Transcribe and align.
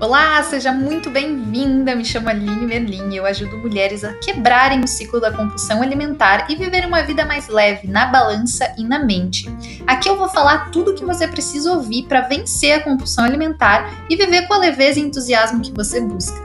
Olá, 0.00 0.42
seja 0.42 0.72
muito 0.72 1.10
bem-vinda. 1.10 1.94
Me 1.94 2.06
chamo 2.06 2.30
Aline 2.30 2.64
Merlin 2.64 3.10
e 3.10 3.18
eu 3.18 3.26
ajudo 3.26 3.58
mulheres 3.58 4.02
a 4.02 4.14
quebrarem 4.14 4.80
o 4.82 4.88
ciclo 4.88 5.20
da 5.20 5.30
compulsão 5.30 5.82
alimentar 5.82 6.50
e 6.50 6.56
viver 6.56 6.86
uma 6.86 7.02
vida 7.02 7.26
mais 7.26 7.48
leve 7.48 7.86
na 7.86 8.06
balança 8.06 8.74
e 8.78 8.82
na 8.82 9.04
mente. 9.04 9.46
Aqui 9.86 10.08
eu 10.08 10.16
vou 10.16 10.26
falar 10.26 10.70
tudo 10.70 10.92
o 10.92 10.94
que 10.94 11.04
você 11.04 11.28
precisa 11.28 11.74
ouvir 11.74 12.06
para 12.06 12.22
vencer 12.22 12.72
a 12.72 12.82
compulsão 12.82 13.26
alimentar 13.26 14.06
e 14.08 14.16
viver 14.16 14.48
com 14.48 14.54
a 14.54 14.58
leveza 14.58 14.98
e 14.98 15.02
entusiasmo 15.02 15.60
que 15.60 15.70
você 15.70 16.00
busca. 16.00 16.40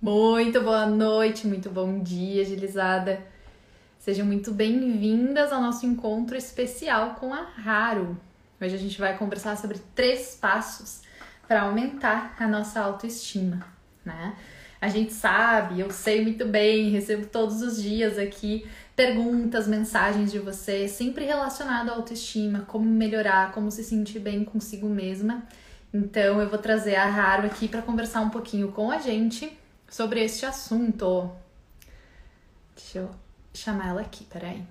Muito 0.00 0.60
boa 0.60 0.86
noite, 0.86 1.48
muito 1.48 1.68
bom 1.68 1.98
dia, 1.98 2.42
agilizada. 2.42 3.20
Sejam 3.98 4.24
muito 4.24 4.52
bem-vindas 4.52 5.52
ao 5.52 5.60
nosso 5.60 5.84
encontro 5.84 6.36
especial 6.36 7.16
com 7.18 7.34
a 7.34 7.42
Raro. 7.42 8.16
Hoje 8.60 8.74
a 8.74 8.78
gente 8.78 9.00
vai 9.00 9.16
conversar 9.16 9.56
sobre 9.56 9.78
três 9.94 10.36
passos 10.38 11.00
para 11.48 11.62
aumentar 11.62 12.36
a 12.38 12.46
nossa 12.46 12.78
autoestima, 12.78 13.66
né? 14.04 14.36
A 14.78 14.88
gente 14.88 15.14
sabe, 15.14 15.80
eu 15.80 15.90
sei 15.90 16.22
muito 16.22 16.46
bem, 16.46 16.90
recebo 16.90 17.26
todos 17.26 17.62
os 17.62 17.82
dias 17.82 18.18
aqui 18.18 18.68
perguntas, 18.94 19.66
mensagens 19.66 20.30
de 20.30 20.38
você, 20.38 20.86
sempre 20.88 21.24
relacionado 21.24 21.88
à 21.88 21.94
autoestima, 21.94 22.60
como 22.60 22.84
melhorar, 22.84 23.52
como 23.52 23.70
se 23.70 23.82
sentir 23.82 24.18
bem 24.18 24.44
consigo 24.44 24.88
mesma. 24.88 25.42
Então 25.92 26.38
eu 26.38 26.48
vou 26.50 26.58
trazer 26.58 26.96
a 26.96 27.06
Raro 27.06 27.46
aqui 27.46 27.66
para 27.66 27.80
conversar 27.80 28.20
um 28.20 28.30
pouquinho 28.30 28.72
com 28.72 28.90
a 28.90 28.98
gente 28.98 29.58
sobre 29.88 30.22
este 30.22 30.44
assunto. 30.44 31.30
Deixa 32.76 32.98
eu 32.98 33.10
chamar 33.54 33.88
ela 33.88 34.00
aqui, 34.02 34.24
peraí. 34.24 34.62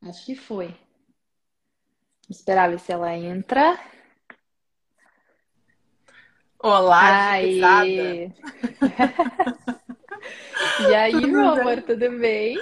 Acho 0.00 0.24
que 0.26 0.36
foi. 0.36 0.81
Esperar 2.32 2.70
ver 2.70 2.80
se 2.80 2.90
ela 2.90 3.14
entra. 3.14 3.78
Olá, 6.58 7.32
Aí. 7.32 7.60
E 10.88 10.94
aí, 10.94 11.26
meu 11.26 11.48
amor, 11.48 11.82
tudo 11.82 12.18
bem? 12.18 12.56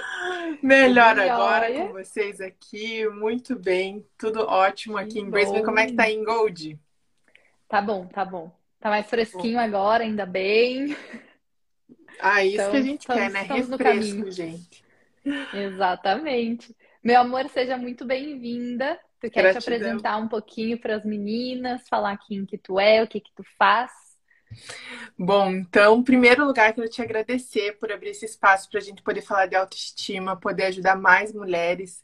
Melhor 0.61 1.15
tudo 1.15 1.29
agora 1.29 1.67
olha. 1.67 1.87
com 1.87 1.93
vocês 1.93 2.41
aqui, 2.41 3.07
muito 3.07 3.55
bem, 3.55 4.05
tudo 4.17 4.41
ótimo 4.41 4.97
aqui 4.97 5.19
em 5.19 5.29
Brisbane. 5.29 5.63
Como 5.63 5.79
é 5.79 5.85
que 5.85 5.93
tá 5.93 6.09
em 6.09 6.23
Gold? 6.23 6.79
Tá 7.69 7.79
bom, 7.79 8.07
tá 8.07 8.25
bom. 8.25 8.51
Tá 8.79 8.89
mais 8.89 9.07
fresquinho 9.07 9.57
bom. 9.57 9.63
agora, 9.63 10.03
ainda 10.03 10.25
bem. 10.25 10.97
Ah, 12.19 12.43
isso 12.43 12.55
então, 12.55 12.71
que 12.71 12.77
a 12.77 12.81
gente 12.81 12.99
estamos, 13.01 13.23
quer, 13.23 13.31
né? 13.31 13.41
Refresco, 13.41 14.31
gente. 14.31 14.83
Exatamente. 15.53 16.75
Meu 17.03 17.21
amor, 17.21 17.47
seja 17.49 17.77
muito 17.77 18.03
bem-vinda. 18.03 18.99
Tu 19.21 19.29
quer 19.29 19.43
Gratidão. 19.43 19.61
te 19.61 19.69
apresentar 19.69 20.17
um 20.17 20.27
pouquinho 20.27 20.79
para 20.79 20.95
as 20.95 21.05
meninas, 21.05 21.87
falar 21.87 22.17
quem 22.17 22.43
que 22.43 22.57
tu 22.57 22.79
é, 22.79 23.03
o 23.03 23.07
que 23.07 23.19
que 23.19 23.31
tu 23.35 23.43
faz? 23.55 23.91
Bom, 25.17 25.51
então, 25.51 25.99
em 25.99 26.03
primeiro 26.03 26.43
lugar, 26.43 26.73
quero 26.73 26.89
te 26.89 27.01
agradecer 27.03 27.77
por 27.77 27.91
abrir 27.91 28.09
esse 28.09 28.25
espaço 28.25 28.67
para 28.69 28.79
a 28.79 28.83
gente 28.83 29.03
poder 29.03 29.21
falar 29.21 29.45
de 29.45 29.55
autoestima, 29.55 30.35
poder 30.35 30.63
ajudar 30.65 30.95
mais 30.95 31.31
mulheres, 31.31 32.03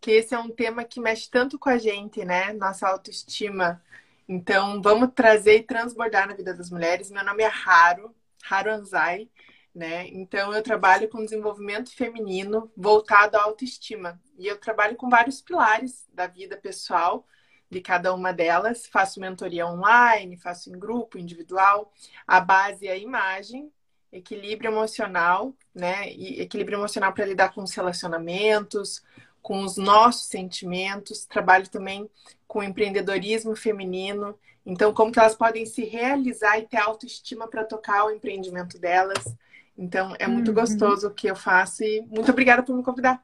que 0.00 0.10
esse 0.10 0.34
é 0.34 0.38
um 0.38 0.50
tema 0.50 0.82
que 0.82 1.00
mexe 1.00 1.30
tanto 1.30 1.56
com 1.56 1.70
a 1.70 1.78
gente, 1.78 2.24
né? 2.24 2.52
Nossa 2.52 2.88
autoestima. 2.88 3.80
Então, 4.28 4.82
vamos 4.82 5.10
trazer 5.14 5.58
e 5.58 5.62
transbordar 5.62 6.26
na 6.26 6.34
vida 6.34 6.52
das 6.52 6.68
mulheres. 6.68 7.12
Meu 7.12 7.24
nome 7.24 7.44
é 7.44 7.48
Raro, 7.48 8.12
Raro 8.42 8.72
Anzai 8.72 9.30
né? 9.76 10.08
Então 10.08 10.54
eu 10.54 10.62
trabalho 10.62 11.06
com 11.06 11.22
desenvolvimento 11.22 11.94
feminino 11.94 12.72
voltado 12.74 13.36
à 13.36 13.42
autoestima 13.42 14.18
e 14.38 14.46
eu 14.46 14.58
trabalho 14.58 14.96
com 14.96 15.10
vários 15.10 15.42
pilares 15.42 16.08
da 16.10 16.26
vida 16.26 16.56
pessoal 16.56 17.26
de 17.70 17.82
cada 17.82 18.14
uma 18.14 18.32
delas. 18.32 18.86
Faço 18.86 19.20
mentoria 19.20 19.66
online, 19.66 20.38
faço 20.38 20.70
em 20.70 20.78
grupo, 20.78 21.18
individual. 21.18 21.92
A 22.26 22.40
base 22.40 22.88
é 22.88 22.92
a 22.92 22.96
imagem, 22.96 23.70
equilíbrio 24.10 24.70
emocional, 24.70 25.54
né? 25.74 26.10
E 26.10 26.40
equilíbrio 26.40 26.78
emocional 26.78 27.12
para 27.12 27.26
lidar 27.26 27.52
com 27.52 27.62
os 27.62 27.74
relacionamentos, 27.74 29.04
com 29.42 29.62
os 29.62 29.76
nossos 29.76 30.28
sentimentos. 30.28 31.26
Trabalho 31.26 31.68
também 31.68 32.08
com 32.48 32.62
empreendedorismo 32.62 33.54
feminino. 33.54 34.38
Então, 34.64 34.94
como 34.94 35.12
que 35.12 35.18
elas 35.18 35.36
podem 35.36 35.66
se 35.66 35.84
realizar 35.84 36.58
e 36.58 36.66
ter 36.66 36.78
autoestima 36.78 37.46
para 37.46 37.62
tocar 37.62 38.06
o 38.06 38.10
empreendimento 38.10 38.78
delas 38.78 39.36
então, 39.76 40.14
é 40.18 40.26
muito 40.26 40.48
uhum. 40.48 40.54
gostoso 40.54 41.08
o 41.08 41.14
que 41.14 41.26
eu 41.26 41.36
faço 41.36 41.84
e 41.84 42.02
muito 42.02 42.30
obrigada 42.30 42.62
por 42.62 42.74
me 42.74 42.82
convidar. 42.82 43.22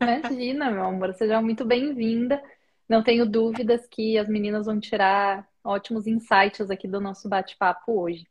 Imagina, 0.00 0.70
meu 0.70 0.84
amor, 0.84 1.12
seja 1.14 1.40
muito 1.42 1.64
bem-vinda. 1.64 2.42
Não 2.88 3.02
tenho 3.02 3.26
dúvidas 3.26 3.86
que 3.86 4.16
as 4.16 4.28
meninas 4.28 4.66
vão 4.66 4.78
tirar 4.78 5.46
ótimos 5.64 6.06
insights 6.06 6.70
aqui 6.70 6.86
do 6.86 7.00
nosso 7.00 7.28
bate-papo 7.28 8.00
hoje. 8.00 8.26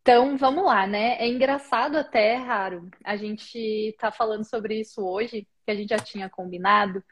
Então, 0.00 0.36
vamos 0.36 0.64
lá, 0.64 0.86
né? 0.86 1.16
É 1.18 1.26
engraçado 1.26 1.96
até, 1.96 2.36
Raro, 2.36 2.88
a 3.02 3.16
gente 3.16 3.96
tá 3.98 4.12
falando 4.12 4.44
sobre 4.44 4.78
isso 4.78 5.02
hoje, 5.02 5.48
que 5.64 5.70
a 5.70 5.74
gente 5.74 5.88
já 5.88 5.98
tinha 5.98 6.28
combinado, 6.28 7.02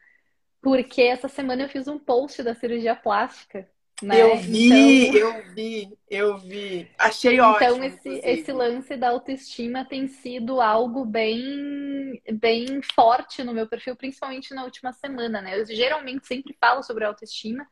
porque 0.60 1.03
essa 1.03 1.26
semana 1.26 1.62
eu 1.62 1.69
fiz 1.69 1.88
um 1.88 1.98
post 1.98 2.42
da 2.42 2.54
cirurgia 2.54 2.94
plástica 2.94 3.69
né? 4.02 4.20
Eu 4.20 4.36
vi, 4.36 5.08
então... 5.08 5.20
eu 5.20 5.54
vi, 5.54 5.98
eu 6.10 6.38
vi. 6.38 6.90
Achei 6.98 7.34
então, 7.34 7.50
ótimo. 7.50 7.84
Então, 7.84 7.84
esse, 7.84 8.08
esse 8.24 8.52
lance 8.52 8.96
da 8.96 9.10
autoestima 9.10 9.84
tem 9.84 10.08
sido 10.08 10.60
algo 10.60 11.04
bem, 11.04 12.20
bem 12.32 12.80
forte 12.94 13.42
no 13.42 13.54
meu 13.54 13.66
perfil, 13.66 13.96
principalmente 13.96 14.54
na 14.54 14.64
última 14.64 14.92
semana, 14.92 15.41
né? 15.41 15.58
Eu 15.58 15.66
geralmente 15.66 16.26
sempre 16.26 16.56
falo 16.60 16.82
sobre 16.82 17.04
autoestima, 17.04 17.66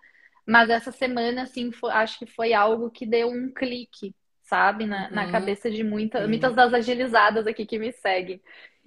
mas 0.47 0.71
essa 0.71 0.93
semana, 0.93 1.43
assim, 1.43 1.71
foi, 1.73 1.91
acho 1.93 2.19
que 2.19 2.27
foi 2.27 2.53
algo 2.53 2.91
que 2.91 3.07
deu 3.07 3.29
um 3.29 3.53
clique, 3.53 4.15
sabe? 4.51 4.85
Na, 4.85 5.07
uhum. 5.07 5.15
na 5.15 5.31
cabeça 5.31 5.71
de 5.71 5.85
muita, 5.85 6.27
muitas 6.27 6.55
das 6.55 6.75
agilizadas 6.75 7.47
aqui 7.47 7.65
que 7.65 7.79
me 7.79 7.93
seguem. 7.93 8.43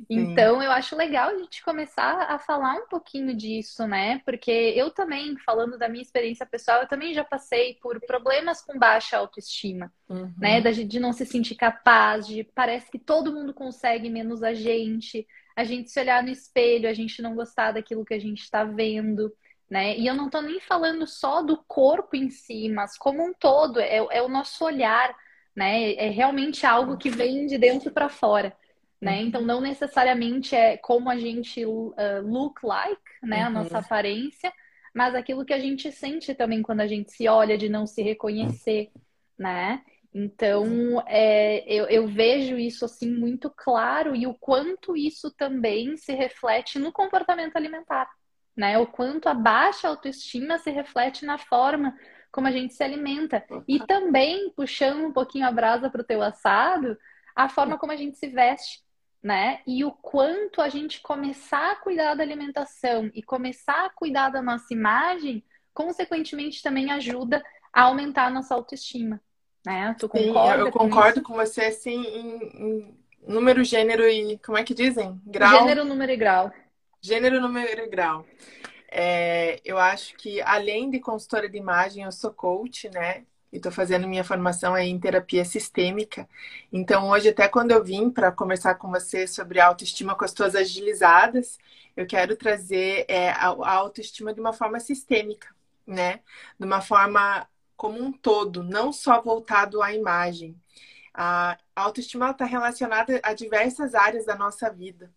Então, 0.10 0.62
eu 0.62 0.72
acho 0.72 0.98
legal 0.98 1.30
a 1.30 1.38
gente 1.38 1.64
começar 1.64 2.24
a 2.30 2.38
falar 2.38 2.74
um 2.74 2.88
pouquinho 2.88 3.34
disso, 3.34 3.88
né? 3.88 4.22
Porque 4.26 4.52
eu 4.52 4.90
também, 4.90 5.38
falando 5.38 5.78
da 5.78 5.88
minha 5.88 6.02
experiência 6.02 6.46
pessoal, 6.46 6.82
eu 6.82 6.88
também 6.88 7.14
já 7.14 7.24
passei 7.24 7.76
por 7.76 8.02
problemas 8.02 8.62
com 8.62 8.78
baixa 8.78 9.18
autoestima, 9.18 9.94
uhum. 10.10 10.34
né? 10.38 10.60
De 10.60 11.00
não 11.00 11.14
se 11.14 11.26
sentir 11.26 11.56
capaz, 11.56 12.28
de 12.28 12.44
parece 12.44 12.92
que 12.92 13.00
todo 13.00 13.32
mundo 13.32 13.54
consegue 13.54 14.10
menos 14.10 14.44
a 14.44 14.54
gente, 14.54 15.26
a 15.56 15.64
gente 15.64 15.90
se 15.90 16.00
olhar 16.00 16.22
no 16.22 16.30
espelho, 16.30 16.90
a 16.90 16.94
gente 16.94 17.22
não 17.22 17.36
gostar 17.36 17.72
daquilo 17.72 18.04
que 18.04 18.16
a 18.16 18.20
gente 18.20 18.42
está 18.42 18.66
vendo. 18.66 19.32
Né? 19.70 19.98
E 19.98 20.06
eu 20.06 20.14
não 20.14 20.26
estou 20.26 20.42
nem 20.42 20.60
falando 20.60 21.08
só 21.08 21.42
do 21.42 21.58
corpo 21.68 22.16
em 22.16 22.30
si, 22.30 22.70
mas 22.70 22.96
como 22.96 23.24
um 23.24 23.34
todo, 23.34 23.80
é, 23.80 23.96
é 23.96 24.22
o 24.22 24.30
nosso 24.30 24.64
olhar, 24.64 25.16
né? 25.56 25.94
É 25.94 26.10
realmente 26.10 26.66
algo 26.66 26.98
que 26.98 27.10
vem 27.10 27.46
de 27.46 27.58
dentro 27.58 27.92
para 27.92 28.10
fora 28.10 28.56
né? 29.04 29.20
Uhum. 29.20 29.28
Então 29.28 29.42
não 29.42 29.60
necessariamente 29.60 30.56
é 30.56 30.78
como 30.78 31.10
a 31.10 31.18
gente 31.18 31.64
uh, 31.66 31.94
look 32.24 32.66
like, 32.66 33.02
né, 33.22 33.42
uhum. 33.42 33.48
a 33.48 33.50
nossa 33.50 33.80
aparência, 33.80 34.52
mas 34.96 35.14
aquilo 35.14 35.46
que 35.46 35.54
a 35.54 35.60
gente 35.60 35.92
sente 35.92 36.34
também 36.34 36.62
quando 36.62 36.80
a 36.80 36.88
gente 36.88 37.12
se 37.12 37.28
olha 37.28 37.58
de 37.58 37.68
não 37.68 37.86
se 37.86 38.02
reconhecer, 38.02 38.92
né? 39.38 39.84
Então, 40.16 41.04
é, 41.08 41.66
eu, 41.68 41.86
eu, 41.88 42.08
vejo 42.08 42.56
isso 42.56 42.86
assim 42.86 43.12
muito 43.12 43.50
claro 43.50 44.16
e 44.16 44.28
o 44.28 44.36
quanto 44.36 44.96
isso 44.96 45.32
também 45.32 45.98
se 45.98 46.14
reflete 46.14 46.78
no 46.78 46.92
comportamento 46.92 47.58
alimentar, 47.58 48.08
né? 48.56 48.78
O 48.78 48.86
quanto 48.86 49.28
a 49.28 49.34
baixa 49.34 49.88
autoestima 49.88 50.60
se 50.60 50.70
reflete 50.70 51.26
na 51.26 51.40
forma 51.40 51.98
como 52.34 52.48
a 52.48 52.52
gente 52.52 52.74
se 52.74 52.84
alimenta. 52.84 53.46
E 53.66 53.80
também, 53.80 54.52
puxando 54.56 55.06
um 55.06 55.14
pouquinho 55.14 55.48
a 55.48 55.52
brasa 55.52 55.90
para 55.90 56.02
o 56.02 56.06
teu 56.06 56.22
assado, 56.22 56.98
a 57.34 57.48
forma 57.48 57.78
como 57.78 57.94
a 57.94 57.96
gente 57.96 58.18
se 58.18 58.28
veste 58.28 58.84
né? 59.24 59.62
E 59.66 59.86
o 59.86 59.92
quanto 59.92 60.62
a 60.62 60.68
gente 60.68 61.02
começar 61.02 61.72
a 61.72 61.76
cuidar 61.78 62.14
da 62.14 62.24
alimentação 62.24 63.10
e 63.14 63.24
começar 63.24 63.86
a 63.86 63.90
cuidar 63.90 64.30
da 64.30 64.42
nossa 64.42 64.74
imagem, 64.74 65.42
consequentemente 65.74 66.62
também 66.62 66.92
ajuda 66.92 67.42
a 67.72 67.84
aumentar 67.84 68.26
a 68.26 68.30
nossa 68.30 68.54
autoestima, 68.54 69.22
né? 69.66 69.96
Tu 69.98 70.10
concorda 70.10 70.58
Sim, 70.58 70.68
eu 70.68 70.72
concordo 70.72 71.22
com, 71.22 71.32
com 71.32 71.40
você 71.40 71.62
assim 71.62 72.04
em, 72.04 72.44
em, 72.60 72.98
número, 73.26 73.64
gênero 73.64 74.08
e 74.08 74.38
como 74.40 74.58
é 74.58 74.64
que 74.64 74.74
dizem? 74.74 75.20
Grau. 75.26 75.60
Gênero, 75.60 75.86
número 75.86 76.12
e 76.12 76.18
grau. 76.18 76.52
Gênero, 77.02 77.40
número 77.40 77.82
e 77.82 77.88
grau. 77.88 78.26
É, 78.96 79.60
eu 79.66 79.78
acho 79.80 80.16
que 80.16 80.40
além 80.42 80.90
de 80.90 81.00
consultora 81.00 81.50
de 81.50 81.58
imagem, 81.58 82.04
eu 82.04 82.12
sou 82.12 82.32
coach, 82.32 82.90
né? 82.90 83.26
e 83.54 83.58
estou 83.58 83.72
fazendo 83.72 84.08
minha 84.08 84.24
formação 84.24 84.76
em 84.76 85.00
terapia 85.00 85.46
sistêmica. 85.46 86.28
Então, 86.72 87.10
hoje, 87.10 87.30
até 87.30 87.48
quando 87.48 87.72
eu 87.72 87.84
vim 87.84 88.10
para 88.10 88.32
conversar 88.32 88.76
com 88.76 88.90
você 88.90 89.28
sobre 89.28 89.60
autoestima 89.60 90.16
com 90.16 90.26
as 90.26 90.34
tuas 90.34 90.56
agilizadas, 90.56 91.60
eu 91.96 92.08
quero 92.08 92.36
trazer 92.36 93.06
é, 93.08 93.30
a 93.30 93.74
autoestima 93.74 94.34
de 94.34 94.40
uma 94.40 94.54
forma 94.54 94.80
sistêmica, 94.80 95.48
né? 95.86 96.22
De 96.60 96.66
uma 96.66 96.82
forma 96.82 97.48
como 97.78 98.02
um 98.02 98.12
todo, 98.12 98.64
não 98.64 98.92
só 98.92 99.22
voltado 99.22 99.84
à 99.84 99.94
imagem. 99.94 100.60
A 101.14 101.58
autoestima 101.76 102.32
está 102.32 102.46
relacionada 102.46 103.20
a 103.24 103.34
diversas 103.34 103.94
áreas 103.94 104.26
da 104.26 104.36
nossa 104.36 104.72
vida. 104.72 105.14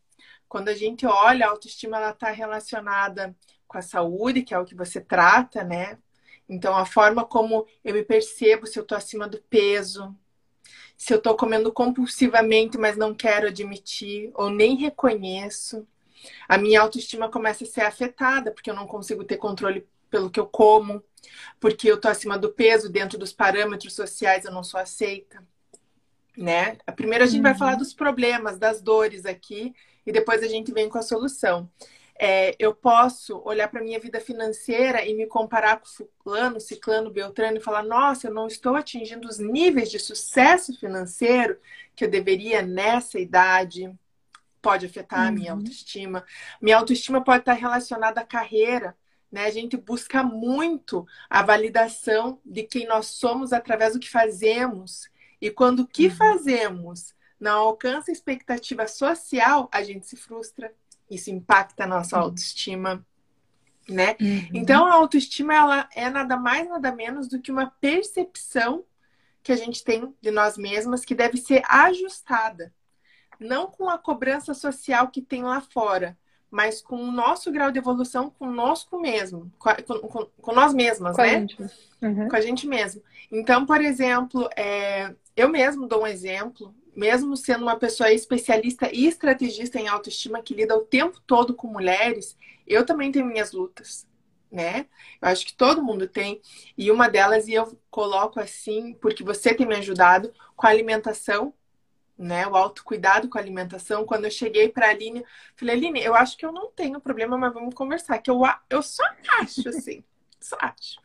Quando 0.47 0.69
a 0.69 0.75
gente 0.75 1.07
olha, 1.07 1.47
a 1.47 1.51
autoestima 1.51 1.99
está 2.11 2.31
relacionada 2.31 3.35
com 3.67 3.79
a 3.79 3.83
saúde, 3.83 4.43
que 4.43 4.55
é 4.55 4.59
o 4.59 4.65
que 4.65 4.75
você 4.75 5.01
trata, 5.01 5.63
né? 5.63 5.99
Então, 6.49 6.77
a 6.77 6.87
forma 6.87 7.25
como 7.25 7.67
eu 7.85 7.95
me 7.95 8.05
percebo, 8.05 8.67
se 8.67 8.79
eu 8.79 8.85
tô 8.85 8.95
acima 8.95 9.27
do 9.29 9.39
peso, 9.51 10.17
se 10.97 11.13
eu 11.13 11.21
tô 11.21 11.35
comendo 11.35 11.73
compulsivamente, 11.73 12.79
mas 12.79 12.97
não 12.97 13.15
quero 13.15 13.49
admitir, 13.49 14.31
ou 14.35 14.49
nem 14.49 14.77
reconheço, 14.77 15.87
a 16.49 16.57
minha 16.57 16.81
autoestima 16.81 17.29
começa 17.29 17.65
a 17.65 17.67
ser 17.67 17.83
afetada, 17.83 18.53
porque 18.53 18.71
eu 18.71 18.75
não 18.75 18.87
consigo 18.87 19.25
ter 19.25 19.37
controle 19.37 19.87
pelo 20.09 20.31
que 20.31 20.41
eu 20.41 20.47
como, 20.47 21.03
porque 21.61 21.91
eu 21.91 22.01
tô 22.01 22.09
acima 22.09 22.39
do 22.39 22.53
peso, 22.53 22.91
dentro 22.91 23.19
dos 23.19 23.33
parâmetros 23.33 23.95
sociais 23.95 24.45
eu 24.45 24.53
não 24.53 24.65
sou 24.65 24.81
aceita, 24.81 25.45
né? 26.37 26.79
Primeiro 26.95 27.25
a 27.25 27.27
gente 27.27 27.39
uhum. 27.39 27.43
vai 27.43 27.55
falar 27.55 27.75
dos 27.75 27.93
problemas, 27.93 28.59
das 28.59 28.81
dores 28.81 29.27
aqui, 29.27 29.75
e 30.07 30.13
depois 30.13 30.43
a 30.43 30.49
gente 30.49 30.73
vem 30.73 30.89
com 30.89 30.99
a 30.99 31.03
solução. 31.03 31.69
É, 32.19 32.57
eu 32.59 32.75
posso 32.75 33.43
olhar 33.45 33.69
para 33.69 33.83
minha 33.83 34.01
vida 34.01 34.21
financeira 34.21 35.05
e 35.05 35.15
me 35.15 35.27
comparar 35.27 35.79
com 35.79 36.07
fulano, 36.23 36.61
ciclano, 36.61 37.11
beltrano 37.11 37.59
e 37.59 37.63
falar: 37.63 37.83
nossa, 37.83 38.29
eu 38.29 38.35
não 38.35 38.47
estou 38.47 38.75
atingindo 38.75 39.29
os 39.29 39.39
níveis 39.39 39.91
de 39.91 39.99
sucesso 39.99 40.79
financeiro 40.79 41.59
que 41.95 42.05
eu 42.05 42.11
deveria 42.11 42.63
nessa 42.63 43.19
idade. 43.19 43.93
Pode 44.63 44.87
afetar 44.87 45.21
uhum. 45.21 45.29
a 45.29 45.33
minha 45.33 45.53
uhum. 45.53 45.59
autoestima. 45.59 46.25
Minha 46.61 46.79
autoestima 46.79 47.23
pode 47.23 47.41
estar 47.41 47.53
relacionada 47.53 48.21
à 48.21 48.25
carreira. 48.25 48.97
Né? 49.31 49.45
A 49.45 49.51
gente 49.51 49.77
busca 49.77 50.23
muito 50.23 51.07
a 51.29 51.43
validação 51.43 52.41
de 52.45 52.63
quem 52.63 52.87
nós 52.87 53.07
somos 53.07 53.53
através 53.53 53.93
do 53.93 54.01
que 54.01 54.09
fazemos. 54.09 55.11
E 55.41 55.51
quando 55.51 55.81
o 55.81 55.87
que 55.87 56.07
uhum. 56.07 56.17
fazemos 56.17 57.15
não 57.39 57.59
alcança 57.59 58.11
a 58.11 58.15
expectativa 58.15 58.89
social, 58.89 59.69
a 59.71 59.83
gente 59.83 60.07
se 60.07 60.17
frustra 60.17 60.73
isso 61.11 61.31
impacta 61.31 61.85
a 61.85 61.87
nossa 61.87 62.19
autoestima, 62.19 63.05
né? 63.89 64.17
Uhum. 64.21 64.49
Então 64.53 64.87
a 64.87 64.95
autoestima 64.95 65.55
ela 65.55 65.89
é 65.95 66.11
nada 66.11 66.37
mais 66.37 66.69
nada 66.69 66.93
menos 66.93 67.29
do 67.29 67.41
que 67.41 67.53
uma 67.53 67.67
percepção 67.81 68.85
que 69.43 69.53
a 69.53 69.57
gente 69.57 69.85
tem 69.85 70.13
de 70.21 70.31
nós 70.31 70.57
mesmas 70.59 71.05
que 71.05 71.15
deve 71.15 71.37
ser 71.37 71.63
ajustada, 71.69 72.73
não 73.39 73.69
com 73.69 73.89
a 73.89 73.97
cobrança 73.97 74.53
social 74.55 75.09
que 75.09 75.23
tem 75.23 75.45
lá 75.45 75.61
fora, 75.61 76.19
mas 76.51 76.81
com 76.81 76.97
o 76.97 77.13
nosso 77.13 77.53
grau 77.53 77.71
de 77.71 77.79
evolução 77.79 78.31
conosco 78.31 78.99
mesmo, 78.99 79.53
com, 79.59 79.71
com, 80.09 80.27
com 80.41 80.53
nós 80.53 80.75
mesmas, 80.75 81.15
com 81.15 81.23
né? 81.23 81.29
A 81.29 81.39
gente. 81.39 81.63
Uhum. 82.03 82.29
Com 82.29 82.37
a 82.37 82.41
gente 82.41 82.67
mesmo. 82.67 83.03
Então, 83.31 83.67
por 83.67 83.81
exemplo, 83.81 84.49
é, 84.57 85.15
eu 85.37 85.49
mesmo 85.49 85.87
dou 85.87 86.03
um 86.03 86.07
exemplo 86.07 86.75
mesmo 86.97 87.37
sendo 87.37 87.63
uma 87.63 87.77
pessoa 87.77 88.11
especialista 88.11 88.91
e 88.91 89.07
estrategista 89.07 89.79
em 89.79 89.87
autoestima 89.87 90.43
que 90.43 90.55
lida 90.55 90.75
o 90.75 90.81
tempo 90.81 91.21
todo 91.27 91.55
com 91.55 91.69
mulheres, 91.69 92.37
eu 92.67 92.87
também 92.87 93.13
tenho 93.13 93.27
minhas 93.27 93.53
lutas, 93.53 94.09
né? 94.51 94.87
Eu 95.21 95.29
acho 95.29 95.45
que 95.45 95.55
todo 95.55 95.83
mundo 95.83 96.09
tem. 96.09 96.41
E 96.77 96.91
uma 96.91 97.09
delas, 97.09 97.47
e 97.47 97.53
eu 97.53 97.79
coloco 97.91 98.41
assim, 98.41 98.95
porque 98.95 99.23
você 99.23 99.55
tem 99.55 99.67
me 99.67 99.77
ajudado 99.77 100.33
com 100.57 100.67
a 100.67 100.71
alimentação, 100.71 101.53
né? 102.17 102.47
O 102.47 102.57
autocuidado 102.57 103.29
com 103.29 103.37
a 103.37 103.43
alimentação. 103.43 104.07
Quando 104.07 104.25
eu 104.25 104.31
cheguei 104.31 104.71
para 104.71 104.87
a 104.87 104.91
Aline, 104.91 105.23
falei, 105.55 105.77
Aline, 105.77 106.03
eu 106.03 106.15
acho 106.15 106.35
que 106.37 106.47
eu 106.47 106.53
não 106.53 106.71
tenho 106.71 106.99
problema, 106.99 107.37
mas 107.37 107.53
vamos 107.53 107.75
conversar. 107.75 108.19
Que 108.19 108.31
eu, 108.31 108.41
eu 108.71 108.83
só 108.83 109.05
acho, 109.41 109.69
assim, 109.69 110.03
só 110.41 110.57
acho. 110.61 110.99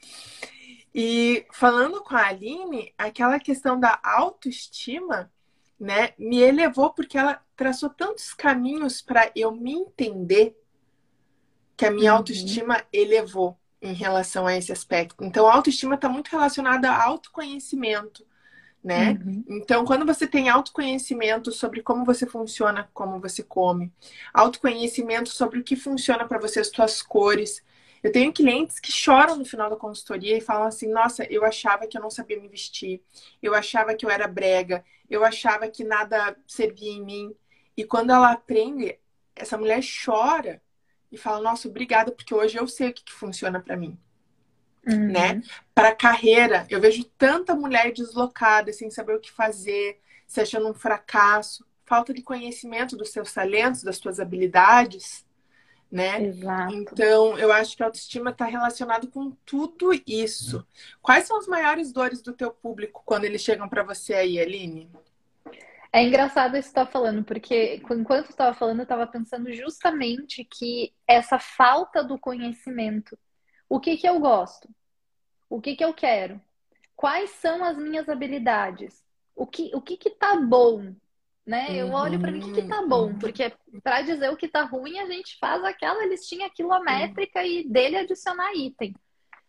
E 0.95 1.45
falando 1.51 2.01
com 2.01 2.15
a 2.15 2.27
Aline, 2.27 2.93
aquela 2.97 3.39
questão 3.39 3.77
da 3.77 3.99
autoestima 4.01 5.29
né, 5.81 6.13
me 6.15 6.39
elevou 6.39 6.91
porque 6.91 7.17
ela 7.17 7.41
traçou 7.55 7.89
tantos 7.89 8.35
caminhos 8.35 9.01
para 9.01 9.31
eu 9.35 9.51
me 9.51 9.73
entender 9.73 10.55
que 11.75 11.87
a 11.87 11.89
minha 11.89 12.11
uhum. 12.11 12.19
autoestima 12.19 12.83
elevou 12.93 13.57
em 13.81 13.91
relação 13.91 14.45
a 14.45 14.55
esse 14.55 14.71
aspecto. 14.71 15.25
Então, 15.25 15.47
a 15.47 15.55
autoestima 15.55 15.95
está 15.95 16.07
muito 16.07 16.27
relacionada 16.27 16.91
a 16.91 17.03
autoconhecimento, 17.03 18.23
né? 18.83 19.13
Uhum. 19.13 19.43
Então, 19.49 19.83
quando 19.83 20.05
você 20.05 20.27
tem 20.27 20.49
autoconhecimento 20.49 21.51
sobre 21.51 21.81
como 21.81 22.05
você 22.05 22.27
funciona, 22.27 22.87
como 22.93 23.19
você 23.19 23.41
come, 23.41 23.91
autoconhecimento 24.31 25.29
sobre 25.29 25.57
o 25.57 25.63
que 25.63 25.75
funciona 25.75 26.27
para 26.27 26.37
você, 26.37 26.59
as 26.59 26.67
suas 26.67 27.01
cores, 27.01 27.63
eu 28.03 28.11
tenho 28.11 28.33
clientes 28.33 28.79
que 28.79 28.91
choram 28.91 29.35
no 29.35 29.45
final 29.45 29.69
da 29.69 29.75
consultoria 29.75 30.37
e 30.37 30.41
falam 30.41 30.67
assim: 30.67 30.87
Nossa, 30.87 31.23
eu 31.25 31.45
achava 31.45 31.85
que 31.85 31.97
eu 31.97 32.01
não 32.01 32.09
sabia 32.09 32.39
me 32.39 32.47
vestir, 32.47 33.01
eu 33.41 33.53
achava 33.53 33.93
que 33.93 34.05
eu 34.05 34.09
era 34.09 34.27
brega, 34.27 34.83
eu 35.09 35.23
achava 35.23 35.67
que 35.67 35.83
nada 35.83 36.35
servia 36.47 36.91
em 36.91 37.03
mim. 37.03 37.35
E 37.77 37.83
quando 37.83 38.11
ela 38.11 38.31
aprende, 38.31 38.97
essa 39.35 39.57
mulher 39.57 39.81
chora 40.03 40.61
e 41.11 41.17
fala: 41.17 41.41
Nossa, 41.41 41.67
obrigada, 41.67 42.11
porque 42.11 42.33
hoje 42.33 42.57
eu 42.57 42.67
sei 42.67 42.89
o 42.89 42.93
que, 42.93 43.03
que 43.03 43.13
funciona 43.13 43.59
para 43.59 43.77
mim. 43.77 43.97
Uhum. 44.87 45.11
Né? 45.11 45.41
Para 45.75 45.95
carreira, 45.95 46.65
eu 46.67 46.81
vejo 46.81 47.03
tanta 47.03 47.53
mulher 47.53 47.93
deslocada, 47.93 48.73
sem 48.73 48.89
saber 48.89 49.15
o 49.15 49.19
que 49.19 49.31
fazer, 49.31 49.99
se 50.25 50.41
achando 50.41 50.67
um 50.67 50.73
fracasso, 50.73 51.63
falta 51.85 52.11
de 52.11 52.23
conhecimento 52.23 52.97
dos 52.97 53.09
seus 53.09 53.31
talentos, 53.31 53.83
das 53.83 53.97
suas 53.97 54.19
habilidades 54.19 55.23
né? 55.91 56.23
Exato. 56.23 56.73
Então, 56.73 57.37
eu 57.37 57.51
acho 57.51 57.75
que 57.75 57.83
a 57.83 57.87
autoestima 57.87 58.31
está 58.31 58.45
relacionado 58.45 59.09
com 59.09 59.31
tudo 59.45 59.91
isso. 60.07 60.65
Quais 61.01 61.27
são 61.27 61.37
as 61.37 61.47
maiores 61.47 61.91
dores 61.91 62.21
do 62.21 62.31
teu 62.31 62.51
público 62.51 63.03
quando 63.05 63.25
eles 63.25 63.41
chegam 63.41 63.67
para 63.67 63.83
você 63.83 64.13
aí, 64.13 64.39
Aline? 64.39 64.89
É 65.93 66.01
engraçado 66.01 66.55
isso 66.55 66.69
que 66.69 66.73
você 66.73 66.79
está 66.79 66.85
falando, 66.85 67.21
porque 67.21 67.75
enquanto 67.75 68.27
eu 68.27 68.29
estava 68.29 68.53
falando, 68.53 68.79
eu 68.79 68.83
estava 68.83 69.05
pensando 69.05 69.51
justamente 69.51 70.45
que 70.45 70.93
essa 71.05 71.37
falta 71.37 72.01
do 72.01 72.17
conhecimento. 72.17 73.19
O 73.67 73.77
que 73.77 73.97
que 73.97 74.07
eu 74.07 74.17
gosto? 74.19 74.69
O 75.49 75.59
que 75.59 75.75
que 75.75 75.83
eu 75.83 75.93
quero? 75.93 76.41
Quais 76.95 77.31
são 77.31 77.61
as 77.63 77.77
minhas 77.77 78.07
habilidades? 78.07 79.03
O 79.35 79.45
que 79.45 79.71
o 79.73 79.81
que 79.81 79.97
que 79.97 80.11
tá 80.11 80.37
bom? 80.37 80.95
Né? 81.51 81.67
Uhum. 81.67 81.75
Eu 81.75 81.91
olho 81.91 82.17
para 82.17 82.31
mim 82.31 82.39
o 82.39 82.43
que, 82.43 82.61
que 82.61 82.67
tá 82.67 82.81
bom, 82.87 83.07
uhum. 83.07 83.19
porque 83.19 83.51
para 83.83 84.01
dizer 84.03 84.31
o 84.31 84.37
que 84.37 84.47
tá 84.47 84.63
ruim, 84.63 84.99
a 84.99 85.05
gente 85.05 85.37
faz 85.37 85.61
aquela 85.65 86.05
listinha 86.05 86.49
quilométrica 86.49 87.39
uhum. 87.39 87.45
e 87.45 87.67
dele 87.67 87.97
adicionar 87.97 88.53
item. 88.55 88.95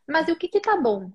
Mas 0.05 0.27
e 0.27 0.33
o 0.33 0.37
que 0.37 0.49
que 0.49 0.59
tá 0.59 0.77
bom? 0.77 1.13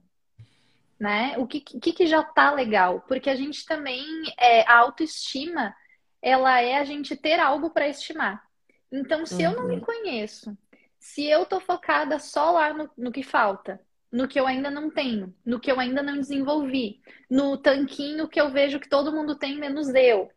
Né? 0.97 1.35
O 1.37 1.45
que, 1.45 1.59
que, 1.59 1.91
que 1.91 2.07
já 2.07 2.23
tá 2.23 2.53
legal? 2.53 3.03
Porque 3.05 3.29
a 3.29 3.35
gente 3.35 3.65
também, 3.65 4.01
é, 4.39 4.61
a 4.61 4.77
autoestima, 4.77 5.75
ela 6.21 6.61
é 6.61 6.77
a 6.77 6.85
gente 6.85 7.17
ter 7.17 7.37
algo 7.37 7.69
para 7.69 7.89
estimar. 7.89 8.41
Então, 8.89 9.25
se 9.25 9.45
uhum. 9.45 9.51
eu 9.51 9.55
não 9.57 9.67
me 9.67 9.75
uhum. 9.75 9.81
conheço, 9.81 10.57
se 10.97 11.25
eu 11.25 11.45
tô 11.45 11.59
focada 11.59 12.17
só 12.17 12.51
lá 12.51 12.73
no, 12.73 12.89
no 12.97 13.11
que 13.11 13.23
falta, 13.23 13.81
no 14.09 14.25
que 14.25 14.39
eu 14.39 14.47
ainda 14.47 14.71
não 14.71 14.89
tenho, 14.89 15.35
no 15.45 15.59
que 15.59 15.69
eu 15.69 15.81
ainda 15.81 16.01
não 16.01 16.15
desenvolvi, 16.15 17.01
no 17.29 17.57
tanquinho 17.57 18.29
que 18.29 18.39
eu 18.39 18.49
vejo 18.49 18.79
que 18.79 18.87
todo 18.87 19.11
mundo 19.11 19.35
tem 19.35 19.57
menos 19.57 19.93
eu, 19.93 20.31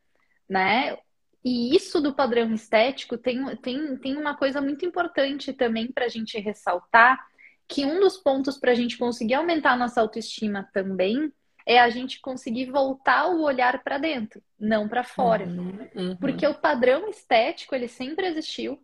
né? 0.50 0.98
E 1.44 1.74
isso 1.74 2.00
do 2.00 2.12
padrão 2.12 2.52
estético 2.52 3.16
tem, 3.16 3.56
tem, 3.58 3.96
tem 3.96 4.16
uma 4.16 4.36
coisa 4.36 4.60
muito 4.60 4.84
importante 4.84 5.52
também 5.52 5.90
para 5.90 6.06
a 6.06 6.08
gente 6.08 6.38
ressaltar, 6.38 7.18
que 7.68 7.86
um 7.86 8.00
dos 8.00 8.18
pontos 8.18 8.58
para 8.58 8.72
a 8.72 8.74
gente 8.74 8.98
conseguir 8.98 9.34
aumentar 9.34 9.72
a 9.72 9.76
nossa 9.76 10.00
autoestima 10.00 10.68
também 10.72 11.32
é 11.64 11.78
a 11.78 11.88
gente 11.88 12.20
conseguir 12.20 12.66
voltar 12.66 13.28
o 13.28 13.42
olhar 13.42 13.82
para 13.84 13.96
dentro, 13.96 14.42
não 14.58 14.88
para 14.88 15.04
fora. 15.04 15.46
Uhum, 15.46 15.88
uhum. 15.94 16.16
Porque 16.16 16.44
o 16.46 16.54
padrão 16.54 17.08
estético, 17.08 17.74
ele 17.74 17.86
sempre 17.86 18.26
existiu, 18.26 18.82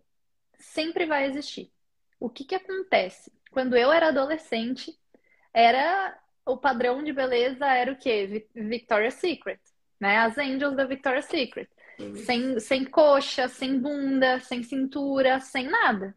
sempre 0.56 1.04
vai 1.04 1.26
existir. 1.26 1.72
O 2.20 2.30
que 2.30 2.44
que 2.44 2.54
acontece? 2.54 3.32
Quando 3.50 3.76
eu 3.76 3.90
era 3.90 4.08
adolescente, 4.08 4.96
era 5.52 6.16
o 6.46 6.56
padrão 6.56 7.02
de 7.02 7.12
beleza 7.12 7.66
era 7.66 7.90
o 7.90 7.96
quê? 7.96 8.46
Victoria's 8.54 9.14
Secret 9.14 9.60
né? 10.00 10.18
As 10.18 10.36
Angels 10.38 10.76
da 10.76 10.84
Victoria's 10.84 11.26
Secret. 11.26 11.68
Uhum. 11.98 12.14
Sem, 12.16 12.60
sem 12.60 12.84
coxa, 12.84 13.48
sem 13.48 13.78
bunda, 13.78 14.38
sem 14.40 14.62
cintura, 14.62 15.40
sem 15.40 15.68
nada. 15.68 16.14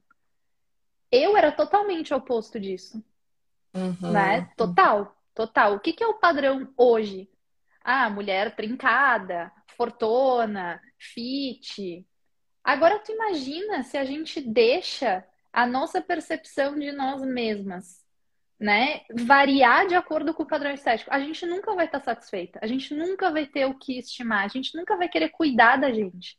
Eu 1.11 1.37
era 1.37 1.51
totalmente 1.51 2.13
oposto 2.13 2.59
disso. 2.59 3.03
Uhum. 3.73 4.11
Né? 4.11 4.49
Total, 4.57 5.15
total. 5.33 5.75
O 5.75 5.79
que, 5.79 5.93
que 5.93 6.03
é 6.03 6.07
o 6.07 6.19
padrão 6.19 6.71
hoje? 6.77 7.29
Ah, 7.81 8.09
mulher 8.09 8.55
trincada, 8.55 9.51
fortona, 9.77 10.81
fit. 10.97 12.05
Agora 12.63 12.99
tu 12.99 13.11
imagina 13.11 13.83
se 13.83 13.97
a 13.97 14.03
gente 14.03 14.41
deixa 14.41 15.25
a 15.51 15.65
nossa 15.65 16.01
percepção 16.01 16.77
de 16.77 16.91
nós 16.91 17.21
mesmas 17.21 17.98
né, 18.59 19.01
variar 19.11 19.87
de 19.87 19.95
acordo 19.95 20.33
com 20.33 20.43
o 20.43 20.47
padrão 20.47 20.71
estético, 20.71 21.13
a 21.13 21.19
gente 21.19 21.45
nunca 21.45 21.73
vai 21.73 21.85
estar 21.85 22.01
satisfeita. 22.01 22.59
A 22.61 22.67
gente 22.67 22.93
nunca 22.93 23.31
vai 23.31 23.45
ter 23.45 23.65
o 23.65 23.73
que 23.73 23.97
estimar. 23.97 24.43
A 24.43 24.49
gente 24.49 24.75
nunca 24.75 24.97
vai 24.97 25.07
querer 25.07 25.29
cuidar 25.29 25.77
da 25.77 25.91
gente. 25.91 26.37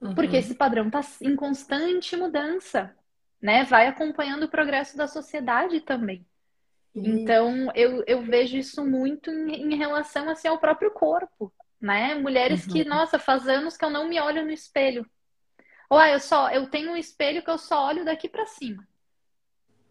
Uhum. 0.00 0.14
Porque 0.14 0.36
esse 0.36 0.54
padrão 0.54 0.88
está 0.88 1.00
em 1.22 1.34
constante 1.34 2.16
mudança, 2.16 2.94
né? 3.40 3.64
Vai 3.64 3.86
acompanhando 3.86 4.42
o 4.42 4.48
progresso 4.48 4.96
da 4.96 5.06
sociedade 5.06 5.80
também. 5.80 6.26
Uhum. 6.94 7.04
Então, 7.04 7.72
eu, 7.74 8.04
eu 8.06 8.20
vejo 8.20 8.58
isso 8.58 8.84
muito 8.84 9.30
em, 9.30 9.72
em, 9.72 9.76
relação 9.76 10.28
assim, 10.28 10.48
ao 10.48 10.58
próprio 10.58 10.90
corpo, 10.90 11.50
né? 11.80 12.14
Mulheres 12.14 12.66
uhum. 12.66 12.72
que, 12.72 12.84
nossa, 12.84 13.18
faz 13.18 13.48
anos 13.48 13.76
que 13.78 13.84
eu 13.84 13.90
não 13.90 14.06
me 14.06 14.20
olho 14.20 14.44
no 14.44 14.50
espelho. 14.50 15.08
Ou 15.88 15.98
ah, 15.98 16.10
eu 16.10 16.20
só 16.20 16.50
eu 16.50 16.68
tenho 16.68 16.92
um 16.92 16.96
espelho 16.96 17.42
que 17.42 17.50
eu 17.50 17.58
só 17.58 17.86
olho 17.86 18.04
daqui 18.04 18.28
para 18.28 18.44
cima. 18.46 18.86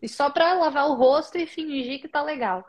E 0.01 0.09
só 0.09 0.29
para 0.29 0.53
lavar 0.53 0.89
o 0.89 0.95
rosto 0.95 1.37
e 1.37 1.45
fingir 1.45 2.01
que 2.01 2.07
tá 2.07 2.21
legal. 2.23 2.67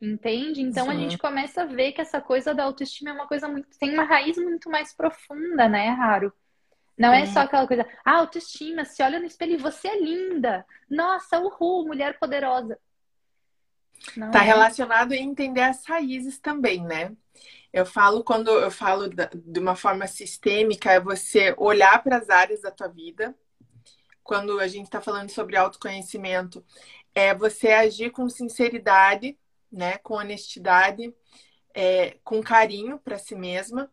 Entende? 0.00 0.62
Então 0.62 0.86
Sim. 0.86 0.90
a 0.90 0.94
gente 0.94 1.18
começa 1.18 1.62
a 1.62 1.66
ver 1.66 1.92
que 1.92 2.00
essa 2.00 2.20
coisa 2.20 2.54
da 2.54 2.64
autoestima 2.64 3.10
é 3.10 3.12
uma 3.12 3.26
coisa 3.26 3.48
muito. 3.48 3.68
tem 3.78 3.92
uma 3.92 4.04
raiz 4.04 4.36
muito 4.38 4.70
mais 4.70 4.94
profunda, 4.94 5.68
né, 5.68 5.90
Raro? 5.90 6.32
Não 6.96 7.12
é. 7.12 7.22
é 7.22 7.26
só 7.26 7.40
aquela 7.40 7.66
coisa, 7.66 7.86
ah, 8.04 8.16
autoestima, 8.16 8.84
se 8.84 9.02
olha 9.02 9.18
no 9.18 9.26
espelho 9.26 9.54
e 9.54 9.56
você 9.56 9.88
é 9.88 10.00
linda. 10.00 10.66
Nossa, 10.88 11.38
uhul, 11.38 11.86
mulher 11.86 12.18
poderosa. 12.18 12.78
Não 14.16 14.30
tá 14.30 14.40
é. 14.40 14.46
relacionado 14.46 15.12
a 15.12 15.16
entender 15.16 15.62
as 15.62 15.84
raízes 15.84 16.38
também, 16.38 16.82
né? 16.82 17.12
Eu 17.72 17.86
falo 17.86 18.24
quando 18.24 18.50
eu 18.50 18.70
falo 18.70 19.08
de 19.08 19.60
uma 19.60 19.76
forma 19.76 20.06
sistêmica, 20.06 20.90
é 20.92 21.00
você 21.00 21.54
olhar 21.56 22.02
para 22.02 22.16
as 22.16 22.28
áreas 22.28 22.62
da 22.62 22.70
tua 22.70 22.88
vida. 22.88 23.34
Quando 24.22 24.60
a 24.60 24.68
gente 24.68 24.84
está 24.84 25.00
falando 25.00 25.30
sobre 25.30 25.56
autoconhecimento, 25.56 26.64
é 27.14 27.34
você 27.34 27.68
agir 27.68 28.10
com 28.10 28.28
sinceridade, 28.28 29.38
né, 29.70 29.98
com 29.98 30.14
honestidade, 30.14 31.14
é, 31.74 32.16
com 32.24 32.42
carinho 32.42 32.98
para 32.98 33.18
si 33.18 33.34
mesma 33.34 33.90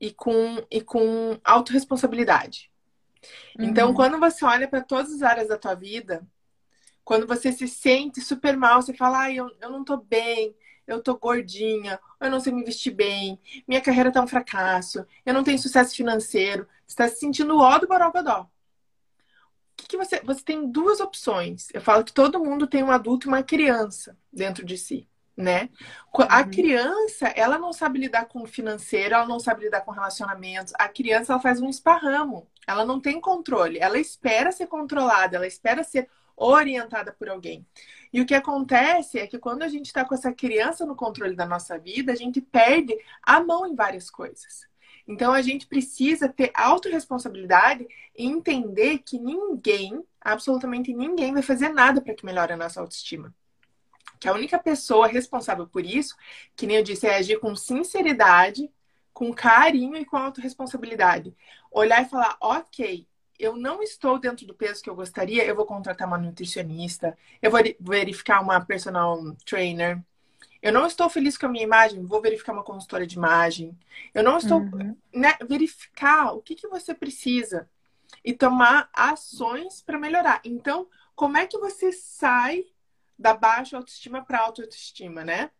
e 0.00 0.12
com 0.12 0.64
e 0.70 0.80
com 0.80 1.38
autorresponsabilidade. 1.44 2.70
Então, 3.54 3.64
uhum. 3.64 3.70
Então, 3.70 3.94
quando 3.94 4.18
você 4.18 4.44
olha 4.44 4.68
para 4.68 4.80
todas 4.80 5.12
as 5.12 5.22
áreas 5.22 5.48
da 5.48 5.58
tua 5.58 5.74
vida, 5.74 6.26
quando 7.04 7.26
você 7.26 7.52
se 7.52 7.68
sente 7.68 8.20
super 8.20 8.56
mal, 8.56 8.80
você 8.80 8.94
fala, 8.94 9.22
ah, 9.22 9.32
eu, 9.32 9.50
eu 9.60 9.70
não 9.70 9.84
tô 9.84 9.96
bem, 9.96 10.54
eu 10.86 11.02
tô 11.02 11.16
gordinha, 11.16 12.00
eu 12.20 12.30
não 12.30 12.40
sei 12.40 12.52
me 12.52 12.64
vestir 12.64 12.92
bem, 12.92 13.40
minha 13.66 13.80
carreira 13.80 14.12
tá 14.12 14.22
um 14.22 14.26
fracasso, 14.26 15.06
eu 15.24 15.34
não 15.34 15.44
tenho 15.44 15.58
sucesso 15.58 15.94
financeiro, 15.94 16.66
você 16.86 16.92
está 16.92 17.08
se 17.08 17.20
sentindo 17.20 17.58
ó 17.58 17.78
do 17.78 17.88
borogodó. 17.88 18.48
Que, 19.82 19.88
que 19.88 19.96
você. 19.96 20.20
Você 20.20 20.42
tem 20.42 20.70
duas 20.70 21.00
opções. 21.00 21.68
Eu 21.74 21.80
falo 21.80 22.04
que 22.04 22.12
todo 22.12 22.42
mundo 22.42 22.66
tem 22.66 22.82
um 22.82 22.90
adulto 22.90 23.26
e 23.26 23.28
uma 23.28 23.42
criança 23.42 24.16
dentro 24.32 24.64
de 24.64 24.78
si 24.78 25.08
né? 25.36 25.70
A 26.28 26.40
uhum. 26.40 26.50
criança, 26.50 27.28
ela 27.28 27.58
não 27.58 27.72
sabe 27.72 27.98
lidar 27.98 28.26
com 28.26 28.42
o 28.42 28.46
financeiro, 28.46 29.14
ela 29.14 29.26
não 29.26 29.40
sabe 29.40 29.64
lidar 29.64 29.80
com 29.80 29.90
relacionamentos. 29.90 30.72
A 30.78 30.88
criança, 30.88 31.32
ela 31.32 31.42
faz 31.42 31.60
um 31.60 31.68
esparramo. 31.68 32.46
Ela 32.66 32.84
não 32.84 33.00
tem 33.00 33.20
controle. 33.20 33.78
Ela 33.78 33.98
espera 33.98 34.52
ser 34.52 34.66
controlada, 34.66 35.36
ela 35.36 35.46
espera 35.46 35.82
ser 35.82 36.08
orientada 36.36 37.12
por 37.12 37.28
alguém. 37.28 37.66
E 38.12 38.20
o 38.20 38.26
que 38.26 38.34
acontece 38.34 39.18
é 39.18 39.26
que 39.26 39.38
quando 39.38 39.62
a 39.62 39.68
gente 39.68 39.86
está 39.86 40.04
com 40.04 40.14
essa 40.14 40.32
criança 40.32 40.84
no 40.84 40.94
controle 40.94 41.34
da 41.34 41.46
nossa 41.46 41.78
vida, 41.78 42.12
a 42.12 42.16
gente 42.16 42.40
perde 42.40 42.96
a 43.22 43.40
mão 43.40 43.66
em 43.66 43.74
várias 43.74 44.10
coisas. 44.10 44.66
Então 45.06 45.32
a 45.32 45.42
gente 45.42 45.66
precisa 45.66 46.28
ter 46.28 46.50
autorresponsabilidade 46.54 47.86
e 48.16 48.26
entender 48.26 48.98
que 48.98 49.18
ninguém, 49.18 50.02
absolutamente 50.20 50.92
ninguém, 50.92 51.32
vai 51.32 51.42
fazer 51.42 51.68
nada 51.70 52.00
para 52.00 52.14
que 52.14 52.24
melhore 52.24 52.52
a 52.52 52.56
nossa 52.56 52.80
autoestima. 52.80 53.34
Que 54.20 54.28
a 54.28 54.32
única 54.32 54.58
pessoa 54.58 55.08
responsável 55.08 55.66
por 55.66 55.84
isso, 55.84 56.16
que 56.54 56.66
nem 56.66 56.76
eu 56.76 56.82
disse, 56.82 57.06
é 57.06 57.16
agir 57.16 57.40
com 57.40 57.56
sinceridade, 57.56 58.70
com 59.12 59.32
carinho 59.32 59.96
e 59.96 60.04
com 60.04 60.16
autorresponsabilidade. 60.16 61.34
Olhar 61.70 62.02
e 62.02 62.08
falar, 62.08 62.36
ok, 62.40 63.06
eu 63.38 63.56
não 63.56 63.82
estou 63.82 64.18
dentro 64.18 64.46
do 64.46 64.54
peso 64.54 64.82
que 64.82 64.88
eu 64.88 64.94
gostaria, 64.94 65.44
eu 65.44 65.56
vou 65.56 65.66
contratar 65.66 66.06
uma 66.06 66.18
nutricionista, 66.18 67.18
eu 67.40 67.50
vou 67.50 67.60
verificar 67.80 68.40
uma 68.40 68.64
personal 68.64 69.20
trainer. 69.44 70.00
Eu 70.62 70.72
não 70.72 70.86
estou 70.86 71.10
feliz 71.10 71.36
com 71.36 71.46
a 71.46 71.48
minha 71.48 71.64
imagem, 71.64 72.06
vou 72.06 72.22
verificar 72.22 72.52
uma 72.52 72.62
consultora 72.62 73.04
de 73.04 73.16
imagem. 73.16 73.76
Eu 74.14 74.22
não 74.22 74.38
estou. 74.38 74.60
Uhum. 74.60 74.96
Né, 75.12 75.34
verificar 75.46 76.32
o 76.32 76.40
que, 76.40 76.54
que 76.54 76.68
você 76.68 76.94
precisa 76.94 77.68
e 78.24 78.32
tomar 78.32 78.88
ações 78.92 79.82
para 79.82 79.98
melhorar. 79.98 80.40
Então, 80.44 80.88
como 81.16 81.36
é 81.36 81.46
que 81.46 81.58
você 81.58 81.90
sai 81.90 82.64
da 83.18 83.34
baixa 83.34 83.76
autoestima 83.76 84.24
para 84.24 84.40
alta 84.40 84.62
autoestima, 84.62 85.24
né? 85.24 85.50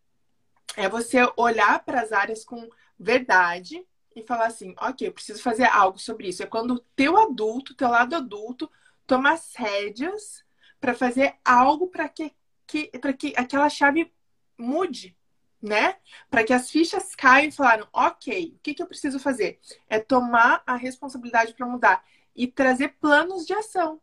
É 0.76 0.88
você 0.88 1.18
olhar 1.36 1.84
para 1.84 2.00
as 2.00 2.12
áreas 2.12 2.44
com 2.44 2.68
verdade 2.98 3.84
e 4.14 4.22
falar 4.22 4.46
assim, 4.46 4.74
ok, 4.78 5.08
eu 5.08 5.12
preciso 5.12 5.42
fazer 5.42 5.64
algo 5.64 5.98
sobre 5.98 6.28
isso. 6.28 6.42
É 6.42 6.46
quando 6.46 6.74
o 6.74 6.78
teu 6.78 7.18
adulto, 7.18 7.74
teu 7.74 7.88
lado 7.88 8.14
adulto, 8.14 8.70
toma 9.06 9.32
as 9.32 9.54
rédeas 9.54 10.44
para 10.80 10.94
fazer 10.94 11.34
algo 11.44 11.88
para 11.88 12.08
que, 12.08 12.32
que, 12.66 12.86
que 13.18 13.34
aquela 13.36 13.68
chave 13.68 14.12
mude, 14.58 15.16
né? 15.60 15.96
Para 16.30 16.44
que 16.44 16.52
as 16.52 16.70
fichas 16.70 17.14
caiam 17.14 17.48
e 17.48 17.52
falaram, 17.52 17.86
ok, 17.92 18.54
o 18.56 18.58
que, 18.62 18.74
que 18.74 18.82
eu 18.82 18.86
preciso 18.86 19.18
fazer? 19.18 19.60
É 19.88 19.98
tomar 19.98 20.62
a 20.66 20.76
responsabilidade 20.76 21.54
para 21.54 21.66
mudar 21.66 22.04
e 22.34 22.46
trazer 22.46 22.96
planos 23.00 23.46
de 23.46 23.52
ação. 23.54 24.00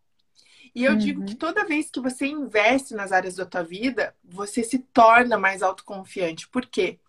E 0.73 0.85
eu 0.85 0.93
uhum. 0.93 0.97
digo 0.97 1.25
que 1.25 1.35
toda 1.35 1.65
vez 1.65 1.89
que 1.89 1.99
você 1.99 2.27
investe 2.27 2.93
nas 2.93 3.11
áreas 3.11 3.35
da 3.35 3.45
tua 3.45 3.63
vida, 3.63 4.15
você 4.23 4.63
se 4.63 4.79
torna 4.79 5.37
mais 5.37 5.61
autoconfiante. 5.61 6.47
Por 6.47 6.65
quê? 6.65 6.99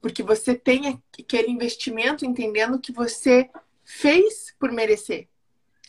Porque 0.00 0.22
você 0.22 0.54
tem 0.54 1.02
aquele 1.18 1.50
investimento 1.50 2.24
entendendo 2.24 2.78
que 2.78 2.92
você 2.92 3.50
fez 3.82 4.54
por 4.58 4.70
merecer. 4.70 5.28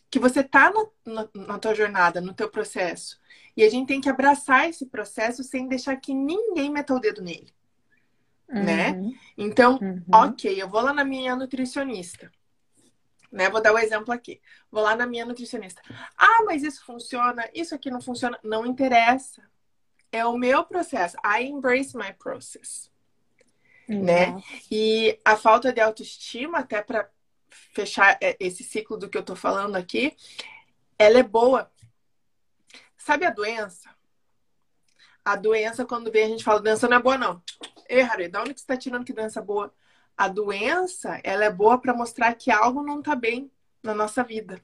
Que 0.09 0.19
você 0.19 0.43
tá 0.43 0.71
na, 0.71 0.87
na, 1.13 1.29
na 1.33 1.59
tua 1.59 1.75
jornada, 1.75 2.21
no 2.21 2.33
teu 2.33 2.49
processo. 2.49 3.19
E 3.57 3.63
a 3.63 3.69
gente 3.69 3.87
tem 3.87 3.99
que 3.99 4.07
abraçar 4.07 4.69
esse 4.69 4.85
processo 4.85 5.43
sem 5.43 5.67
deixar 5.67 5.95
que 5.97 6.13
ninguém 6.13 6.69
meta 6.69 6.93
o 6.93 6.99
dedo 6.99 7.23
nele. 7.23 7.51
Né? 8.47 8.91
Uhum. 8.91 9.09
Né? 9.09 9.19
Então, 9.35 9.79
uhum. 9.81 10.03
ok, 10.13 10.61
eu 10.61 10.69
vou 10.69 10.79
lá 10.79 10.93
na 10.93 11.03
minha 11.03 11.35
nutricionista. 11.35 12.31
Né? 13.31 13.49
Vou 13.49 13.59
dar 13.59 13.73
o 13.73 13.75
um 13.75 13.79
exemplo 13.79 14.13
aqui. 14.13 14.39
Vou 14.71 14.83
lá 14.83 14.95
na 14.95 15.07
minha 15.07 15.25
nutricionista. 15.25 15.81
Ah, 16.15 16.43
mas 16.45 16.61
isso 16.61 16.85
funciona, 16.85 17.49
isso 17.51 17.73
aqui 17.73 17.89
não 17.89 17.99
funciona. 17.99 18.39
Não 18.43 18.63
interessa. 18.63 19.41
É 20.11 20.23
o 20.23 20.37
meu 20.37 20.63
processo. 20.63 21.17
I 21.25 21.43
embrace 21.45 21.97
my 21.97 22.13
process. 22.13 22.91
Uhum. 23.89 24.03
Né? 24.03 24.43
E 24.69 25.19
a 25.25 25.35
falta 25.35 25.73
de 25.73 25.81
autoestima, 25.81 26.59
até 26.59 26.81
para 26.81 27.09
fechar 27.49 28.17
é, 28.21 28.37
esse 28.39 28.63
ciclo 28.63 28.97
do 28.97 29.09
que 29.09 29.17
eu 29.17 29.23
tô 29.23 29.35
falando 29.35 29.75
aqui, 29.75 30.15
ela 30.97 31.17
é 31.17 31.23
boa. 31.23 31.71
Sabe 33.07 33.25
a 33.25 33.31
doença? 33.31 33.89
A 35.23 35.35
doença, 35.35 35.85
quando 35.85 36.11
vem, 36.11 36.25
a 36.25 36.27
gente 36.27 36.43
fala, 36.43 36.59
doença 36.59 36.87
não 36.87 36.97
é 36.97 37.01
boa, 37.01 37.17
não. 37.17 37.41
Ei, 37.89 38.01
Harry, 38.01 38.27
da 38.27 38.41
onde 38.41 38.53
que 38.53 38.59
você 38.59 38.67
tá 38.67 38.77
tirando 38.77 39.05
que 39.05 39.13
doença 39.13 39.39
é 39.39 39.43
boa? 39.43 39.73
a 40.17 40.27
doença, 40.27 41.21
ela 41.23 41.45
é 41.45 41.51
boa 41.51 41.77
para 41.77 41.93
mostrar 41.93 42.33
que 42.33 42.49
algo 42.49 42.81
não 42.81 42.99
está 42.99 43.15
bem 43.15 43.51
na 43.83 43.93
nossa 43.93 44.23
vida. 44.23 44.59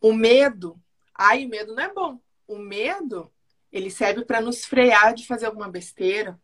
O 0.00 0.12
medo, 0.12 0.80
ai, 1.12 1.44
o 1.44 1.48
medo 1.48 1.74
não 1.74 1.82
é 1.82 1.92
bom. 1.92 2.20
O 2.46 2.56
medo, 2.56 3.30
ele 3.72 3.90
serve 3.90 4.24
para 4.24 4.40
nos 4.40 4.64
frear 4.64 5.12
de 5.12 5.26
fazer 5.26 5.46
alguma 5.46 5.68
besteira. 5.68 6.40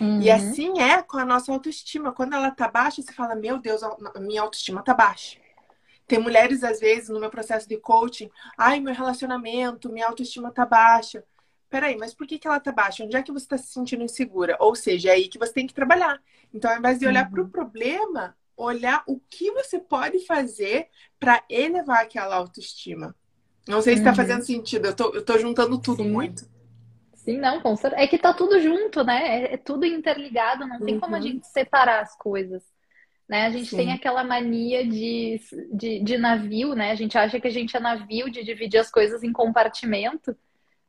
Uhum. 0.00 0.20
E 0.20 0.30
assim 0.30 0.80
é 0.80 1.00
com 1.00 1.16
a 1.16 1.24
nossa 1.24 1.52
autoestima. 1.52 2.12
Quando 2.12 2.34
ela 2.34 2.50
tá 2.50 2.66
baixa, 2.66 3.00
você 3.00 3.12
fala: 3.12 3.36
Meu 3.36 3.58
Deus, 3.58 3.82
a 3.82 4.20
minha 4.20 4.42
autoestima 4.42 4.82
tá 4.82 4.92
baixa. 4.92 5.39
Tem 6.10 6.18
mulheres, 6.18 6.62
às 6.62 6.80
vezes, 6.80 7.08
no 7.08 7.20
meu 7.20 7.30
processo 7.30 7.68
de 7.68 7.78
coaching: 7.78 8.30
Ai, 8.58 8.80
meu 8.80 8.94
relacionamento, 8.94 9.90
minha 9.90 10.06
autoestima 10.06 10.50
tá 10.50 10.66
baixa 10.66 11.24
peraí, 11.70 11.96
mas 11.96 12.12
por 12.12 12.26
que, 12.26 12.38
que 12.38 12.48
ela 12.48 12.58
tá 12.58 12.72
baixa? 12.72 13.04
Onde 13.04 13.16
é 13.16 13.22
que 13.22 13.32
você 13.32 13.44
está 13.44 13.56
se 13.56 13.68
sentindo 13.68 14.02
insegura? 14.02 14.56
Ou 14.58 14.74
seja, 14.74 15.10
é 15.10 15.12
aí 15.12 15.28
que 15.28 15.38
você 15.38 15.52
tem 15.52 15.66
que 15.66 15.72
trabalhar. 15.72 16.20
Então, 16.52 16.70
ao 16.70 16.76
invés 16.76 16.98
de 16.98 17.06
olhar 17.06 17.24
uhum. 17.26 17.30
para 17.30 17.42
o 17.42 17.48
problema, 17.48 18.36
olhar 18.56 19.04
o 19.06 19.20
que 19.30 19.50
você 19.52 19.78
pode 19.78 20.26
fazer 20.26 20.88
para 21.18 21.42
elevar 21.48 22.02
aquela 22.02 22.34
autoestima. 22.34 23.14
Não 23.68 23.80
sei 23.80 23.94
se 23.94 24.00
está 24.00 24.10
uhum. 24.10 24.16
fazendo 24.16 24.42
sentido, 24.42 24.86
eu 24.86 24.94
tô, 24.94 25.14
eu 25.14 25.24
tô 25.24 25.38
juntando 25.38 25.80
tudo 25.80 26.02
Sim. 26.02 26.10
muito. 26.10 26.50
Sim, 27.14 27.38
não, 27.38 27.60
com 27.60 27.76
certeza. 27.76 28.02
É 28.02 28.06
que 28.06 28.18
tá 28.18 28.34
tudo 28.34 28.60
junto, 28.60 29.04
né? 29.04 29.44
É, 29.44 29.54
é 29.54 29.56
tudo 29.56 29.86
interligado, 29.86 30.66
não 30.66 30.80
tem 30.80 30.98
como 30.98 31.14
a 31.14 31.18
uhum. 31.18 31.24
gente 31.24 31.46
separar 31.46 32.00
as 32.00 32.16
coisas. 32.16 32.64
Né? 33.30 33.46
A 33.46 33.50
gente 33.50 33.68
Sim. 33.68 33.76
tem 33.76 33.92
aquela 33.92 34.24
mania 34.24 34.84
de, 34.84 35.40
de, 35.72 36.00
de 36.00 36.18
navio, 36.18 36.74
né? 36.74 36.90
A 36.90 36.96
gente 36.96 37.16
acha 37.16 37.38
que 37.38 37.46
a 37.46 37.50
gente 37.50 37.76
é 37.76 37.78
navio 37.78 38.28
de 38.28 38.42
dividir 38.42 38.80
as 38.80 38.90
coisas 38.90 39.22
em 39.22 39.32
compartimento. 39.32 40.36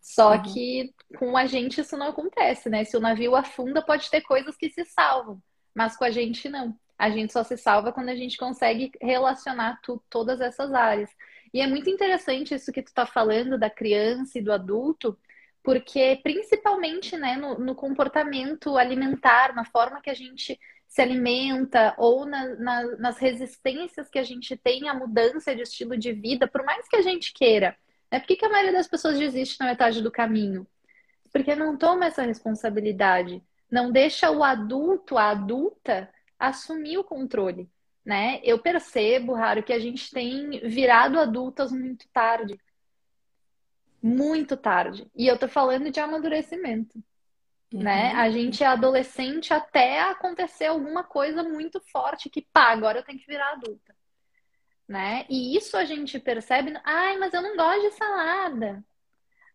Só 0.02 0.34
uhum. 0.34 0.42
que 0.42 0.92
com 1.20 1.38
a 1.38 1.46
gente 1.46 1.80
isso 1.80 1.96
não 1.96 2.08
acontece, 2.08 2.68
né? 2.68 2.84
Se 2.84 2.98
o 2.98 3.00
navio 3.00 3.36
afunda, 3.36 3.80
pode 3.80 4.10
ter 4.10 4.22
coisas 4.22 4.58
que 4.58 4.72
se 4.72 4.84
salvam, 4.86 5.40
mas 5.76 5.96
com 5.96 6.04
a 6.04 6.10
gente 6.10 6.50
não. 6.50 6.76
A 6.98 7.12
gente 7.12 7.32
só 7.32 7.44
se 7.44 7.56
salva 7.58 7.94
quando 7.94 8.10
a 8.10 8.16
gente 8.16 8.36
consegue 8.38 8.92
relacionar 9.00 9.80
tu, 9.84 10.04
todas 10.10 10.42
essas 10.42 10.74
áreas. 10.74 11.12
E 11.54 11.62
é 11.62 11.68
muito 11.68 11.92
interessante 11.92 12.56
isso 12.56 12.72
que 12.72 12.82
tu 12.82 12.88
está 12.88 13.06
falando 13.06 13.56
da 13.56 13.70
criança 13.70 14.40
e 14.40 14.42
do 14.42 14.52
adulto, 14.52 15.16
porque 15.62 16.20
principalmente 16.24 17.16
né, 17.16 17.36
no, 17.36 17.60
no, 17.60 17.76
comportamento 17.76 18.78
alimentar, 18.78 19.54
na 19.54 19.64
forma 19.64 20.02
que 20.02 20.10
a 20.10 20.16
gente 20.16 20.60
se 20.92 21.02
alimenta 21.02 21.96
ou 21.98 22.26
na, 22.26 22.48
na, 22.56 22.84
nas 22.98 23.18
resistências 23.18 24.10
que 24.10 24.20
a 24.20 24.24
gente 24.24 24.58
tem 24.58 24.90
à 24.90 24.94
mudança 24.94 25.56
de 25.56 25.62
estilo 25.62 25.98
de 25.98 26.12
vida, 26.12 26.50
por 26.50 26.66
mais 26.66 26.86
que 26.90 26.98
a 26.98 27.02
gente 27.02 27.32
queira 27.32 27.78
é 28.12 28.20
Por 28.20 28.28
que, 28.28 28.36
que 28.36 28.44
a 28.44 28.50
maioria 28.50 28.74
das 28.74 28.90
pessoas 28.90 29.18
desiste 29.18 29.58
na 29.62 29.68
metade 29.68 30.02
do 30.02 30.12
caminho? 30.12 30.68
Porque 31.32 31.56
não 31.56 31.78
toma 31.78 32.08
essa 32.08 32.24
responsabilidade. 32.24 33.42
Não 33.72 33.90
deixa 33.90 34.30
o 34.30 34.44
adulto, 34.44 35.18
a 35.18 35.30
adulta, 35.30 36.10
assumir 36.38 36.98
o 36.98 37.06
controle. 37.06 37.70
Né? 38.04 38.42
Eu 38.44 38.60
percebo, 38.60 39.34
Raro, 39.34 39.64
que 39.64 39.72
a 39.72 39.80
gente 39.80 40.12
tem 40.12 40.60
virado 40.68 41.18
adultas 41.18 41.72
muito 41.72 42.06
tarde. 42.10 42.60
Muito 44.04 44.58
tarde. 44.58 45.10
E 45.16 45.26
eu 45.26 45.38
tô 45.38 45.48
falando 45.48 45.90
de 45.90 46.02
amadurecimento. 46.02 47.02
Uhum. 47.74 47.84
Né? 47.84 48.12
A 48.14 48.30
gente 48.30 48.64
é 48.64 48.68
adolescente 48.68 49.54
até 49.54 50.02
acontecer 50.02 50.66
alguma 50.66 51.04
coisa 51.04 51.44
muito 51.44 51.80
forte 51.80 52.30
que, 52.30 52.42
pá, 52.42 52.72
agora 52.72 53.00
eu 53.00 53.04
tenho 53.04 53.20
que 53.20 53.28
virar 53.28 53.54
adulta. 53.54 53.96
Né? 54.88 55.26
E 55.30 55.56
isso 55.56 55.78
a 55.78 55.86
gente 55.86 56.20
percebe, 56.20 56.74
ai, 56.84 57.18
mas 57.18 57.34
eu 57.34 57.42
não 57.42 57.56
gosto 57.56 57.82
de 57.82 57.92
salada. 57.92 58.84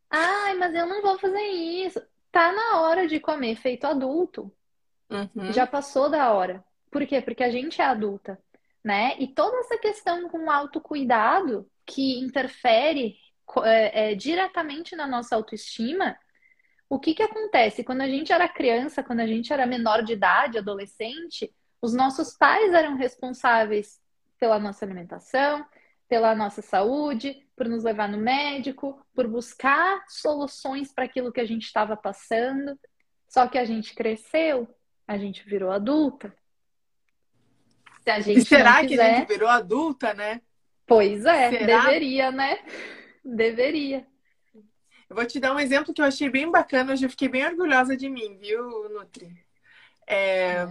Ai, 0.08 0.54
mas 0.54 0.74
eu 0.74 0.86
não 0.86 1.02
vou 1.02 1.18
fazer 1.18 1.42
isso. 1.42 2.00
Tá 2.32 2.52
na 2.52 2.80
hora 2.80 3.06
de 3.06 3.20
comer 3.20 3.56
feito 3.56 3.86
adulto. 3.86 4.50
Uhum. 5.10 5.52
Já 5.52 5.66
passou 5.66 6.08
da 6.08 6.32
hora. 6.32 6.64
Por 6.90 7.06
quê? 7.06 7.20
Porque 7.20 7.44
a 7.44 7.50
gente 7.50 7.82
é 7.82 7.84
adulta, 7.84 8.40
né? 8.82 9.14
E 9.18 9.28
toda 9.28 9.58
essa 9.58 9.76
questão 9.76 10.28
com 10.28 10.50
autocuidado 10.50 11.68
que 11.84 12.18
interfere 12.18 13.16
é, 13.64 14.12
é, 14.12 14.14
diretamente 14.14 14.96
na 14.96 15.06
nossa 15.06 15.36
autoestima, 15.36 16.18
o 16.88 16.98
que 16.98 17.14
que 17.14 17.22
acontece? 17.22 17.82
Quando 17.82 18.02
a 18.02 18.08
gente 18.08 18.32
era 18.32 18.48
criança, 18.48 19.02
quando 19.02 19.20
a 19.20 19.26
gente 19.26 19.52
era 19.52 19.66
menor 19.66 20.02
de 20.02 20.12
idade, 20.12 20.58
adolescente, 20.58 21.52
os 21.82 21.92
nossos 21.92 22.36
pais 22.36 22.72
eram 22.72 22.96
responsáveis 22.96 24.00
pela 24.38 24.58
nossa 24.58 24.84
alimentação, 24.84 25.64
pela 26.08 26.34
nossa 26.34 26.62
saúde, 26.62 27.44
por 27.56 27.68
nos 27.68 27.82
levar 27.82 28.08
no 28.08 28.18
médico, 28.18 29.00
por 29.14 29.26
buscar 29.26 30.04
soluções 30.08 30.92
para 30.92 31.04
aquilo 31.04 31.32
que 31.32 31.40
a 31.40 31.44
gente 31.44 31.64
estava 31.64 31.96
passando. 31.96 32.78
Só 33.28 33.48
que 33.48 33.58
a 33.58 33.64
gente 33.64 33.94
cresceu, 33.94 34.68
a 35.06 35.18
gente 35.18 35.42
virou 35.48 35.70
adulta. 35.70 36.32
Se 38.02 38.10
a 38.10 38.20
gente 38.20 38.40
e 38.40 38.44
será 38.44 38.86
quiser... 38.86 38.96
que 38.96 39.00
a 39.00 39.18
gente 39.18 39.28
virou 39.28 39.48
adulta, 39.48 40.14
né? 40.14 40.40
Pois 40.86 41.24
é, 41.24 41.50
será? 41.50 41.84
deveria, 41.84 42.30
né? 42.30 42.58
Deveria. 43.24 44.06
Eu 45.08 45.16
vou 45.16 45.24
te 45.24 45.38
dar 45.38 45.54
um 45.54 45.60
exemplo 45.60 45.94
que 45.94 46.00
eu 46.00 46.06
achei 46.06 46.28
bem 46.28 46.50
bacana, 46.50 46.92
hoje 46.92 47.06
eu 47.06 47.10
fiquei 47.10 47.28
bem 47.28 47.46
orgulhosa 47.46 47.96
de 47.96 48.08
mim, 48.08 48.36
viu, 48.38 48.88
Nutri? 48.88 49.36
É, 50.06 50.16
é. 50.16 50.68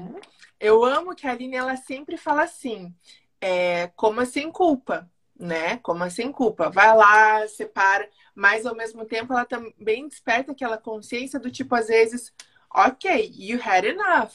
Eu 0.59 0.83
amo 0.83 1.15
que 1.15 1.27
a 1.27 1.31
Aline 1.31 1.55
ela 1.55 1.75
sempre 1.75 2.17
fala 2.17 2.43
assim: 2.43 2.93
é, 3.39 3.87
coma 3.95 4.25
sem 4.25 4.51
culpa, 4.51 5.09
né? 5.37 5.77
Coma 5.77 6.09
sem 6.09 6.31
culpa. 6.31 6.69
Vai 6.69 6.95
lá, 6.95 7.47
separa, 7.47 8.09
mas 8.33 8.65
ao 8.65 8.75
mesmo 8.75 9.05
tempo 9.05 9.33
ela 9.33 9.45
também 9.45 10.07
desperta 10.07 10.51
aquela 10.51 10.77
consciência 10.77 11.39
do 11.39 11.51
tipo, 11.51 11.75
às 11.75 11.87
vezes, 11.87 12.33
ok, 12.73 13.33
you 13.37 13.59
had 13.63 13.85
enough. 13.85 14.33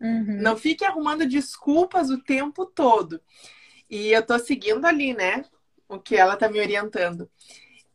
Uhum. 0.00 0.40
Não 0.40 0.56
fique 0.56 0.84
arrumando 0.84 1.26
desculpas 1.26 2.10
o 2.10 2.22
tempo 2.22 2.66
todo. 2.66 3.20
E 3.88 4.10
eu 4.12 4.24
tô 4.24 4.38
seguindo 4.38 4.84
ali, 4.84 5.14
né? 5.14 5.44
O 5.88 5.98
que 5.98 6.16
ela 6.16 6.36
tá 6.36 6.48
me 6.48 6.60
orientando. 6.60 7.30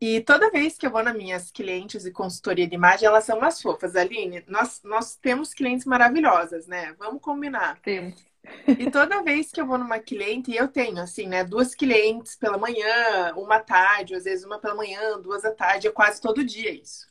E 0.02 0.20
toda 0.22 0.50
vez 0.50 0.80
que 0.80 0.88
eu 0.88 0.90
vou 0.90 1.04
nas 1.04 1.16
minhas 1.16 1.52
clientes 1.52 2.08
e 2.08 2.12
consultoria 2.12 2.68
de 2.68 2.74
imagem, 2.74 3.06
elas 3.06 3.24
são 3.24 3.38
umas 3.38 3.62
fofas. 3.62 3.96
Aline, 3.96 4.44
nós, 4.48 4.82
nós 4.84 5.16
temos 5.16 5.54
clientes 5.54 5.86
maravilhosas, 5.86 6.66
né? 6.66 6.96
Vamos 6.98 7.22
combinar. 7.22 7.80
Temos. 7.84 8.26
E 8.68 8.90
toda 8.90 9.22
vez 9.22 9.52
que 9.52 9.62
eu 9.62 9.68
vou 9.68 9.78
numa 9.78 10.00
cliente, 10.00 10.50
e 10.50 10.58
eu 10.58 10.68
tenho, 10.68 11.00
assim, 11.00 11.28
né, 11.28 11.44
duas 11.44 11.76
clientes 11.76 12.36
pela 12.36 12.58
manhã, 12.58 13.32
uma 13.36 13.60
tarde, 13.60 14.16
às 14.16 14.24
vezes 14.24 14.44
uma 14.44 14.58
pela 14.58 14.74
manhã, 14.74 15.22
duas 15.22 15.46
à 15.46 15.52
tarde, 15.52 15.88
é 15.88 15.92
quase 15.92 16.20
todo 16.20 16.44
dia 16.44 16.72
isso. 16.72 17.06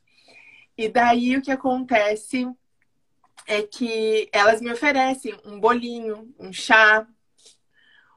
E 0.76 0.88
daí 0.88 1.36
o 1.36 1.42
que 1.42 1.52
acontece 1.52 2.48
é 3.46 3.62
que 3.62 4.28
elas 4.32 4.60
me 4.60 4.72
oferecem 4.72 5.38
um 5.44 5.60
bolinho, 5.60 6.34
um 6.38 6.52
chá, 6.52 7.06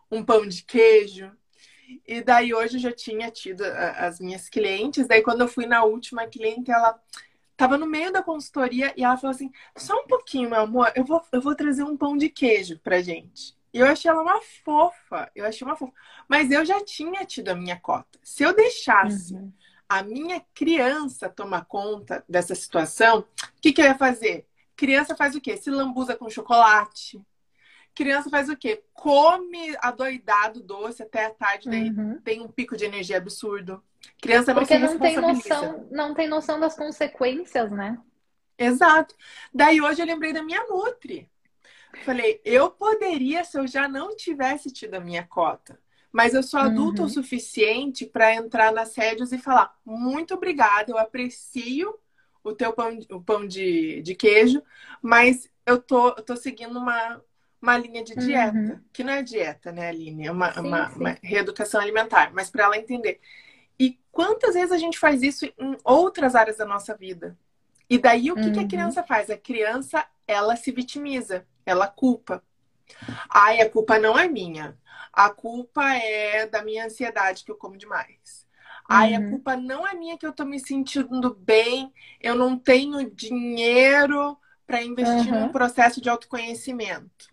um 0.09 0.25
pão 0.25 0.47
de 0.47 0.63
queijo. 0.63 1.31
E 2.07 2.21
daí 2.21 2.53
hoje 2.53 2.77
eu 2.77 2.81
já 2.81 2.91
tinha 2.91 3.29
tido 3.31 3.63
as 3.63 4.19
minhas 4.19 4.49
clientes, 4.49 5.07
daí 5.07 5.21
quando 5.21 5.41
eu 5.41 5.47
fui 5.47 5.65
na 5.65 5.83
última 5.83 6.27
cliente, 6.27 6.71
ela 6.71 6.99
tava 7.55 7.77
no 7.77 7.85
meio 7.85 8.11
da 8.11 8.23
consultoria 8.23 8.93
e 8.97 9.03
ela 9.03 9.17
falou 9.17 9.33
assim: 9.33 9.51
só 9.77 9.95
um 10.01 10.07
pouquinho, 10.07 10.49
meu 10.49 10.61
amor, 10.61 10.91
eu 10.95 11.03
vou, 11.03 11.21
eu 11.31 11.41
vou 11.41 11.55
trazer 11.55 11.83
um 11.83 11.97
pão 11.97 12.17
de 12.17 12.29
queijo 12.29 12.79
pra 12.79 13.01
gente. 13.01 13.55
E 13.73 13.79
eu 13.79 13.87
achei 13.87 14.09
ela 14.09 14.21
uma 14.21 14.39
fofa, 14.63 15.31
eu 15.35 15.45
achei 15.45 15.65
uma 15.65 15.75
fofa. 15.75 15.93
Mas 16.27 16.51
eu 16.51 16.63
já 16.63 16.83
tinha 16.83 17.25
tido 17.25 17.49
a 17.49 17.55
minha 17.55 17.79
cota. 17.79 18.19
Se 18.21 18.43
eu 18.43 18.55
deixasse 18.55 19.33
uhum. 19.33 19.51
a 19.89 20.03
minha 20.03 20.39
criança 20.53 21.27
tomar 21.27 21.65
conta 21.65 22.23
dessa 22.29 22.53
situação, 22.53 23.19
o 23.19 23.61
que, 23.61 23.73
que 23.73 23.81
eu 23.81 23.85
ia 23.85 23.97
fazer? 23.97 24.45
Criança 24.75 25.15
faz 25.15 25.35
o 25.35 25.41
quê? 25.41 25.57
Se 25.57 25.71
lambuza 25.71 26.15
com 26.15 26.29
chocolate. 26.29 27.19
Criança 27.95 28.29
faz 28.29 28.49
o 28.49 28.57
quê? 28.57 28.83
Come 28.93 29.75
adoidado 29.79 30.61
doce 30.61 31.03
até 31.03 31.25
a 31.25 31.29
tarde, 31.29 31.69
daí 31.69 31.89
uhum. 31.89 32.19
tem 32.21 32.41
um 32.41 32.47
pico 32.47 32.75
de 32.75 32.85
energia 32.85 33.17
absurdo. 33.17 33.83
Criança 34.21 34.53
não 34.53 34.61
Porque 34.61 34.79
não 34.79 34.99
tem 34.99 35.17
noção, 35.17 35.87
não 35.91 36.13
tem 36.13 36.27
noção 36.27 36.59
das 36.59 36.75
consequências, 36.75 37.71
né? 37.71 37.99
Exato. 38.57 39.15
Daí 39.53 39.81
hoje 39.81 40.01
eu 40.01 40.05
lembrei 40.05 40.33
da 40.33 40.43
minha 40.43 40.65
Nutri. 40.67 41.29
Falei, 42.03 42.41
eu 42.43 42.71
poderia 42.71 43.43
se 43.43 43.57
eu 43.57 43.67
já 43.67 43.87
não 43.87 44.15
tivesse 44.15 44.71
tido 44.71 44.95
a 44.95 44.99
minha 44.99 45.23
cota. 45.23 45.79
Mas 46.11 46.35
eu 46.35 46.43
sou 46.43 46.59
adulta 46.59 47.01
uhum. 47.01 47.07
o 47.07 47.11
suficiente 47.11 48.05
para 48.05 48.35
entrar 48.35 48.71
nas 48.71 48.89
sédios 48.89 49.31
e 49.31 49.37
falar: 49.37 49.75
muito 49.83 50.35
obrigada, 50.35 50.91
eu 50.91 50.97
aprecio 50.97 51.93
o 52.43 52.53
teu 52.53 52.71
pão, 52.73 52.99
o 53.09 53.21
pão 53.21 53.47
de, 53.47 54.01
de 54.01 54.13
queijo, 54.13 54.61
mas 55.01 55.49
eu 55.65 55.81
tô, 55.81 56.09
eu 56.09 56.23
tô 56.23 56.35
seguindo 56.35 56.77
uma, 56.77 57.21
uma 57.63 57.77
linha 57.77 58.03
de 58.03 58.13
dieta, 58.13 58.57
uhum. 58.57 58.79
que 58.91 59.05
não 59.05 59.13
é 59.13 59.23
dieta, 59.23 59.71
né, 59.71 59.87
Aline? 59.87 60.27
É 60.27 60.31
uma, 60.31 60.53
sim, 60.53 60.59
uma, 60.59 60.89
sim. 60.89 60.99
uma 60.99 61.17
reeducação 61.23 61.79
alimentar, 61.79 62.33
mas 62.33 62.49
para 62.49 62.65
ela 62.65 62.77
entender. 62.77 63.21
E 63.79 63.97
quantas 64.11 64.53
vezes 64.53 64.73
a 64.73 64.77
gente 64.77 64.99
faz 64.99 65.23
isso 65.23 65.45
em 65.45 65.77
outras 65.81 66.35
áreas 66.35 66.57
da 66.57 66.65
nossa 66.65 66.93
vida? 66.93 67.37
E 67.89 67.97
daí 67.97 68.31
o 68.31 68.35
que, 68.35 68.41
uhum. 68.41 68.51
que 68.51 68.59
a 68.59 68.61
uhum. 68.63 68.67
criança 68.67 69.01
faz? 69.03 69.29
A 69.29 69.37
criança, 69.37 70.05
ela 70.27 70.57
se 70.57 70.73
vitimiza, 70.73 71.47
ela 71.65 71.87
culpa. 71.87 72.43
Ai, 73.29 73.61
a 73.61 73.69
culpa 73.69 73.97
não 73.97 74.19
é 74.19 74.27
minha. 74.27 74.77
A 75.13 75.29
culpa 75.29 75.93
é 75.95 76.45
da 76.45 76.61
minha 76.63 76.85
ansiedade 76.85 77.45
que 77.45 77.51
eu 77.51 77.55
como 77.55 77.77
demais. 77.77 78.45
Ai, 78.89 79.15
uhum. 79.15 79.25
a 79.25 79.29
culpa 79.29 79.55
não 79.55 79.87
é 79.87 79.93
minha 79.95 80.17
que 80.17 80.27
eu 80.27 80.33
tô 80.33 80.43
me 80.43 80.59
sentindo 80.59 81.33
bem, 81.33 81.93
eu 82.19 82.35
não 82.35 82.59
tenho 82.59 83.09
dinheiro 83.09 84.37
para 84.67 84.83
investir 84.83 85.33
uhum. 85.33 85.41
num 85.41 85.49
processo 85.49 86.01
de 86.01 86.09
autoconhecimento. 86.09 87.32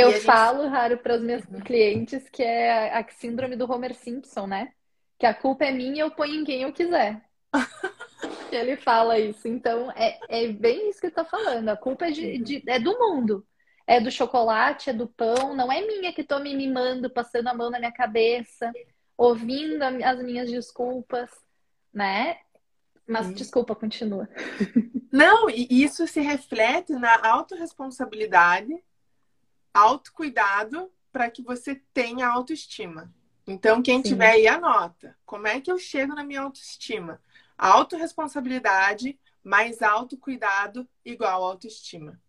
Eu 0.00 0.12
falo, 0.20 0.64
gente... 0.64 0.72
Raro, 0.72 0.98
para 0.98 1.16
os 1.16 1.22
meus 1.22 1.44
clientes 1.64 2.28
que 2.28 2.42
é 2.42 2.96
a 2.96 3.06
síndrome 3.10 3.56
do 3.56 3.70
Homer 3.70 3.94
Simpson, 3.94 4.46
né? 4.46 4.72
que 5.18 5.26
a 5.26 5.34
culpa 5.34 5.64
é 5.64 5.72
minha, 5.72 6.04
eu 6.04 6.10
ponho 6.10 6.40
em 6.40 6.44
quem 6.44 6.62
eu 6.62 6.72
quiser. 6.72 7.20
ele 8.52 8.76
fala 8.76 9.18
isso. 9.18 9.48
Então, 9.48 9.90
é, 9.92 10.18
é 10.28 10.48
bem 10.48 10.88
isso 10.88 11.00
que 11.00 11.06
ele 11.06 11.14
tá 11.14 11.24
falando. 11.24 11.68
A 11.68 11.76
culpa 11.76 12.06
é, 12.06 12.10
de, 12.10 12.38
de, 12.38 12.62
é 12.66 12.78
do 12.78 12.96
mundo. 12.96 13.44
É 13.86 14.00
do 14.00 14.10
chocolate, 14.10 14.90
é 14.90 14.92
do 14.92 15.08
pão. 15.08 15.56
Não 15.56 15.72
é 15.72 15.84
minha 15.84 16.12
que 16.12 16.22
tô 16.22 16.38
me 16.38 16.54
mimando, 16.54 17.10
passando 17.10 17.48
a 17.48 17.54
mão 17.54 17.68
na 17.68 17.78
minha 17.78 17.92
cabeça, 17.92 18.70
ouvindo 19.16 19.82
as 19.82 20.22
minhas 20.22 20.48
desculpas, 20.48 21.30
né? 21.92 22.38
Mas 23.06 23.26
Sim. 23.26 23.32
desculpa, 23.32 23.74
continua. 23.74 24.28
Não, 25.10 25.48
e 25.50 25.82
isso 25.82 26.06
se 26.06 26.20
reflete 26.20 26.92
na 26.92 27.26
autorresponsabilidade, 27.26 28.78
autocuidado 29.78 30.90
para 31.12 31.30
que 31.30 31.42
você 31.42 31.76
tenha 31.92 32.28
autoestima. 32.28 33.12
Então, 33.46 33.82
quem 33.82 34.02
Sim. 34.02 34.10
tiver 34.10 34.32
aí, 34.32 34.46
anota. 34.46 35.16
Como 35.24 35.46
é 35.46 35.60
que 35.60 35.70
eu 35.70 35.78
chego 35.78 36.14
na 36.14 36.22
minha 36.22 36.42
autoestima? 36.42 37.20
Autoresponsabilidade 37.56 39.18
mais 39.42 39.82
autocuidado 39.82 40.86
igual 41.04 41.42
autoestima. 41.42 42.20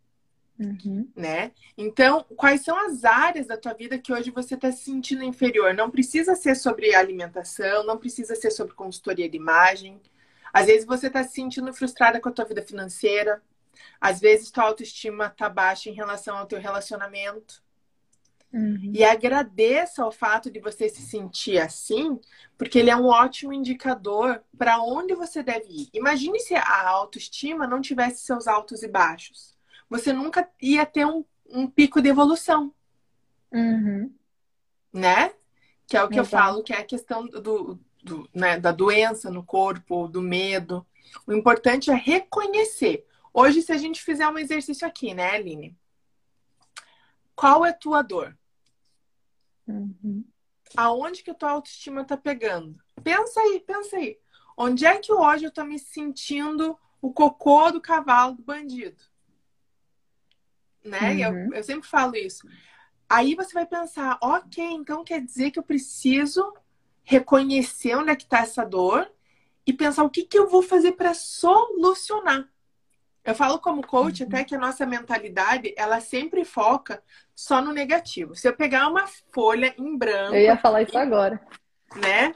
Uhum. 0.57 1.09
Né? 1.15 1.51
Então, 1.77 2.25
quais 2.35 2.61
são 2.61 2.77
as 2.85 3.03
áreas 3.03 3.47
da 3.47 3.57
tua 3.57 3.73
vida 3.73 3.97
que 3.97 4.11
hoje 4.11 4.29
você 4.31 4.55
está 4.55 4.71
se 4.71 4.83
sentindo 4.83 5.23
inferior? 5.23 5.73
Não 5.73 5.89
precisa 5.89 6.35
ser 6.35 6.55
sobre 6.55 6.93
alimentação, 6.93 7.85
não 7.85 7.97
precisa 7.97 8.35
ser 8.35 8.51
sobre 8.51 8.73
consultoria 8.73 9.29
de 9.29 9.37
imagem. 9.37 9.99
Às 10.53 10.65
vezes 10.65 10.85
você 10.85 11.07
está 11.07 11.23
se 11.23 11.33
sentindo 11.33 11.73
frustrada 11.73 12.19
com 12.19 12.29
a 12.29 12.31
tua 12.31 12.45
vida 12.45 12.61
financeira. 12.61 13.41
Às 13.99 14.19
vezes 14.19 14.51
tua 14.51 14.65
autoestima 14.65 15.27
está 15.27 15.49
baixa 15.49 15.89
em 15.89 15.93
relação 15.93 16.37
ao 16.37 16.45
teu 16.45 16.59
relacionamento. 16.59 17.61
Uhum. 18.51 18.91
E 18.95 19.03
agradeça 19.03 20.05
o 20.05 20.11
fato 20.11 20.49
de 20.49 20.59
você 20.59 20.89
se 20.89 21.03
sentir 21.03 21.59
assim, 21.59 22.19
porque 22.57 22.79
ele 22.79 22.89
é 22.89 22.95
um 22.95 23.05
ótimo 23.05 23.53
indicador 23.53 24.41
para 24.57 24.81
onde 24.81 25.13
você 25.13 25.43
deve 25.43 25.67
ir. 25.69 25.89
Imagine 25.93 26.39
se 26.39 26.55
a 26.55 26.89
autoestima 26.89 27.67
não 27.67 27.79
tivesse 27.79 28.25
seus 28.25 28.47
altos 28.47 28.81
e 28.81 28.87
baixos. 28.87 29.55
Você 29.89 30.11
nunca 30.11 30.49
ia 30.61 30.85
ter 30.85 31.05
um, 31.05 31.23
um 31.47 31.67
pico 31.67 32.01
de 32.01 32.09
evolução. 32.09 32.73
Uhum. 33.51 34.11
Né? 34.91 35.31
Que 35.87 35.95
é 35.97 36.03
o 36.03 36.09
que 36.09 36.19
Exato. 36.19 36.35
eu 36.35 36.39
falo, 36.39 36.63
que 36.63 36.73
é 36.73 36.77
a 36.77 36.83
questão 36.83 37.27
do, 37.27 37.79
do, 38.03 38.29
né, 38.33 38.59
da 38.59 38.71
doença 38.71 39.29
no 39.29 39.43
corpo, 39.43 40.07
do 40.07 40.21
medo. 40.21 40.85
O 41.25 41.33
importante 41.33 41.91
é 41.91 41.95
reconhecer. 41.95 43.05
Hoje, 43.33 43.61
se 43.61 43.71
a 43.71 43.77
gente 43.77 44.01
fizer 44.01 44.27
um 44.27 44.37
exercício 44.37 44.87
aqui, 44.87 45.13
né, 45.13 45.31
Aline? 45.31 45.77
Qual 47.35 47.65
é 47.65 47.69
a 47.69 47.73
tua 47.73 48.01
dor? 48.01 48.37
Uhum. 49.67 50.25
aonde 50.75 51.23
que 51.23 51.31
a 51.31 51.35
tua 51.35 51.51
autoestima 51.51 52.03
tá 52.03 52.17
pegando. 52.17 52.79
Pensa 53.03 53.39
aí, 53.39 53.59
pensa 53.59 53.97
aí. 53.97 54.17
Onde 54.57 54.85
é 54.85 54.97
que 54.97 55.13
hoje 55.13 55.45
eu 55.45 55.51
tô 55.51 55.63
me 55.63 55.79
sentindo 55.79 56.77
o 57.01 57.13
cocô 57.13 57.71
do 57.71 57.79
cavalo 57.79 58.35
do 58.35 58.43
bandido? 58.43 59.01
Né? 60.83 61.11
Uhum. 61.11 61.45
Eu, 61.47 61.53
eu 61.53 61.63
sempre 61.63 61.87
falo 61.87 62.15
isso. 62.15 62.47
Aí 63.07 63.35
você 63.35 63.53
vai 63.53 63.65
pensar, 63.65 64.17
ok, 64.21 64.63
então 64.63 65.03
quer 65.03 65.21
dizer 65.23 65.51
que 65.51 65.59
eu 65.59 65.63
preciso 65.63 66.53
reconhecer 67.03 67.95
onde 67.95 68.11
é 68.11 68.15
que 68.15 68.23
está 68.23 68.39
essa 68.39 68.63
dor 68.63 69.11
e 69.65 69.73
pensar 69.73 70.03
o 70.03 70.09
que, 70.09 70.23
que 70.23 70.37
eu 70.37 70.47
vou 70.47 70.61
fazer 70.61 70.91
para 70.93 71.13
solucionar. 71.13 72.47
Eu 73.23 73.35
falo 73.35 73.59
como 73.59 73.85
coach 73.85 74.23
até 74.23 74.43
que 74.43 74.55
a 74.55 74.59
nossa 74.59 74.85
mentalidade, 74.85 75.73
ela 75.77 75.99
sempre 75.99 76.43
foca 76.45 77.03
só 77.35 77.61
no 77.61 77.73
negativo. 77.73 78.35
Se 78.35 78.47
eu 78.47 78.55
pegar 78.55 78.87
uma 78.87 79.05
folha 79.33 79.73
em 79.77 79.97
branco... 79.97 80.35
Eu 80.35 80.41
ia 80.41 80.57
falar 80.57 80.81
isso 80.81 80.97
agora. 80.97 81.39
Né? 81.95 82.33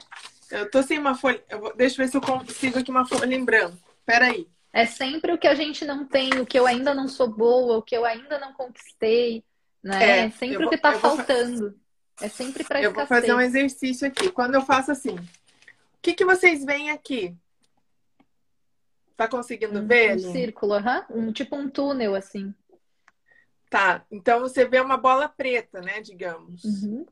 Eu 0.50 0.70
tô 0.70 0.82
sem 0.82 0.98
uma 0.98 1.14
folha... 1.14 1.42
Vou... 1.50 1.74
Deixa 1.74 2.00
eu 2.00 2.04
ver 2.04 2.10
se 2.10 2.16
eu 2.16 2.20
consigo 2.20 2.78
aqui 2.78 2.90
uma 2.90 3.06
folha 3.06 3.34
em 3.34 3.44
branco. 3.44 3.76
Peraí. 4.04 4.46
É 4.72 4.86
sempre 4.86 5.32
o 5.32 5.38
que 5.38 5.46
a 5.46 5.54
gente 5.54 5.84
não 5.84 6.04
tem, 6.04 6.40
o 6.40 6.46
que 6.46 6.58
eu 6.58 6.66
ainda 6.66 6.92
não 6.92 7.08
sou 7.08 7.28
boa, 7.28 7.78
o 7.78 7.82
que 7.82 7.96
eu 7.96 8.04
ainda 8.04 8.38
não 8.38 8.52
conquistei, 8.52 9.44
né? 9.82 10.26
É, 10.26 10.30
sempre 10.30 10.58
vou, 10.58 10.66
o 10.66 10.70
que 10.70 10.76
tá 10.76 10.92
faltando. 10.94 11.70
Vou... 11.70 11.84
É 12.20 12.28
sempre 12.28 12.64
para 12.64 12.82
Eu 12.82 12.92
vou 12.92 13.06
fazer 13.06 13.32
um 13.32 13.40
exercício 13.40 14.06
aqui. 14.06 14.30
Quando 14.30 14.54
eu 14.54 14.62
faço 14.62 14.92
assim, 14.92 15.14
o 15.14 16.00
que, 16.02 16.12
que 16.12 16.24
vocês 16.24 16.64
veem 16.64 16.90
aqui? 16.90 17.36
Tá 19.16 19.28
conseguindo 19.28 19.78
um, 19.78 19.86
ver? 19.86 20.16
Um 20.16 20.32
círculo, 20.32 20.74
uhum. 20.74 21.28
um, 21.28 21.32
tipo 21.32 21.56
um 21.56 21.68
túnel, 21.68 22.14
assim. 22.14 22.52
Tá, 23.70 24.04
então 24.10 24.40
você 24.40 24.64
vê 24.64 24.80
uma 24.80 24.96
bola 24.96 25.28
preta, 25.28 25.80
né, 25.80 26.00
digamos. 26.00 26.64
Uhum. 26.64 27.06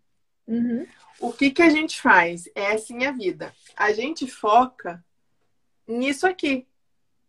Uhum. 0.46 0.86
O 1.20 1.32
que, 1.32 1.50
que 1.50 1.62
a 1.62 1.70
gente 1.70 2.00
faz? 2.00 2.48
É 2.54 2.72
assim 2.72 3.04
a 3.04 3.12
vida. 3.12 3.52
A 3.76 3.92
gente 3.92 4.26
foca 4.26 5.04
nisso 5.86 6.26
aqui. 6.26 6.66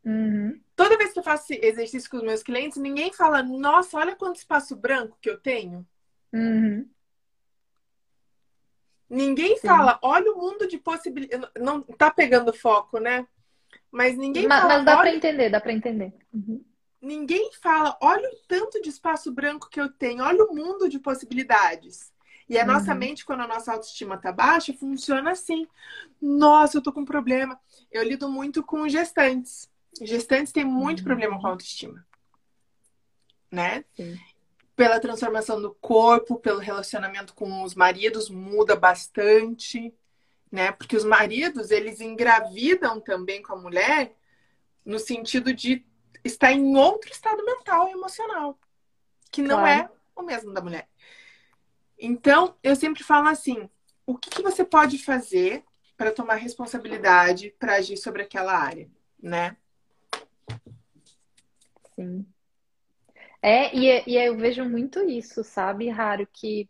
Uhum. 0.04 0.60
Toda 0.76 0.98
vez 0.98 1.14
que 1.14 1.20
eu 1.20 1.24
faço 1.24 1.54
exercício 1.54 2.10
com 2.10 2.18
os 2.18 2.24
meus 2.24 2.44
clientes, 2.44 2.78
ninguém 2.78 3.14
fala, 3.14 3.44
nossa, 3.44 3.98
olha 3.98 4.16
quanto 4.16 4.38
espaço 4.38 4.76
branco 4.76 5.18
que 5.22 5.30
eu 5.30 5.40
tenho. 5.40 5.88
Uhum. 6.34 6.90
Ninguém 9.10 9.58
Sim. 9.58 9.68
fala, 9.68 10.00
olha 10.02 10.32
o 10.32 10.38
mundo 10.38 10.68
de 10.68 10.78
possibilidades. 10.80 11.48
Não 11.58 11.82
tá 11.84 12.10
pegando 12.10 12.52
foco, 12.52 13.00
né? 13.00 13.28
Mas 13.94 14.18
ninguém 14.18 14.48
mas, 14.48 14.62
fala. 14.62 14.74
Mas 14.78 14.86
dá 14.86 14.92
olha... 14.94 15.02
para 15.02 15.16
entender, 15.16 15.50
dá 15.52 15.62
para 15.62 15.72
entender. 15.72 16.14
Uhum. 16.34 16.66
Ninguém 17.00 17.52
fala, 17.62 17.96
olha 18.02 18.28
o 18.28 18.36
tanto 18.48 18.82
de 18.82 18.90
espaço 18.90 19.32
branco 19.32 19.70
que 19.70 19.80
eu 19.80 19.88
tenho, 19.88 20.24
olha 20.24 20.44
o 20.46 20.56
mundo 20.56 20.90
de 20.90 20.98
possibilidades. 20.98 22.12
E 22.50 22.58
a 22.58 22.62
uhum. 22.62 22.74
nossa 22.74 22.96
mente, 22.96 23.24
quando 23.24 23.42
a 23.42 23.48
nossa 23.48 23.72
autoestima 23.72 24.18
tá 24.18 24.32
baixa, 24.32 24.74
funciona 24.74 25.32
assim. 25.32 25.68
Nossa, 26.20 26.78
eu 26.78 26.82
tô 26.82 26.92
com 26.92 27.02
um 27.02 27.06
problema. 27.06 27.60
Eu 27.92 28.04
lido 28.04 28.28
muito 28.28 28.64
com 28.64 28.90
gestantes. 28.90 29.70
Gestantes 30.02 30.52
têm 30.52 30.66
muito 30.66 31.00
uhum. 31.00 31.06
problema 31.06 31.40
com 31.40 31.46
a 31.46 31.52
autoestima. 31.52 32.04
Né? 33.52 33.86
Sim. 33.96 34.18
Pela 34.76 35.00
transformação 35.00 35.62
do 35.62 35.72
corpo, 35.80 36.40
pelo 36.40 36.58
relacionamento 36.58 37.36
com 37.36 37.62
os 37.62 37.76
maridos, 37.76 38.28
muda 38.28 38.76
bastante 38.76 39.94
né? 40.54 40.72
Porque 40.72 40.96
os 40.96 41.04
maridos, 41.04 41.72
eles 41.72 42.00
engravidam 42.00 43.02
também 43.02 43.42
com 43.42 43.54
a 43.54 43.60
mulher 43.60 44.16
no 44.86 45.00
sentido 45.00 45.52
de 45.52 45.84
estar 46.24 46.52
em 46.52 46.78
outro 46.78 47.10
estado 47.10 47.44
mental 47.44 47.90
e 47.90 47.94
emocional, 47.94 48.60
que 49.32 49.42
não 49.42 49.62
claro. 49.62 49.90
é 49.90 49.90
o 50.16 50.22
mesmo 50.22 50.54
da 50.54 50.62
mulher. 50.62 50.88
Então, 51.98 52.56
eu 52.62 52.76
sempre 52.76 53.04
falo 53.04 53.30
assim: 53.30 53.68
o 54.06 54.16
que, 54.16 54.30
que 54.30 54.44
você 54.44 54.64
pode 54.64 55.00
fazer 55.00 55.64
para 55.98 56.12
tomar 56.12 56.36
responsabilidade 56.36 57.56
para 57.58 57.78
agir 57.78 57.98
sobre 57.98 58.22
aquela 58.22 58.56
área, 58.56 58.88
né? 59.20 59.58
Sim. 61.96 62.28
É, 63.42 63.76
e, 63.76 64.04
e 64.06 64.18
eu 64.18 64.38
vejo 64.38 64.64
muito 64.66 65.00
isso, 65.00 65.44
sabe, 65.44 65.90
Raro, 65.90 66.28
que 66.32 66.70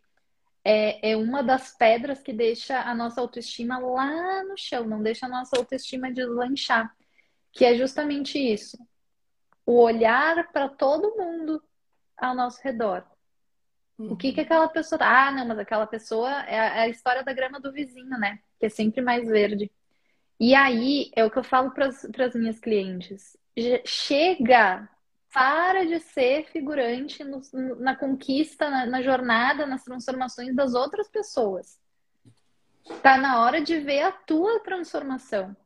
é, 0.64 1.10
é 1.10 1.16
uma 1.16 1.42
das 1.42 1.76
pedras 1.76 2.22
que 2.22 2.32
deixa 2.32 2.80
a 2.80 2.94
nossa 2.94 3.20
autoestima 3.20 3.78
lá 3.78 4.42
no 4.44 4.56
chão, 4.56 4.84
não 4.84 5.02
deixa 5.02 5.26
a 5.26 5.28
nossa 5.28 5.56
autoestima 5.58 6.10
deslanchar. 6.10 6.94
Que 7.52 7.66
é 7.66 7.76
justamente 7.76 8.38
isso. 8.38 8.78
O 9.66 9.80
olhar 9.80 10.50
para 10.50 10.68
todo 10.68 11.16
mundo 11.16 11.62
ao 12.16 12.34
nosso 12.34 12.60
redor. 12.62 13.04
Uhum. 13.98 14.12
O 14.12 14.16
que 14.16 14.32
que 14.32 14.40
aquela 14.40 14.68
pessoa. 14.68 14.98
Tá? 14.98 15.28
Ah, 15.28 15.30
não, 15.30 15.46
mas 15.46 15.58
aquela 15.58 15.86
pessoa 15.86 16.30
é 16.46 16.58
a, 16.58 16.64
é 16.64 16.80
a 16.80 16.88
história 16.88 17.22
da 17.22 17.32
grama 17.32 17.60
do 17.60 17.70
vizinho, 17.70 18.18
né? 18.18 18.40
Que 18.58 18.66
é 18.66 18.68
sempre 18.68 19.00
mais 19.00 19.28
verde. 19.28 19.70
E 20.40 20.54
aí 20.54 21.12
é 21.14 21.24
o 21.24 21.30
que 21.30 21.38
eu 21.38 21.44
falo 21.44 21.70
para 21.70 21.86
as 21.86 22.34
minhas 22.34 22.58
clientes. 22.58 23.36
Chega 23.84 24.88
para 25.34 25.84
de 25.84 25.98
ser 25.98 26.46
figurante 26.46 27.24
no, 27.24 27.42
na 27.80 27.96
conquista, 27.96 28.70
na, 28.70 28.86
na, 28.86 29.02
jornada, 29.02 29.66
nas 29.66 29.82
transformações 29.82 30.54
das 30.54 30.74
outras 30.74 31.08
pessoas. 31.08 31.76
Tá 33.02 33.18
na 33.18 33.42
hora 33.42 33.60
de 33.60 33.80
ver 33.80 34.02
a 34.02 34.12
tua 34.12 34.60
transformação. 34.60 35.56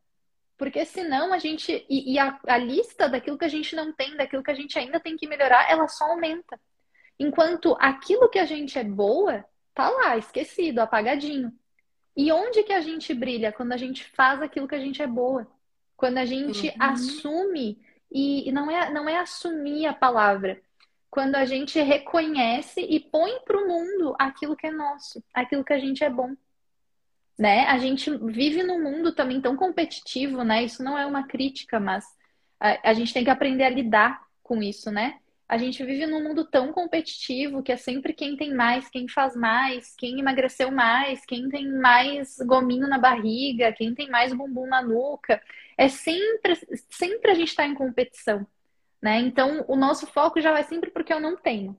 Porque 0.56 0.86
senão 0.86 1.34
a 1.34 1.38
gente. 1.38 1.84
E, 1.86 2.14
e 2.14 2.18
a, 2.18 2.40
a, 2.46 2.56
lista 2.56 3.10
daquilo 3.10 3.36
que 3.36 3.44
a 3.44 3.48
gente 3.48 3.76
não 3.76 3.92
tem, 3.92 4.16
daquilo 4.16 4.42
que 4.42 4.50
a 4.50 4.54
gente 4.54 4.78
ainda 4.78 4.98
tem 4.98 5.18
que 5.18 5.28
melhorar, 5.28 5.70
ela 5.70 5.86
só 5.86 6.06
aumenta. 6.06 6.58
Enquanto 7.18 7.76
aquilo 7.78 8.30
que 8.30 8.38
a 8.38 8.46
gente 8.46 8.78
é 8.78 8.84
boa, 8.84 9.44
tá 9.74 9.90
lá, 9.90 10.16
esquecido, 10.16 10.78
apagadinho. 10.78 11.52
E 12.16 12.32
onde 12.32 12.62
que 12.62 12.72
a 12.72 12.80
gente 12.80 13.12
brilha? 13.12 13.52
Quando 13.52 13.72
a 13.72 13.76
gente 13.76 14.04
faz 14.16 14.40
aquilo 14.40 14.66
que 14.66 14.74
a 14.74 14.80
gente 14.80 15.02
é 15.02 15.06
boa. 15.06 15.46
Quando 15.94 16.16
a 16.16 16.24
gente 16.24 16.68
uhum. 16.68 16.74
assume 16.78 17.78
e, 18.10 18.50
não, 18.52 18.70
é, 18.70 18.90
não 18.90 19.08
é 19.08 19.18
assumir 19.18 19.86
a 19.86 19.92
palavra. 19.92 20.60
Quando 21.10 21.36
a 21.36 21.44
gente 21.44 21.80
reconhece 21.80 22.80
e 22.80 23.00
põe 23.00 23.40
para 23.44 23.56
o 23.56 23.66
mundo 23.66 24.14
aquilo 24.18 24.56
que 24.56 24.66
é 24.66 24.70
nosso, 24.70 25.22
aquilo 25.32 25.64
que 25.64 25.72
a 25.72 25.78
gente 25.78 26.04
é 26.04 26.10
bom. 26.10 26.34
Né? 27.38 27.64
A 27.66 27.78
gente 27.78 28.10
vive 28.26 28.62
num 28.62 28.82
mundo 28.82 29.14
também 29.14 29.40
tão 29.40 29.56
competitivo, 29.56 30.42
né? 30.42 30.64
Isso 30.64 30.82
não 30.82 30.98
é 30.98 31.06
uma 31.06 31.26
crítica, 31.26 31.78
mas 31.78 32.04
a, 32.58 32.90
a 32.90 32.94
gente 32.94 33.14
tem 33.14 33.22
que 33.22 33.30
aprender 33.30 33.62
a 33.62 33.70
lidar 33.70 34.20
com 34.42 34.60
isso, 34.60 34.90
né? 34.90 35.18
A 35.48 35.56
gente 35.56 35.82
vive 35.82 36.04
num 36.06 36.22
mundo 36.22 36.44
tão 36.44 36.72
competitivo 36.72 37.62
que 37.62 37.72
é 37.72 37.76
sempre 37.76 38.12
quem 38.12 38.36
tem 38.36 38.52
mais, 38.52 38.90
quem 38.90 39.08
faz 39.08 39.34
mais, 39.34 39.94
quem 39.96 40.18
emagreceu 40.18 40.70
mais, 40.70 41.24
quem 41.24 41.48
tem 41.48 41.66
mais 41.72 42.36
gominho 42.40 42.86
na 42.86 42.98
barriga, 42.98 43.72
quem 43.72 43.94
tem 43.94 44.10
mais 44.10 44.34
bumbum 44.34 44.66
na 44.66 44.82
nuca. 44.82 45.40
É 45.78 45.88
sempre, 45.88 46.58
sempre 46.90 47.30
a 47.30 47.34
gente 47.34 47.50
está 47.50 47.64
em 47.64 47.74
competição, 47.74 48.44
né? 49.00 49.20
Então, 49.20 49.64
o 49.68 49.76
nosso 49.76 50.08
foco 50.08 50.40
já 50.40 50.50
vai 50.50 50.64
sempre 50.64 50.90
porque 50.90 51.12
eu 51.12 51.20
não 51.20 51.36
tenho, 51.36 51.78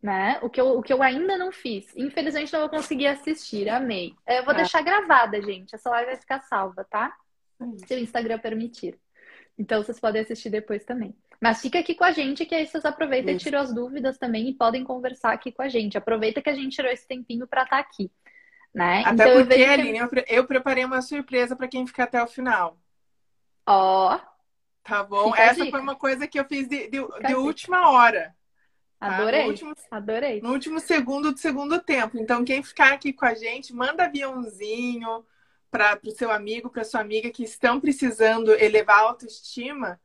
né? 0.00 0.38
O 0.42 0.48
que 0.48 0.60
eu, 0.60 0.78
o 0.78 0.82
que 0.82 0.92
eu 0.92 1.02
ainda 1.02 1.36
não 1.36 1.50
fiz. 1.50 1.92
Infelizmente, 1.96 2.52
não 2.52 2.60
vou 2.60 2.68
conseguir 2.68 3.08
assistir. 3.08 3.68
Amei. 3.68 4.14
Eu 4.28 4.44
vou 4.44 4.54
é. 4.54 4.58
deixar 4.58 4.80
gravada, 4.80 5.42
gente. 5.42 5.74
Essa 5.74 5.90
live 5.90 6.12
vai 6.12 6.20
ficar 6.20 6.40
salva, 6.42 6.86
tá? 6.88 7.12
Se 7.84 7.94
o 7.94 7.98
Instagram 7.98 8.38
permitir. 8.38 8.96
Então, 9.58 9.82
vocês 9.82 9.98
podem 9.98 10.22
assistir 10.22 10.50
depois 10.50 10.84
também. 10.84 11.12
Mas 11.40 11.60
fica 11.60 11.80
aqui 11.80 11.96
com 11.96 12.04
a 12.04 12.12
gente, 12.12 12.46
que 12.46 12.54
aí 12.54 12.64
vocês 12.64 12.84
aproveitam 12.84 13.34
Isso. 13.34 13.42
e 13.42 13.44
tiram 13.44 13.60
as 13.60 13.74
dúvidas 13.74 14.18
também 14.18 14.48
e 14.48 14.54
podem 14.54 14.84
conversar 14.84 15.32
aqui 15.32 15.50
com 15.50 15.62
a 15.62 15.68
gente. 15.68 15.98
Aproveita 15.98 16.40
que 16.40 16.48
a 16.48 16.54
gente 16.54 16.76
tirou 16.76 16.92
esse 16.92 17.08
tempinho 17.08 17.46
para 17.46 17.64
estar 17.64 17.76
tá 17.76 17.82
aqui. 17.82 18.08
Né? 18.72 19.02
Até 19.04 19.24
então, 19.24 19.44
porque, 19.44 19.60
eu 19.60 19.70
Aline, 19.70 20.08
que... 20.08 20.24
eu 20.28 20.46
preparei 20.46 20.84
uma 20.84 21.02
surpresa 21.02 21.56
para 21.56 21.66
quem 21.66 21.86
ficar 21.86 22.04
até 22.04 22.22
o 22.22 22.26
final. 22.26 22.78
Ó. 23.66 24.18
Tá 24.82 25.02
bom? 25.02 25.34
Essa 25.34 25.66
foi 25.66 25.80
uma 25.80 25.96
coisa 25.96 26.26
que 26.26 26.38
eu 26.38 26.44
fiz 26.44 26.68
de, 26.68 26.88
de, 26.88 26.98
de 27.26 27.34
última 27.34 27.90
hora. 27.90 28.34
Tá? 28.98 29.16
Adorei. 29.16 29.42
No 29.42 29.48
último, 29.48 29.74
Adorei. 29.90 30.40
No 30.40 30.52
último 30.52 30.80
segundo 30.80 31.32
do 31.32 31.38
segundo 31.38 31.80
tempo. 31.80 32.16
Então, 32.18 32.44
quem 32.44 32.62
ficar 32.62 32.92
aqui 32.92 33.12
com 33.12 33.26
a 33.26 33.34
gente, 33.34 33.74
manda 33.74 34.04
aviãozinho 34.04 35.26
para 35.70 35.98
o 36.04 36.10
seu 36.10 36.30
amigo, 36.30 36.70
para 36.70 36.84
sua 36.84 37.00
amiga 37.00 37.30
que 37.30 37.42
estão 37.42 37.80
precisando 37.80 38.52
elevar 38.52 39.00
a 39.00 39.08
autoestima 39.08 40.00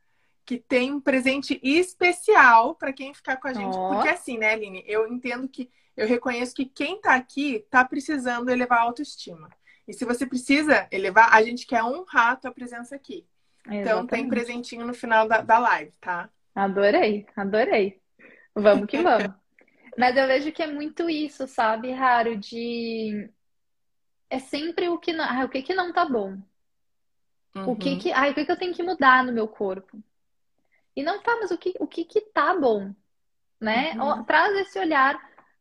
que 0.45 0.57
tem 0.57 0.91
um 0.91 0.99
presente 0.99 1.59
especial 1.63 2.75
para 2.75 2.91
quem 2.91 3.13
ficar 3.13 3.37
com 3.37 3.47
a 3.47 3.53
gente. 3.53 3.77
Oh. 3.77 3.89
Porque 3.89 4.09
assim, 4.09 4.37
né, 4.37 4.51
Aline? 4.51 4.83
Eu 4.87 5.07
entendo 5.07 5.47
que 5.47 5.69
eu 5.95 6.07
reconheço 6.07 6.55
que 6.55 6.65
quem 6.65 6.95
está 6.95 7.15
aqui 7.15 7.57
está 7.57 7.85
precisando 7.85 8.49
elevar 8.49 8.79
a 8.79 8.83
autoestima. 8.83 9.49
E 9.87 9.93
se 9.93 10.03
você 10.03 10.25
precisa 10.25 10.87
elevar, 10.91 11.33
a 11.33 11.41
gente 11.41 11.65
quer 11.65 11.83
honrar 11.83 12.31
a 12.31 12.35
tua 12.35 12.51
presença 12.51 12.95
aqui. 12.95 13.25
Exatamente. 13.65 13.81
Então 13.81 14.07
tem 14.07 14.27
presentinho 14.27 14.85
no 14.85 14.93
final 14.93 15.27
da, 15.27 15.41
da 15.41 15.59
live, 15.59 15.91
tá? 16.01 16.29
Adorei, 16.55 17.25
adorei. 17.35 18.01
Vamos 18.55 18.87
que 18.87 18.97
vamos. 19.01 19.31
Mas 19.97 20.15
eu 20.15 20.27
vejo 20.27 20.51
que 20.51 20.63
é 20.63 20.67
muito 20.67 21.09
isso, 21.09 21.47
sabe, 21.47 21.91
Raro, 21.91 22.37
de 22.37 23.29
é 24.29 24.39
sempre 24.39 24.87
o 24.87 24.97
que 24.97 25.11
não, 25.11 25.25
ah, 25.25 25.43
o 25.43 25.49
que 25.49 25.61
que 25.61 25.73
não 25.73 25.91
tá 25.91 26.05
bom. 26.05 26.37
Uhum. 27.53 27.71
O 27.71 27.75
que 27.75 27.89
uhum. 27.89 27.99
que, 27.99 28.11
ah, 28.13 28.29
o 28.29 28.33
que 28.33 28.45
que 28.45 28.51
eu 28.51 28.57
tenho 28.57 28.73
que 28.73 28.81
mudar 28.81 29.23
no 29.25 29.33
meu 29.33 29.47
corpo? 29.47 30.01
E 30.95 31.03
não 31.03 31.21
tá, 31.21 31.37
mas 31.39 31.51
o 31.51 31.57
que, 31.57 31.73
o 31.79 31.87
que, 31.87 32.05
que 32.05 32.21
tá 32.21 32.57
bom? 32.57 32.93
Né? 33.59 33.91
Uhum. 33.93 34.23
Traz 34.23 34.55
esse 34.57 34.79
olhar 34.79 35.19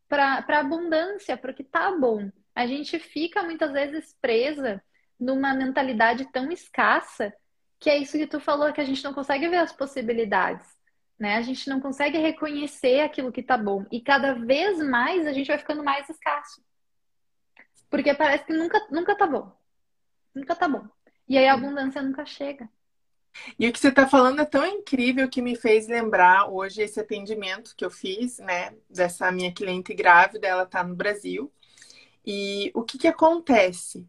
para 0.09 0.45
a 0.49 0.59
abundância, 0.59 1.37
para 1.37 1.51
o 1.51 1.55
que 1.55 1.65
tá 1.65 1.93
bom. 1.93 2.31
A 2.55 2.67
gente 2.67 2.99
fica 2.99 3.43
muitas 3.43 3.73
vezes 3.73 4.17
presa 4.21 4.83
numa 5.19 5.53
mentalidade 5.53 6.31
tão 6.33 6.51
escassa 6.51 7.33
que 7.81 7.89
é 7.89 7.97
isso 7.97 8.19
que 8.19 8.27
tu 8.27 8.39
falou, 8.39 8.73
que 8.73 8.81
a 8.81 8.85
gente 8.85 9.03
não 9.03 9.15
consegue 9.15 9.49
ver 9.49 9.57
as 9.57 9.73
possibilidades, 9.73 10.69
né? 11.19 11.37
A 11.37 11.43
gente 11.43 11.69
não 11.69 11.81
consegue 11.81 12.19
reconhecer 12.19 13.01
aquilo 13.01 13.33
que 13.33 13.43
tá 13.43 13.57
bom. 13.57 13.87
E 13.91 14.03
cada 14.03 14.35
vez 14.35 14.79
mais 14.79 15.27
a 15.27 15.33
gente 15.33 15.49
vai 15.49 15.59
ficando 15.59 15.83
mais 15.83 16.09
escasso. 16.09 16.63
Porque 17.89 18.15
parece 18.15 18.45
que 18.45 18.53
nunca, 18.53 18.87
nunca 18.91 19.17
tá 19.17 19.27
bom. 19.27 19.51
Nunca 20.35 20.55
tá 20.55 20.69
bom. 20.69 20.87
E 21.27 21.39
aí 21.39 21.49
a 21.49 21.55
abundância 21.55 22.03
nunca 22.03 22.25
chega. 22.27 22.69
E 23.59 23.67
o 23.67 23.73
que 23.73 23.79
você 23.79 23.89
está 23.89 24.07
falando 24.07 24.41
é 24.41 24.45
tão 24.45 24.67
incrível 24.67 25.29
que 25.29 25.41
me 25.41 25.57
fez 25.57 25.89
lembrar 25.89 26.51
hoje 26.51 26.83
esse 26.83 27.01
atendimento 27.01 27.75
que 27.75 27.85
eu 27.85 27.91
fiz, 27.91 28.39
né? 28.39 28.75
Dessa 28.89 29.33
minha 29.33 29.53
cliente 29.53 29.95
grávida, 29.95 30.47
ela 30.47 30.65
está 30.65 30.85
no 30.85 30.95
Brasil. 30.95 31.51
E 32.27 32.71
o 32.75 32.83
que 32.83 32.99
que 32.99 33.09
acontece? 33.09 34.07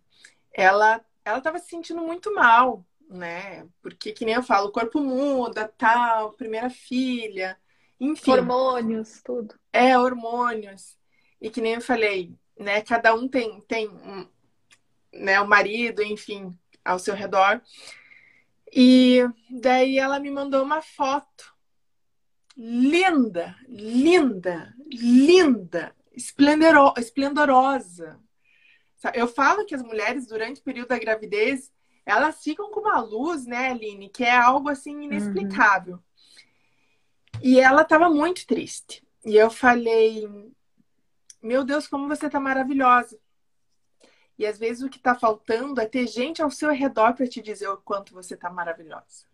Ela 0.51 1.03
ela 1.23 1.37
estava 1.37 1.59
se 1.59 1.69
sentindo 1.69 2.01
muito 2.01 2.33
mal, 2.33 2.83
né? 3.11 3.67
Porque 3.81 4.11
que 4.11 4.25
nem 4.25 4.35
eu 4.35 4.43
falo, 4.43 4.67
o 4.67 4.71
corpo 4.71 4.99
muda, 4.99 5.67
tal, 5.77 6.33
primeira 6.33 6.69
filha, 6.69 7.57
enfim. 7.99 8.31
Hormônios, 8.31 9.21
tudo. 9.23 9.53
É, 9.71 9.97
hormônios. 9.97 10.97
E 11.39 11.49
que 11.49 11.61
nem 11.61 11.73
eu 11.75 11.81
falei, 11.81 12.33
né? 12.57 12.81
Cada 12.81 13.13
um 13.13 13.27
tem 13.27 13.61
tem 13.61 13.89
um, 13.89 14.27
né, 15.13 15.39
o 15.41 15.47
marido, 15.47 16.01
enfim, 16.01 16.57
ao 16.83 16.97
seu 16.97 17.13
redor. 17.13 17.61
E 18.73 19.19
daí 19.49 19.99
ela 19.99 20.19
me 20.19 20.31
mandou 20.31 20.63
uma 20.63 20.81
foto 20.81 21.51
linda, 22.55 23.55
linda, 23.67 24.73
linda, 24.87 25.95
esplendorosa. 26.97 28.19
Eu 29.13 29.27
falo 29.27 29.65
que 29.65 29.73
as 29.73 29.81
mulheres, 29.81 30.27
durante 30.27 30.61
o 30.61 30.63
período 30.63 30.89
da 30.89 30.99
gravidez, 30.99 31.71
elas 32.05 32.41
ficam 32.43 32.71
com 32.71 32.81
uma 32.81 32.99
luz, 32.99 33.45
né, 33.45 33.69
Aline, 33.69 34.09
que 34.09 34.23
é 34.23 34.35
algo 34.35 34.69
assim 34.69 35.03
inexplicável. 35.03 35.95
Uhum. 35.95 36.01
E 37.41 37.59
ela 37.59 37.81
estava 37.81 38.09
muito 38.09 38.45
triste. 38.45 39.03
E 39.25 39.35
eu 39.35 39.49
falei: 39.49 40.27
Meu 41.41 41.63
Deus, 41.63 41.87
como 41.87 42.07
você 42.07 42.27
está 42.27 42.39
maravilhosa. 42.39 43.19
E 44.37 44.45
às 44.45 44.57
vezes 44.57 44.81
o 44.81 44.89
que 44.89 44.97
está 44.97 45.13
faltando 45.13 45.79
é 45.79 45.85
ter 45.85 46.07
gente 46.07 46.41
ao 46.41 46.49
seu 46.49 46.71
redor 46.71 47.13
para 47.13 47.27
te 47.27 47.41
dizer 47.41 47.67
o 47.67 47.77
quanto 47.77 48.13
você 48.13 48.33
está 48.33 48.49
maravilhosa. 48.49 49.25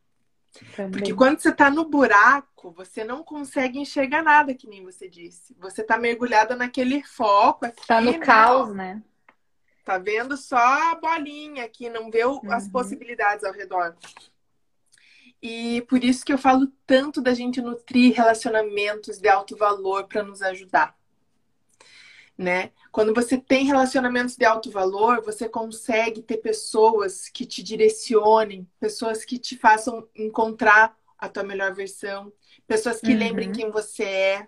Também. 0.76 0.92
Porque 0.92 1.14
quando 1.14 1.40
você 1.40 1.50
está 1.50 1.70
no 1.70 1.86
buraco, 1.86 2.72
você 2.72 3.04
não 3.04 3.24
consegue 3.24 3.80
enxergar 3.80 4.24
nada, 4.24 4.54
que 4.54 4.68
nem 4.68 4.84
você 4.84 5.08
disse. 5.08 5.56
Você 5.60 5.82
está 5.82 5.98
mergulhada 5.98 6.56
naquele 6.56 7.04
foco. 7.04 7.66
Está 7.66 8.02
no 8.02 8.12
né? 8.12 8.20
caos, 8.20 8.74
né? 8.74 9.02
Tá 9.88 9.98
vendo 9.98 10.36
só 10.36 10.58
a 10.58 10.96
bolinha 10.96 11.64
aqui, 11.64 11.90
não 11.90 12.12
vê 12.12 12.26
uhum. 12.26 12.52
as 12.52 12.68
possibilidades 12.68 13.46
ao 13.46 13.54
redor. 13.54 13.96
E 15.42 15.82
por 15.88 16.04
isso 16.04 16.26
que 16.26 16.34
eu 16.34 16.38
falo 16.38 16.68
tanto 16.86 17.22
da 17.22 17.34
gente 17.34 17.62
nutrir 17.62 18.14
relacionamentos 18.14 19.18
de 19.18 19.30
alto 19.30 19.56
valor 19.56 20.06
para 20.06 20.24
nos 20.24 20.42
ajudar 20.42 20.94
né? 22.38 22.72
Quando 22.92 23.14
você 23.14 23.38
tem 23.38 23.66
relacionamentos 23.66 24.36
de 24.36 24.46
alto 24.46 24.70
valor, 24.70 25.24
você 25.24 25.50
consegue 25.50 26.22
ter 26.22 26.38
pessoas 26.38 27.28
que 27.30 27.46
te 27.46 27.64
direcionem, 27.64 28.68
pessoas 28.80 29.26
que 29.26 29.40
te 29.40 29.58
façam 29.58 30.08
encontrar 30.16 30.96
a 31.18 31.28
tua 31.28 31.44
melhor 31.44 31.74
versão, 31.74 32.32
pessoas 32.68 33.02
que 33.02 33.12
uhum. 33.12 33.18
lembrem 33.18 33.52
quem 33.52 33.72
você 33.72 34.04
é, 34.04 34.48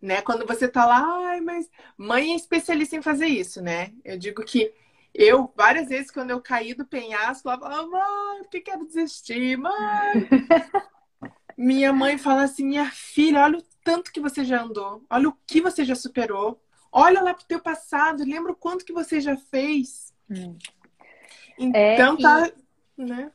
né? 0.00 0.22
Quando 0.22 0.46
você 0.46 0.68
tá 0.68 0.86
lá, 0.86 1.02
ai, 1.28 1.40
mas 1.40 1.68
mãe 1.96 2.32
é 2.32 2.36
especialista 2.36 2.96
em 2.96 3.02
fazer 3.02 3.26
isso, 3.26 3.62
né? 3.62 3.92
Eu 4.04 4.18
digo 4.18 4.44
que 4.44 4.72
eu, 5.14 5.52
várias 5.56 5.88
vezes, 5.88 6.10
quando 6.10 6.30
eu 6.30 6.40
caí 6.40 6.74
do 6.74 6.86
penhasco, 6.86 7.42
falava, 7.44 7.66
ah, 7.68 7.86
mãe, 7.86 8.42
porque 8.42 8.60
quero 8.60 8.86
desistir, 8.86 9.56
mãe. 9.56 9.72
Minha 11.56 11.92
mãe 11.92 12.16
fala 12.16 12.44
assim, 12.44 12.64
minha 12.64 12.88
filha, 12.88 13.42
olha 13.42 13.58
o 13.58 13.64
tanto 13.82 14.12
que 14.12 14.20
você 14.20 14.44
já 14.44 14.62
andou, 14.62 15.04
olha 15.10 15.28
o 15.28 15.36
que 15.44 15.60
você 15.60 15.84
já 15.84 15.96
superou. 15.96 16.62
Olha 16.92 17.20
lá 17.20 17.34
pro 17.34 17.44
teu 17.44 17.60
passado, 17.60 18.22
lembra 18.22 18.52
o 18.52 18.56
quanto 18.56 18.84
que 18.84 18.92
você 18.92 19.20
já 19.20 19.36
fez. 19.36 20.14
Hum. 20.30 20.56
Então 21.58 22.14
é, 22.14 22.22
tá, 22.22 22.52
e... 22.96 23.04
né? 23.04 23.32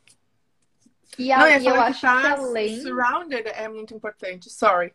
E, 1.20 1.32
a, 1.34 1.40
não, 1.40 1.48
eu, 1.48 1.62
eu 1.62 1.82
acho 1.82 2.02
tá 2.02 2.22
que 2.22 2.28
além 2.28 2.82
surrounded 2.82 3.46
é 3.46 3.68
muito 3.68 3.94
importante. 3.94 4.50
Sorry. 4.50 4.94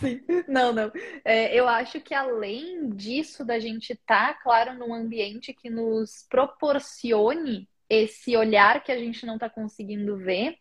Sim. 0.00 0.20
Não, 0.46 0.72
não. 0.72 0.90
É, 1.24 1.54
eu 1.54 1.68
acho 1.68 2.00
que 2.00 2.14
além 2.14 2.90
disso, 2.90 3.44
da 3.44 3.58
gente 3.58 3.92
estar, 3.92 4.34
tá, 4.34 4.40
claro, 4.42 4.74
num 4.74 4.94
ambiente 4.94 5.52
que 5.52 5.68
nos 5.68 6.26
proporcione 6.28 7.68
esse 7.88 8.36
olhar 8.36 8.82
que 8.82 8.92
a 8.92 8.98
gente 8.98 9.24
não 9.24 9.34
está 9.34 9.48
conseguindo 9.48 10.16
ver, 10.16 10.56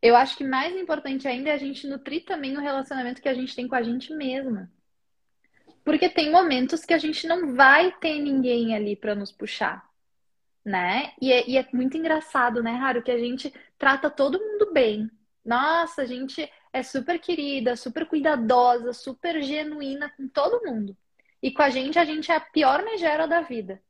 eu 0.00 0.16
acho 0.16 0.36
que 0.36 0.44
mais 0.44 0.74
importante 0.74 1.28
ainda 1.28 1.50
é 1.50 1.52
a 1.52 1.58
gente 1.58 1.86
nutrir 1.86 2.24
também 2.24 2.56
o 2.56 2.60
relacionamento 2.60 3.22
que 3.22 3.28
a 3.28 3.34
gente 3.34 3.54
tem 3.54 3.68
com 3.68 3.74
a 3.74 3.82
gente 3.82 4.12
mesma. 4.12 4.70
Porque 5.84 6.08
tem 6.08 6.30
momentos 6.30 6.84
que 6.84 6.94
a 6.94 6.98
gente 6.98 7.26
não 7.26 7.54
vai 7.54 7.92
ter 7.98 8.20
ninguém 8.20 8.74
ali 8.74 8.96
para 8.96 9.14
nos 9.14 9.32
puxar, 9.32 9.84
né? 10.64 11.12
E 11.20 11.32
é, 11.32 11.48
e 11.48 11.56
é, 11.56 11.68
muito 11.72 11.96
engraçado, 11.96 12.62
né, 12.62 12.72
Raro, 12.72 13.02
que 13.02 13.10
a 13.10 13.18
gente 13.18 13.52
trata 13.78 14.10
todo 14.10 14.40
mundo 14.40 14.72
bem. 14.72 15.10
Nossa, 15.44 16.02
a 16.02 16.06
gente 16.06 16.48
é 16.72 16.82
super 16.82 17.18
querida, 17.18 17.76
super 17.76 18.06
cuidadosa, 18.06 18.92
super 18.92 19.42
genuína 19.42 20.10
com 20.16 20.28
todo 20.28 20.64
mundo. 20.64 20.96
E 21.42 21.50
com 21.50 21.62
a 21.62 21.70
gente, 21.70 21.98
a 21.98 22.04
gente 22.04 22.30
é 22.30 22.36
a 22.36 22.40
pior 22.40 22.84
megera 22.84 23.26
da 23.26 23.42
vida, 23.42 23.82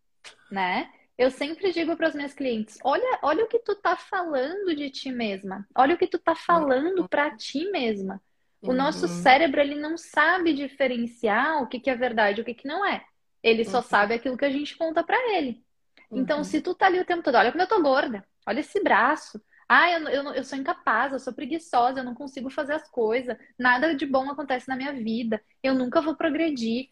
né? 0.50 0.90
Eu 1.16 1.30
sempre 1.30 1.70
digo 1.70 1.96
para 1.96 2.08
os 2.08 2.14
meus 2.14 2.32
clientes: 2.32 2.78
olha, 2.82 3.18
olha 3.22 3.44
o 3.44 3.48
que 3.48 3.58
tu 3.58 3.76
tá 3.76 3.96
falando 3.96 4.74
de 4.74 4.90
ti 4.90 5.12
mesma. 5.12 5.66
Olha 5.74 5.94
o 5.94 5.98
que 5.98 6.06
tu 6.06 6.18
tá 6.18 6.34
falando 6.34 7.08
para 7.08 7.36
ti 7.36 7.70
mesma. 7.70 8.20
O 8.62 8.68
uhum. 8.68 8.76
nosso 8.76 9.06
cérebro, 9.08 9.60
ele 9.60 9.74
não 9.74 9.98
sabe 9.98 10.54
diferenciar 10.54 11.62
o 11.62 11.66
que, 11.66 11.80
que 11.80 11.90
é 11.90 11.96
verdade 11.96 12.40
e 12.40 12.42
o 12.42 12.44
que, 12.44 12.54
que 12.54 12.66
não 12.66 12.86
é. 12.86 13.04
Ele 13.42 13.64
só 13.64 13.78
uhum. 13.78 13.82
sabe 13.82 14.14
aquilo 14.14 14.36
que 14.36 14.44
a 14.44 14.50
gente 14.50 14.76
conta 14.76 15.02
para 15.02 15.36
ele. 15.36 15.62
Então, 16.10 16.38
uhum. 16.38 16.44
se 16.44 16.60
tu 16.60 16.74
tá 16.74 16.86
ali 16.86 17.00
o 17.00 17.04
tempo 17.04 17.22
todo, 17.22 17.34
olha 17.34 17.50
como 17.50 17.62
eu 17.62 17.68
tô 17.68 17.82
gorda, 17.82 18.24
olha 18.46 18.60
esse 18.60 18.80
braço. 18.82 19.40
Ah, 19.72 19.90
eu, 19.90 20.08
eu, 20.08 20.34
eu 20.34 20.44
sou 20.44 20.58
incapaz, 20.58 21.12
eu 21.12 21.18
sou 21.18 21.32
preguiçosa, 21.32 22.00
eu 22.00 22.04
não 22.04 22.14
consigo 22.14 22.50
fazer 22.50 22.74
as 22.74 22.88
coisas, 22.90 23.36
nada 23.58 23.94
de 23.94 24.04
bom 24.04 24.30
acontece 24.30 24.68
na 24.68 24.76
minha 24.76 24.92
vida, 24.92 25.42
eu 25.62 25.74
nunca 25.74 26.00
vou 26.02 26.14
progredir. 26.14 26.90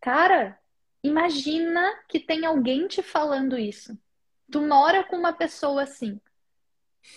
Cara, 0.00 0.58
imagina 1.02 1.82
que 2.08 2.18
tem 2.18 2.46
alguém 2.46 2.86
te 2.86 3.02
falando 3.02 3.58
isso. 3.58 3.98
Tu 4.50 4.60
mora 4.60 5.04
com 5.04 5.16
uma 5.16 5.32
pessoa 5.32 5.82
assim 5.82 6.18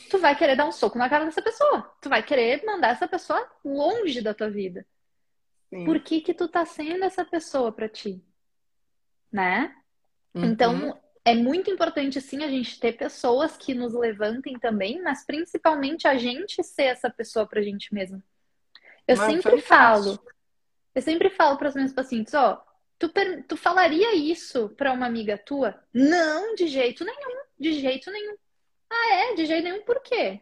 tu 0.10 0.18
vai 0.20 0.36
querer 0.36 0.56
dar 0.56 0.68
um 0.68 0.72
soco 0.72 0.98
na 0.98 1.10
cara 1.10 1.26
dessa 1.26 1.42
pessoa. 1.42 1.92
Tu 2.02 2.10
vai 2.10 2.24
querer 2.24 2.64
mandar 2.66 2.90
essa 2.90 3.08
pessoa 3.08 3.50
longe 3.64 4.22
da 4.22 4.34
tua 4.34 4.50
vida. 4.50 4.86
Sim. 5.70 5.86
Por 5.86 6.00
que 6.02 6.22
que 6.22 6.34
tu 6.34 6.48
tá 6.48 6.66
sendo 6.66 7.04
essa 7.04 7.24
pessoa 7.24 7.72
para 7.72 7.90
ti? 7.90 8.24
Né? 9.32 9.76
Uhum. 10.34 10.46
Então, 10.46 11.02
é 11.24 11.36
muito 11.36 11.70
importante 11.70 12.20
sim 12.20 12.44
a 12.44 12.50
gente 12.50 12.80
ter 12.80 12.94
pessoas 12.94 13.56
que 13.56 13.74
nos 13.74 13.94
levantem 13.94 14.58
também, 14.58 15.02
mas 15.02 15.26
principalmente 15.26 16.08
a 16.08 16.18
gente 16.18 16.64
ser 16.64 16.84
essa 16.84 17.10
pessoa 17.10 17.46
pra 17.46 17.62
gente 17.62 17.94
mesmo. 17.94 18.22
Eu 19.08 19.16
Não, 19.16 19.26
sempre 19.26 19.62
falo, 19.62 20.20
eu 20.96 21.02
sempre 21.02 21.30
falo 21.30 21.58
para 21.58 21.70
os 21.70 21.76
meus 21.76 21.94
pacientes, 21.94 22.34
ó, 22.34 22.64
tu, 22.98 23.12
tu 23.48 23.56
falaria 23.56 24.16
isso 24.16 24.70
para 24.70 24.92
uma 24.92 25.06
amiga 25.06 25.38
tua? 25.38 25.80
Não, 25.94 26.56
de 26.56 26.68
jeito 26.68 27.06
nenhum, 27.06 27.42
de 27.60 27.74
jeito 27.74 28.12
nenhum. 28.12 28.36
Ah, 28.90 29.16
é? 29.16 29.36
De 29.36 29.46
jeito 29.46 29.64
nenhum, 29.64 29.84
por 29.84 30.02
quê? 30.02 30.42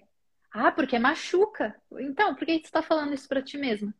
Ah, 0.51 0.71
porque 0.71 0.97
machuca. 0.97 1.75
Então, 1.99 2.33
por 2.33 2.45
que 2.45 2.53
você 2.53 2.59
está 2.59 2.81
falando 2.81 3.13
isso 3.13 3.27
para 3.27 3.41
ti 3.41 3.57
mesmo? 3.57 3.93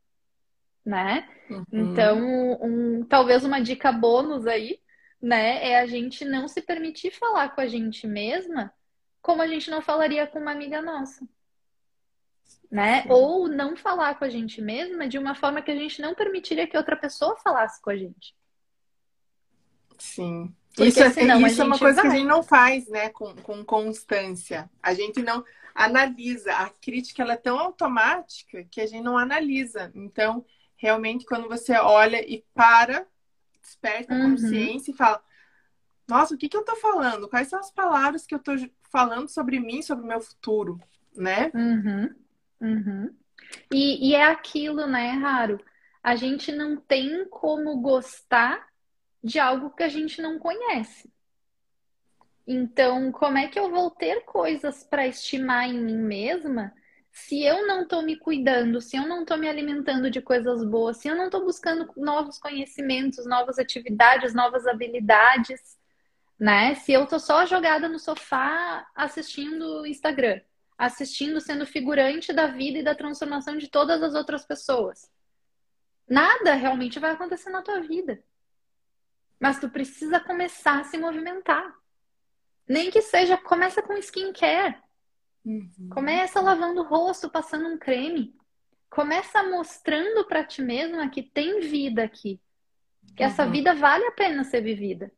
Né? 0.83 1.27
Uhum. 1.49 1.65
Então, 1.71 2.57
um, 2.61 3.05
talvez 3.05 3.43
uma 3.43 3.59
dica 3.59 3.91
bônus 3.91 4.47
aí, 4.47 4.79
né, 5.21 5.71
é 5.71 5.79
a 5.79 5.85
gente 5.85 6.23
não 6.23 6.47
se 6.47 6.61
permitir 6.61 7.11
falar 7.11 7.49
com 7.49 7.61
a 7.61 7.67
gente 7.67 8.07
mesma 8.07 8.73
como 9.21 9.41
a 9.41 9.47
gente 9.47 9.69
não 9.69 9.81
falaria 9.81 10.25
com 10.25 10.39
uma 10.39 10.51
amiga 10.51 10.81
nossa. 10.81 11.27
Né? 12.71 13.01
Sim. 13.01 13.09
Ou 13.09 13.47
não 13.47 13.75
falar 13.75 14.15
com 14.15 14.25
a 14.25 14.29
gente 14.29 14.61
mesma 14.61 15.07
de 15.07 15.17
uma 15.17 15.35
forma 15.35 15.61
que 15.61 15.71
a 15.71 15.75
gente 15.75 16.01
não 16.01 16.15
permitiria 16.15 16.67
que 16.67 16.77
outra 16.77 16.95
pessoa 16.95 17.35
falasse 17.37 17.81
com 17.81 17.89
a 17.89 17.97
gente. 17.97 18.35
Sim. 19.97 20.55
Porque 20.69 20.89
isso, 20.89 21.03
é, 21.03 21.09
senão, 21.09 21.45
isso 21.45 21.61
é 21.61 21.65
uma 21.65 21.79
coisa 21.79 22.01
vai. 22.01 22.03
que 22.03 22.15
a 22.15 22.19
gente 22.19 22.27
não 22.27 22.43
faz, 22.43 22.87
né, 22.87 23.09
com, 23.09 23.35
com 23.35 23.65
constância. 23.65 24.69
A 24.81 24.93
gente 24.93 25.21
não 25.21 25.43
analisa. 25.73 26.53
A 26.53 26.69
crítica 26.69 27.23
ela 27.23 27.33
é 27.33 27.37
tão 27.37 27.59
automática 27.59 28.63
que 28.71 28.79
a 28.79 28.85
gente 28.85 29.03
não 29.03 29.17
analisa. 29.17 29.91
Então, 29.95 30.45
realmente, 30.77 31.25
quando 31.25 31.49
você 31.49 31.73
olha 31.73 32.21
e 32.21 32.45
para, 32.53 33.05
desperta 33.69 34.13
a 34.13 34.17
uhum. 34.17 34.31
consciência 34.31 34.91
e 34.91 34.95
fala: 34.95 35.23
Nossa, 36.07 36.33
o 36.33 36.37
que, 36.37 36.49
que 36.49 36.57
eu 36.57 36.65
tô 36.65 36.75
falando? 36.75 37.29
Quais 37.29 37.47
são 37.47 37.59
as 37.59 37.71
palavras 37.71 38.25
que 38.25 38.33
eu 38.33 38.39
tô 38.39 38.53
falando 38.91 39.29
sobre 39.29 39.59
mim, 39.59 39.81
sobre 39.81 40.03
o 40.03 40.07
meu 40.07 40.19
futuro, 40.19 40.79
né? 41.15 41.51
Uhum. 41.53 42.15
Uhum. 42.61 43.15
E, 43.71 44.09
e 44.09 44.15
é 44.15 44.25
aquilo, 44.25 44.87
né, 44.87 45.11
Raro? 45.11 45.59
A 46.01 46.15
gente 46.15 46.51
não 46.51 46.77
tem 46.77 47.27
como 47.29 47.79
gostar 47.81 48.67
de 49.23 49.39
algo 49.39 49.69
que 49.71 49.83
a 49.83 49.89
gente 49.89 50.21
não 50.21 50.39
conhece. 50.39 51.11
Então, 52.47 53.11
como 53.11 53.37
é 53.37 53.47
que 53.47 53.59
eu 53.59 53.69
vou 53.69 53.91
ter 53.91 54.21
coisas 54.21 54.83
para 54.83 55.07
estimar 55.07 55.69
em 55.69 55.79
mim 55.79 55.97
mesma 55.97 56.73
se 57.11 57.43
eu 57.43 57.65
não 57.65 57.83
estou 57.83 58.01
me 58.01 58.15
cuidando, 58.15 58.79
se 58.79 58.95
eu 58.95 59.07
não 59.07 59.21
estou 59.21 59.37
me 59.37 59.47
alimentando 59.47 60.09
de 60.09 60.21
coisas 60.21 60.63
boas, 60.63 60.97
se 60.97 61.07
eu 61.07 61.15
não 61.15 61.25
estou 61.25 61.43
buscando 61.43 61.91
novos 61.97 62.37
conhecimentos, 62.37 63.25
novas 63.25 63.57
atividades, 63.57 64.33
novas 64.33 64.67
habilidades, 64.67 65.77
né? 66.39 66.75
Se 66.75 66.93
eu 66.93 67.03
estou 67.03 67.19
só 67.19 67.45
jogada 67.45 67.89
no 67.89 67.99
sofá 67.99 68.87
assistindo 68.95 69.85
Instagram, 69.85 70.39
assistindo, 70.77 71.41
sendo 71.41 71.65
figurante 71.65 72.31
da 72.31 72.47
vida 72.47 72.79
e 72.79 72.83
da 72.83 72.95
transformação 72.95 73.57
de 73.57 73.67
todas 73.67 74.01
as 74.01 74.15
outras 74.15 74.45
pessoas. 74.45 75.11
Nada 76.07 76.53
realmente 76.53 76.99
vai 76.99 77.11
acontecer 77.11 77.49
na 77.49 77.61
tua 77.61 77.81
vida. 77.81 78.23
Mas 79.39 79.59
tu 79.59 79.69
precisa 79.69 80.19
começar 80.19 80.79
a 80.79 80.83
se 80.83 80.97
movimentar. 80.97 81.73
Nem 82.67 82.89
que 82.89 83.01
seja, 83.01 83.37
começa 83.37 83.81
com 83.81 83.93
skincare. 83.97 84.75
Uhum. 85.45 85.89
Começa 85.91 86.41
lavando 86.41 86.81
o 86.81 86.85
rosto, 86.85 87.29
passando 87.29 87.67
um 87.67 87.77
creme. 87.77 88.35
Começa 88.89 89.43
mostrando 89.43 90.25
para 90.25 90.43
ti 90.43 90.61
mesma 90.61 91.09
que 91.09 91.21
tem 91.21 91.59
vida 91.61 92.03
aqui. 92.03 92.39
Que 93.15 93.23
uhum. 93.23 93.29
essa 93.29 93.45
vida 93.45 93.73
vale 93.73 94.05
a 94.05 94.11
pena 94.11 94.43
ser 94.43 94.61
vivida. 94.61 95.11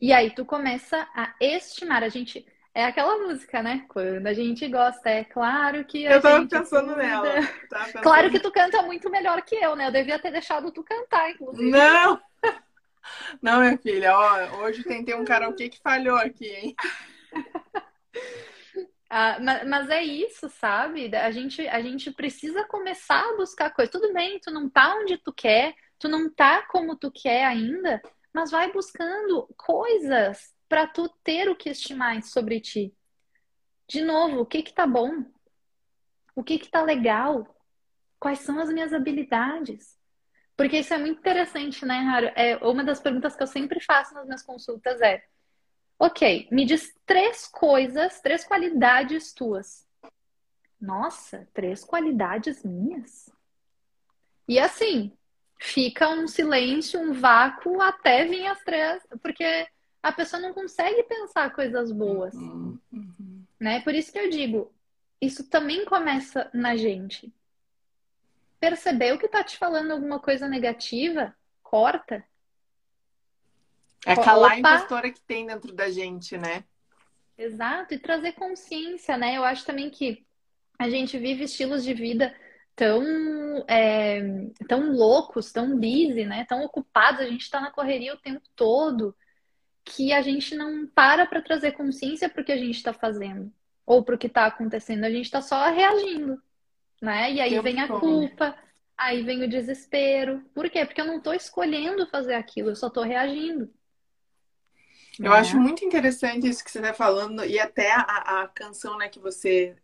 E 0.00 0.12
aí 0.12 0.30
tu 0.30 0.44
começa 0.44 1.08
a 1.14 1.34
estimar. 1.40 2.02
A 2.02 2.08
gente. 2.08 2.46
É 2.74 2.84
aquela 2.84 3.16
música, 3.18 3.62
né? 3.62 3.86
Quando 3.88 4.26
a 4.26 4.34
gente 4.34 4.68
gosta, 4.68 5.08
é 5.08 5.24
claro 5.24 5.84
que. 5.84 6.04
eu 6.04 6.20
tava 6.20 6.46
pensando 6.46 6.92
cuida. 6.92 7.02
nela. 7.02 7.48
Pensando... 7.70 8.02
Claro 8.02 8.30
que 8.30 8.38
tu 8.38 8.52
canta 8.52 8.82
muito 8.82 9.08
melhor 9.08 9.40
que 9.42 9.54
eu, 9.54 9.74
né? 9.74 9.86
Eu 9.86 9.92
devia 9.92 10.18
ter 10.18 10.30
deixado 10.30 10.70
tu 10.70 10.84
cantar, 10.84 11.30
inclusive. 11.30 11.70
Não! 11.70 12.20
Não, 13.40 13.60
minha 13.60 13.78
filha, 13.78 14.18
ó, 14.18 14.62
hoje 14.62 14.82
tentei 14.82 15.14
um 15.14 15.24
karaokê 15.24 15.68
que 15.68 15.80
falhou 15.80 16.16
aqui, 16.16 16.48
hein? 16.48 16.76
Ah, 19.08 19.38
mas, 19.40 19.68
mas, 19.68 19.90
é 19.90 20.02
isso, 20.02 20.48
sabe? 20.48 21.14
A 21.14 21.30
gente, 21.30 21.66
a 21.68 21.80
gente 21.80 22.10
precisa 22.10 22.64
começar 22.64 23.22
a 23.22 23.36
buscar 23.36 23.70
coisas. 23.70 23.92
Tudo 23.92 24.12
bem, 24.12 24.40
tu 24.40 24.50
não 24.50 24.68
tá 24.68 24.96
onde 24.96 25.16
tu 25.18 25.32
quer, 25.32 25.74
tu 25.98 26.08
não 26.08 26.28
tá 26.28 26.62
como 26.66 26.96
tu 26.96 27.10
quer 27.10 27.44
ainda, 27.44 28.02
mas 28.32 28.50
vai 28.50 28.72
buscando 28.72 29.48
coisas 29.56 30.52
para 30.68 30.86
tu 30.86 31.08
ter 31.22 31.48
o 31.48 31.56
que 31.56 31.70
estimar 31.70 32.20
sobre 32.22 32.60
ti. 32.60 32.92
De 33.88 34.02
novo, 34.02 34.40
o 34.40 34.46
que 34.46 34.62
que 34.62 34.72
tá 34.72 34.86
bom? 34.86 35.24
O 36.34 36.42
que 36.42 36.58
que 36.58 36.68
tá 36.68 36.82
legal? 36.82 37.46
Quais 38.18 38.40
são 38.40 38.58
as 38.58 38.68
minhas 38.68 38.92
habilidades? 38.92 39.96
Porque 40.56 40.78
isso 40.78 40.92
é 40.92 40.98
muito 40.98 41.18
interessante, 41.18 41.84
né, 41.84 41.98
Raro? 42.00 42.26
É, 42.34 42.56
uma 42.56 42.82
das 42.82 42.98
perguntas 42.98 43.36
que 43.36 43.42
eu 43.42 43.46
sempre 43.46 43.78
faço 43.80 44.14
nas 44.14 44.26
minhas 44.26 44.42
consultas 44.42 45.00
é: 45.00 45.22
ok, 45.98 46.48
me 46.50 46.64
diz 46.64 46.94
três 47.04 47.46
coisas, 47.46 48.20
três 48.20 48.44
qualidades 48.44 49.32
tuas. 49.32 49.86
Nossa, 50.80 51.48
três 51.54 51.84
qualidades 51.84 52.62
minhas? 52.62 53.30
E 54.46 54.58
assim, 54.58 55.12
fica 55.58 56.08
um 56.08 56.28
silêncio, 56.28 57.00
um 57.00 57.12
vácuo 57.12 57.80
até 57.80 58.24
vir 58.24 58.46
as 58.46 58.62
três, 58.62 59.02
porque 59.22 59.66
a 60.02 60.12
pessoa 60.12 60.40
não 60.40 60.52
consegue 60.52 61.02
pensar 61.04 61.52
coisas 61.54 61.90
boas. 61.90 62.34
Uhum. 62.34 63.44
Né? 63.58 63.80
Por 63.80 63.94
isso 63.94 64.12
que 64.12 64.18
eu 64.18 64.28
digo, 64.28 64.72
isso 65.20 65.48
também 65.48 65.84
começa 65.84 66.50
na 66.52 66.76
gente 66.76 67.32
percebeu 68.58 69.18
que 69.18 69.28
tá 69.28 69.44
te 69.44 69.56
falando 69.56 69.92
alguma 69.92 70.18
coisa 70.18 70.48
negativa, 70.48 71.34
corta. 71.62 72.24
É 74.04 74.14
calar 74.14 74.52
a 74.52 74.58
impostora 74.58 75.10
que 75.10 75.20
tem 75.20 75.46
dentro 75.46 75.72
da 75.72 75.90
gente, 75.90 76.36
né? 76.36 76.64
Exato, 77.38 77.94
e 77.94 77.98
trazer 77.98 78.32
consciência, 78.32 79.16
né? 79.16 79.36
Eu 79.36 79.44
acho 79.44 79.64
também 79.64 79.90
que 79.90 80.24
a 80.78 80.88
gente 80.88 81.18
vive 81.18 81.44
estilos 81.44 81.84
de 81.84 81.94
vida 81.94 82.34
tão, 82.74 83.04
é, 83.68 84.20
tão 84.68 84.92
loucos, 84.92 85.52
tão 85.52 85.76
busy, 85.76 86.24
né? 86.24 86.44
Tão 86.48 86.64
ocupados, 86.64 87.20
a 87.20 87.26
gente 87.26 87.42
está 87.42 87.60
na 87.60 87.70
correria 87.70 88.14
o 88.14 88.18
tempo 88.18 88.42
todo, 88.54 89.14
que 89.84 90.12
a 90.12 90.22
gente 90.22 90.54
não 90.54 90.86
para 90.86 91.26
para 91.26 91.42
trazer 91.42 91.72
consciência 91.72 92.28
para 92.28 92.42
o 92.42 92.44
que 92.44 92.52
a 92.52 92.56
gente 92.56 92.76
está 92.76 92.92
fazendo 92.92 93.52
ou 93.84 94.02
para 94.02 94.14
o 94.14 94.18
que 94.18 94.26
está 94.26 94.46
acontecendo. 94.46 95.04
A 95.04 95.10
gente 95.10 95.26
está 95.26 95.40
só 95.40 95.70
reagindo 95.70 96.42
né? 97.00 97.32
E 97.32 97.40
aí 97.40 97.60
vem 97.60 97.80
a 97.80 97.88
culpa, 97.88 98.56
aí 98.96 99.22
vem 99.22 99.42
o 99.42 99.48
desespero. 99.48 100.42
Por 100.54 100.68
quê? 100.70 100.84
Porque 100.84 101.00
eu 101.00 101.06
não 101.06 101.18
estou 101.18 101.34
escolhendo 101.34 102.06
fazer 102.06 102.34
aquilo, 102.34 102.70
eu 102.70 102.76
só 102.76 102.88
estou 102.88 103.04
reagindo. 103.04 103.70
Eu 105.18 105.32
é. 105.32 105.38
acho 105.38 105.58
muito 105.58 105.84
interessante 105.84 106.48
isso 106.48 106.64
que 106.64 106.70
você 106.70 106.78
está 106.78 106.92
falando, 106.92 107.44
e 107.44 107.58
até 107.58 107.92
a, 107.92 108.42
a, 108.42 108.48
canção 108.48 108.98
né, 108.98 109.08
que 109.08 109.18
você 109.18 109.76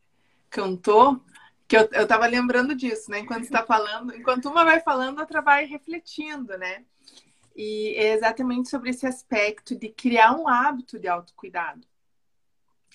cantou, 0.51 1.21
que 1.67 1.77
eu, 1.77 1.89
eu 1.93 2.07
tava 2.07 2.27
lembrando 2.27 2.75
disso, 2.75 3.11
né? 3.11 3.21
Enquanto 3.21 3.45
está 3.45 3.65
falando, 3.65 4.15
enquanto 4.15 4.47
uma 4.47 4.65
vai 4.65 4.81
falando, 4.81 5.19
a 5.19 5.23
outra 5.23 5.41
vai 5.41 5.65
refletindo, 5.65 6.57
né? 6.59 6.85
E 7.57 7.95
é 7.97 8.13
exatamente 8.13 8.69
sobre 8.69 8.91
esse 8.91 9.07
aspecto 9.07 9.75
de 9.75 9.89
criar 9.89 10.33
um 10.39 10.47
hábito 10.47 10.99
de 10.99 11.09
autocuidado, 11.09 11.87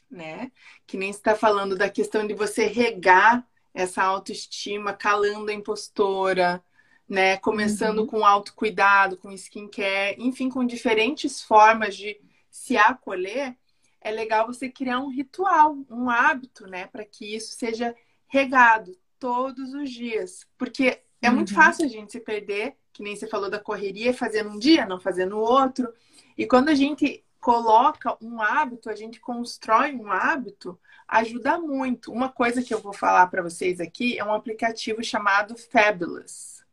né? 0.10 0.52
Que 0.86 0.96
nem 0.96 1.10
está 1.10 1.36
falando 1.36 1.76
da 1.76 1.90
questão 1.90 2.28
de 2.28 2.36
você 2.36 2.68
regar 2.68 3.48
essa 3.74 4.04
autoestima, 4.04 4.94
calando 4.94 5.50
a 5.50 5.54
impostora, 5.54 6.64
né? 7.10 7.38
Começando 7.38 8.00
uhum. 8.00 8.08
com 8.08 8.26
autocuidado, 8.26 9.18
com 9.18 9.32
skincare, 9.32 10.18
enfim, 10.20 10.50
com 10.50 10.64
diferentes 10.64 11.42
formas 11.42 11.96
de 11.96 12.20
se 12.58 12.76
acolher, 12.76 13.56
é 14.02 14.10
legal 14.10 14.48
você 14.48 14.68
criar 14.68 15.00
um 15.00 15.10
ritual, 15.10 15.78
um 15.90 16.10
hábito, 16.10 16.66
né? 16.66 16.88
Para 16.88 17.06
que 17.06 17.36
isso 17.36 17.54
seja 17.54 17.96
regado 18.28 18.98
todos 19.20 19.74
os 19.74 19.90
dias. 19.92 20.46
Porque 20.58 21.02
é 21.22 21.30
uhum. 21.30 21.36
muito 21.36 21.54
fácil 21.54 21.86
a 21.86 21.88
gente 21.88 22.12
se 22.12 22.20
perder, 22.20 22.76
que 22.92 23.04
nem 23.04 23.16
você 23.16 23.28
falou 23.28 23.50
da 23.50 23.60
correria, 23.60 24.14
fazendo 24.14 24.50
um 24.50 24.58
dia, 24.58 24.88
não 24.88 25.00
fazendo 25.00 25.38
outro. 25.38 25.94
E 26.36 26.48
quando 26.48 26.70
a 26.70 26.76
gente 26.76 27.24
coloca 27.40 28.18
um 28.20 28.42
hábito, 28.42 28.90
a 28.90 28.96
gente 28.96 29.20
constrói 29.20 29.94
um 29.94 30.12
hábito, 30.12 30.80
ajuda 31.08 31.60
muito. 31.60 32.12
Uma 32.12 32.30
coisa 32.30 32.64
que 32.64 32.74
eu 32.74 32.82
vou 32.82 32.94
falar 32.94 33.28
para 33.28 33.44
vocês 33.44 33.80
aqui 33.80 34.18
é 34.18 34.26
um 34.26 34.34
aplicativo 34.34 35.04
chamado 35.04 35.56
Fabulous. 35.56 36.66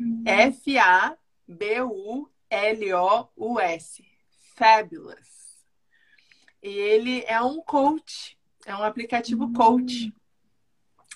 Uhum. 0.00 0.22
F-A-B-U-L-O-U-S. 0.26 1.12
Fabulous. 4.62 5.58
E 6.62 6.68
ele 6.68 7.24
é 7.26 7.40
um 7.42 7.60
coach, 7.60 8.38
é 8.64 8.72
um 8.76 8.84
aplicativo 8.84 9.52
coach. 9.52 10.14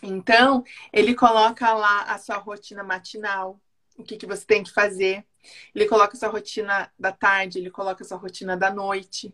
Então, 0.03 0.65
ele 0.93 1.15
coloca 1.15 1.73
lá 1.73 2.03
a 2.03 2.19
sua 2.19 2.39
rotina 2.39 2.83
matinal, 2.83 3.61
o 3.97 4.03
que, 4.03 4.17
que 4.17 4.27
você 4.27 4.45
tem 4.45 4.65
que 4.65 4.73
fazer. 4.73 5.25
Ele 5.73 5.87
coloca 5.87 6.17
a 6.17 6.19
sua 6.19 6.29
rotina 6.29 6.93
da 6.99 7.13
tarde, 7.13 7.61
ele 7.61 7.71
coloca 7.71 8.03
a 8.03 8.07
sua 8.07 8.19
rotina 8.19 8.57
da 8.57 8.69
noite. 8.75 9.33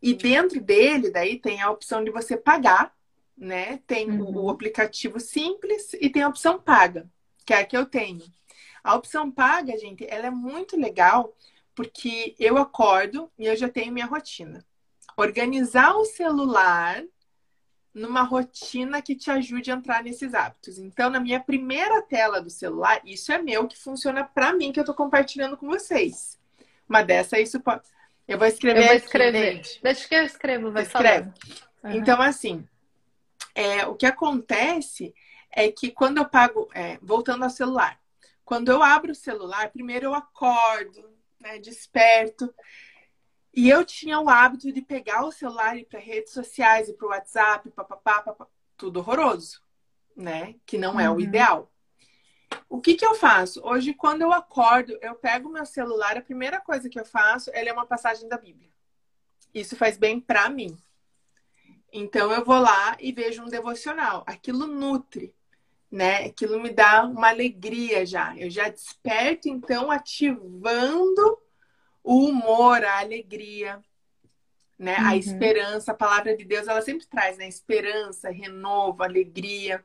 E 0.00 0.14
dentro 0.14 0.58
dele, 0.58 1.10
daí, 1.10 1.38
tem 1.38 1.60
a 1.60 1.70
opção 1.70 2.02
de 2.02 2.10
você 2.10 2.38
pagar, 2.38 2.96
né? 3.36 3.80
Tem 3.86 4.10
uhum. 4.10 4.38
o, 4.38 4.44
o 4.44 4.50
aplicativo 4.50 5.20
simples 5.20 5.92
e 6.00 6.08
tem 6.08 6.22
a 6.22 6.28
opção 6.28 6.58
paga, 6.58 7.06
que 7.44 7.52
é 7.52 7.58
a 7.58 7.66
que 7.66 7.76
eu 7.76 7.84
tenho. 7.84 8.24
A 8.82 8.94
opção 8.94 9.30
paga, 9.30 9.76
gente, 9.76 10.06
ela 10.08 10.28
é 10.28 10.30
muito 10.30 10.74
legal 10.74 11.36
porque 11.74 12.34
eu 12.38 12.58
acordo 12.58 13.30
e 13.38 13.46
eu 13.46 13.56
já 13.56 13.68
tenho 13.68 13.92
minha 13.92 14.06
rotina. 14.06 14.64
Organizar 15.16 15.94
o 15.96 16.04
celular 16.04 17.02
numa 17.94 18.22
rotina 18.22 19.02
que 19.02 19.14
te 19.14 19.30
ajude 19.30 19.70
a 19.70 19.74
entrar 19.74 20.02
nesses 20.02 20.32
hábitos. 20.32 20.78
Então, 20.78 21.10
na 21.10 21.20
minha 21.20 21.40
primeira 21.40 22.00
tela 22.02 22.40
do 22.40 22.48
celular, 22.48 23.00
isso 23.04 23.30
é 23.32 23.40
meu 23.40 23.68
que 23.68 23.78
funciona 23.78 24.24
para 24.24 24.54
mim 24.54 24.72
que 24.72 24.80
eu 24.80 24.84
tô 24.84 24.94
compartilhando 24.94 25.56
com 25.56 25.66
vocês. 25.66 26.38
Uma 26.88 27.02
dessa 27.02 27.38
isso 27.38 27.60
pode 27.60 27.82
eu 28.26 28.38
vou 28.38 28.46
escrever. 28.46 28.82
Eu 28.82 28.86
vou 28.86 28.96
escrever. 28.96 29.56
Aqui, 29.58 29.80
Deixa 29.82 30.08
que 30.08 30.14
eu 30.14 30.24
escrevo, 30.24 30.70
vai 30.70 30.84
Escreve. 30.84 31.30
Uhum. 31.84 31.92
Então, 31.92 32.20
assim, 32.20 32.66
é, 33.54 33.86
o 33.86 33.94
que 33.94 34.06
acontece 34.06 35.14
é 35.50 35.70
que 35.70 35.90
quando 35.90 36.18
eu 36.18 36.24
pago, 36.24 36.68
é, 36.74 36.98
voltando 37.02 37.44
ao 37.44 37.50
celular, 37.50 37.98
quando 38.44 38.70
eu 38.70 38.82
abro 38.82 39.12
o 39.12 39.14
celular, 39.14 39.70
primeiro 39.70 40.06
eu 40.06 40.14
acordo, 40.14 41.11
né, 41.42 41.58
desperto. 41.58 42.52
E 43.52 43.68
eu 43.68 43.84
tinha 43.84 44.18
o 44.18 44.30
hábito 44.30 44.72
de 44.72 44.80
pegar 44.80 45.24
o 45.24 45.32
celular 45.32 45.76
e 45.76 45.80
ir 45.80 45.84
para 45.84 46.00
redes 46.00 46.32
sociais 46.32 46.88
e 46.88 46.94
para 46.94 47.06
o 47.06 47.10
WhatsApp, 47.10 47.70
papapá, 47.70 48.22
papá, 48.22 48.46
tudo 48.76 49.00
horroroso, 49.00 49.60
né? 50.16 50.54
Que 50.64 50.78
não 50.78 50.98
é 50.98 51.10
uhum. 51.10 51.16
o 51.16 51.20
ideal. 51.20 51.70
O 52.68 52.80
que, 52.80 52.94
que 52.94 53.04
eu 53.04 53.14
faço? 53.14 53.60
Hoje, 53.62 53.92
quando 53.92 54.22
eu 54.22 54.32
acordo, 54.32 54.96
eu 55.02 55.14
pego 55.14 55.50
meu 55.50 55.66
celular, 55.66 56.16
a 56.16 56.22
primeira 56.22 56.60
coisa 56.60 56.88
que 56.88 56.98
eu 56.98 57.04
faço 57.04 57.50
é 57.52 57.70
uma 57.72 57.86
passagem 57.86 58.28
da 58.28 58.38
Bíblia. 58.38 58.70
Isso 59.52 59.76
faz 59.76 59.98
bem 59.98 60.18
para 60.20 60.48
mim. 60.48 60.76
Então 61.92 62.32
eu 62.32 62.42
vou 62.42 62.58
lá 62.58 62.96
e 62.98 63.12
vejo 63.12 63.42
um 63.42 63.48
devocional. 63.48 64.24
Aquilo 64.26 64.66
nutre, 64.66 65.34
né? 65.92 66.24
Aquilo 66.24 66.58
me 66.58 66.70
dá 66.70 67.04
uma 67.04 67.28
alegria 67.28 68.06
já. 68.06 68.34
Eu 68.38 68.48
já 68.48 68.70
desperto 68.70 69.46
então 69.46 69.90
ativando 69.90 71.38
o 72.02 72.24
humor, 72.24 72.82
a 72.82 73.00
alegria, 73.00 73.78
né? 74.78 74.96
Uhum. 74.98 75.06
A 75.06 75.16
esperança, 75.16 75.92
a 75.92 75.94
palavra 75.94 76.34
de 76.34 76.44
Deus, 76.44 76.66
ela 76.66 76.80
sempre 76.80 77.06
traz, 77.06 77.36
né? 77.36 77.46
Esperança, 77.46 78.30
renovo, 78.30 79.02
alegria. 79.02 79.84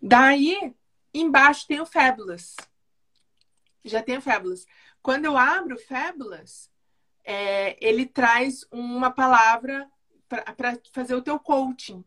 Daí, 0.00 0.74
embaixo 1.12 1.66
tem 1.66 1.80
o 1.80 1.86
Fabulous. 1.86 2.54
Já 3.82 4.02
tem 4.02 4.18
o 4.18 4.22
Fabulous. 4.22 4.66
Quando 5.02 5.24
eu 5.24 5.38
abro 5.38 5.76
o 5.76 5.80
Fabulous, 5.80 6.70
é, 7.24 7.78
ele 7.80 8.04
traz 8.04 8.66
uma 8.70 9.10
palavra 9.10 9.90
para 10.28 10.78
fazer 10.92 11.14
o 11.14 11.22
teu 11.22 11.38
coaching. 11.38 12.04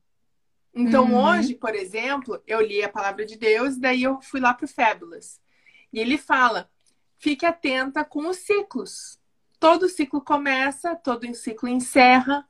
Então, 0.74 1.06
uhum. 1.06 1.24
hoje, 1.24 1.54
por 1.56 1.76
exemplo, 1.76 2.42
eu 2.48 2.62
li 2.62 2.82
a 2.84 2.90
palavra 2.90 3.26
de 3.26 3.38
Deus, 3.38 3.78
daí 3.78 4.04
eu 4.04 4.22
fui 4.22 4.40
lá 4.40 4.54
para 4.54 4.66
o 4.66 4.68
Fabulous. 4.68 5.40
E 5.92 6.00
ele 6.00 6.18
fala: 6.18 6.70
fique 7.18 7.46
atenta 7.46 8.04
com 8.04 8.28
os 8.28 8.38
ciclos. 8.38 9.20
Todo 9.60 9.90
ciclo 9.90 10.22
começa, 10.22 10.96
todo 10.96 11.32
ciclo 11.36 11.70
encerra. 11.70 12.48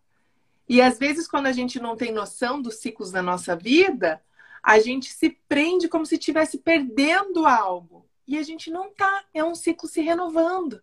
E 0.69 0.81
às 0.81 0.97
vezes, 0.97 1.27
quando 1.27 1.47
a 1.47 1.51
gente 1.51 1.79
não 1.79 1.95
tem 1.95 2.11
noção 2.11 2.61
dos 2.61 2.75
ciclos 2.75 3.11
da 3.11 3.21
nossa 3.21 3.55
vida, 3.55 4.23
a 4.63 4.79
gente 4.79 5.11
se 5.11 5.31
prende 5.49 5.89
como 5.89 6.05
se 6.05 6.15
estivesse 6.15 6.59
perdendo 6.59 7.45
algo. 7.45 8.07
E 8.27 8.37
a 8.37 8.43
gente 8.43 8.69
não 8.69 8.93
tá. 8.93 9.25
É 9.33 9.43
um 9.43 9.55
ciclo 9.55 9.89
se 9.89 9.99
renovando. 10.01 10.81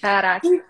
Caraca. 0.00 0.46
E 0.48 0.64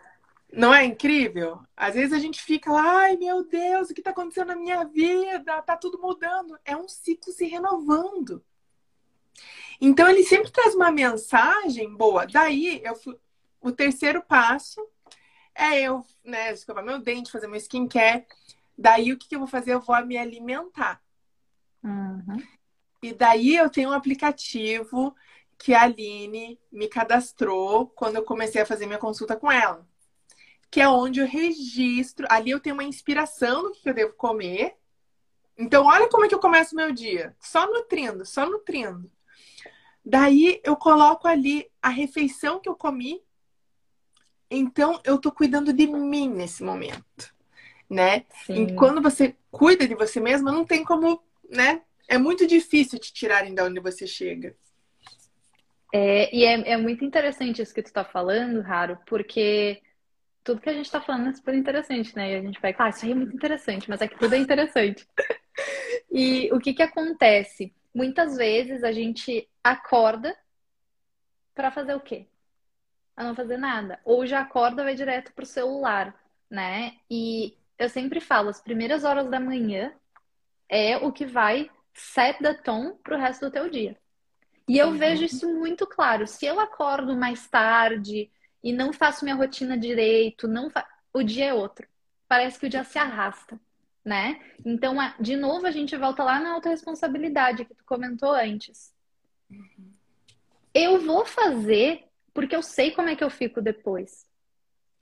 não 0.52 0.74
é 0.74 0.84
incrível? 0.84 1.60
Às 1.76 1.94
vezes 1.94 2.12
a 2.12 2.18
gente 2.18 2.42
fica 2.42 2.72
lá, 2.72 3.02
ai 3.02 3.16
meu 3.16 3.44
Deus, 3.44 3.90
o 3.90 3.94
que 3.94 4.00
está 4.00 4.10
acontecendo 4.10 4.48
na 4.48 4.56
minha 4.56 4.84
vida? 4.84 5.62
Tá 5.62 5.76
tudo 5.76 6.00
mudando. 6.00 6.58
É 6.64 6.76
um 6.76 6.88
ciclo 6.88 7.32
se 7.32 7.46
renovando. 7.46 8.44
Então 9.80 10.08
ele 10.08 10.24
sempre 10.24 10.50
traz 10.50 10.74
uma 10.74 10.90
mensagem 10.90 11.94
boa. 11.94 12.26
Daí 12.26 12.80
eu 12.84 12.94
fui... 12.96 13.16
o 13.60 13.70
terceiro 13.70 14.22
passo 14.22 14.86
é 15.54 15.80
eu, 15.82 16.04
né, 16.24 16.52
escovar 16.52 16.84
meu 16.84 16.98
dente, 16.98 17.30
fazer 17.30 17.46
meu 17.46 17.56
skincare. 17.56 18.26
Daí 18.76 19.12
o 19.12 19.18
que, 19.18 19.28
que 19.28 19.34
eu 19.36 19.40
vou 19.40 19.48
fazer? 19.48 19.72
Eu 19.72 19.80
vou 19.80 20.04
me 20.04 20.18
alimentar. 20.18 21.00
Uhum. 21.82 22.42
E 23.02 23.14
daí 23.14 23.56
eu 23.56 23.70
tenho 23.70 23.90
um 23.90 23.94
aplicativo 23.94 25.14
que 25.56 25.74
a 25.74 25.82
Aline 25.82 26.58
me 26.72 26.88
cadastrou 26.88 27.86
quando 27.86 28.16
eu 28.16 28.24
comecei 28.24 28.60
a 28.60 28.66
fazer 28.66 28.86
minha 28.86 28.98
consulta 28.98 29.36
com 29.36 29.50
ela 29.50 29.89
que 30.70 30.80
é 30.80 30.88
onde 30.88 31.20
eu 31.20 31.26
registro. 31.26 32.26
Ali 32.30 32.50
eu 32.50 32.60
tenho 32.60 32.74
uma 32.74 32.84
inspiração 32.84 33.64
do 33.64 33.72
que 33.72 33.88
eu 33.88 33.94
devo 33.94 34.12
comer. 34.14 34.76
Então, 35.58 35.84
olha 35.84 36.08
como 36.08 36.24
é 36.24 36.28
que 36.28 36.34
eu 36.34 36.40
começo 36.40 36.76
meu 36.76 36.92
dia. 36.92 37.34
Só 37.40 37.66
nutrindo, 37.66 38.24
só 38.24 38.46
nutrindo. 38.48 39.10
Daí 40.04 40.60
eu 40.64 40.76
coloco 40.76 41.26
ali 41.28 41.70
a 41.82 41.88
refeição 41.88 42.60
que 42.60 42.68
eu 42.68 42.76
comi. 42.76 43.20
Então, 44.50 45.00
eu 45.04 45.18
tô 45.18 45.30
cuidando 45.30 45.72
de 45.72 45.86
mim 45.86 46.28
nesse 46.28 46.62
momento, 46.62 47.34
né? 47.88 48.24
Sim. 48.46 48.64
E 48.64 48.74
quando 48.74 49.02
você 49.02 49.36
cuida 49.50 49.86
de 49.86 49.94
você 49.94 50.18
mesma, 50.18 50.50
não 50.50 50.64
tem 50.64 50.84
como, 50.84 51.22
né? 51.48 51.82
É 52.08 52.18
muito 52.18 52.46
difícil 52.46 52.98
te 52.98 53.12
tirarem 53.12 53.54
de 53.54 53.62
onde 53.62 53.78
você 53.80 54.06
chega. 54.06 54.56
É, 55.92 56.34
e 56.34 56.44
é, 56.44 56.72
é 56.72 56.76
muito 56.76 57.04
interessante 57.04 57.60
isso 57.60 57.74
que 57.74 57.82
tu 57.82 57.92
tá 57.92 58.04
falando, 58.04 58.60
Raro, 58.60 58.98
porque 59.06 59.80
tudo 60.42 60.60
que 60.60 60.68
a 60.68 60.72
gente 60.72 60.86
está 60.86 61.00
falando 61.00 61.28
é 61.28 61.32
super 61.32 61.54
interessante, 61.54 62.14
né? 62.16 62.32
E 62.32 62.36
a 62.36 62.42
gente 62.42 62.60
vai, 62.60 62.74
ah, 62.78 62.88
isso 62.88 63.04
aí 63.04 63.12
é 63.12 63.14
muito 63.14 63.34
interessante, 63.34 63.88
mas 63.88 64.00
é 64.00 64.08
que 64.08 64.18
tudo 64.18 64.34
é 64.34 64.38
interessante. 64.38 65.06
e 66.10 66.50
o 66.52 66.58
que 66.58 66.72
que 66.72 66.82
acontece? 66.82 67.74
Muitas 67.94 68.36
vezes 68.36 68.82
a 68.82 68.92
gente 68.92 69.48
acorda 69.62 70.36
para 71.54 71.70
fazer 71.70 71.94
o 71.94 72.00
quê? 72.00 72.26
A 73.16 73.24
não 73.24 73.34
fazer 73.34 73.58
nada. 73.58 74.00
Ou 74.04 74.26
já 74.26 74.40
acorda 74.40 74.82
e 74.82 74.84
vai 74.86 74.94
direto 74.94 75.32
pro 75.32 75.44
celular, 75.44 76.14
né? 76.48 76.94
E 77.10 77.56
eu 77.78 77.88
sempre 77.88 78.20
falo, 78.20 78.48
as 78.48 78.60
primeiras 78.60 79.04
horas 79.04 79.28
da 79.28 79.40
manhã 79.40 79.92
é 80.68 80.96
o 80.96 81.12
que 81.12 81.26
vai 81.26 81.70
set 81.92 82.38
the 82.38 82.54
tone 82.54 82.94
pro 83.02 83.18
resto 83.18 83.46
do 83.46 83.50
teu 83.50 83.68
dia. 83.68 83.96
E 84.68 84.78
eu 84.78 84.88
uhum. 84.88 84.98
vejo 84.98 85.24
isso 85.24 85.52
muito 85.52 85.86
claro. 85.86 86.26
Se 86.26 86.46
eu 86.46 86.60
acordo 86.60 87.16
mais 87.16 87.48
tarde, 87.48 88.30
e 88.62 88.72
não 88.72 88.92
faço 88.92 89.24
minha 89.24 89.36
rotina 89.36 89.76
direito, 89.76 90.46
não 90.46 90.70
fa... 90.70 90.86
o 91.12 91.22
dia 91.22 91.46
é 91.46 91.54
outro. 91.54 91.86
Parece 92.28 92.58
que 92.58 92.66
o 92.66 92.70
dia 92.70 92.84
se 92.84 92.98
arrasta, 92.98 93.58
né? 94.04 94.40
Então, 94.64 94.96
de 95.18 95.36
novo, 95.36 95.66
a 95.66 95.70
gente 95.70 95.96
volta 95.96 96.22
lá 96.22 96.38
na 96.38 96.52
autorresponsabilidade 96.52 97.64
que 97.64 97.74
tu 97.74 97.84
comentou 97.84 98.32
antes. 98.32 98.94
Eu 100.72 101.00
vou 101.00 101.24
fazer 101.24 102.04
porque 102.32 102.54
eu 102.54 102.62
sei 102.62 102.92
como 102.92 103.08
é 103.08 103.16
que 103.16 103.24
eu 103.24 103.30
fico 103.30 103.60
depois. 103.60 104.26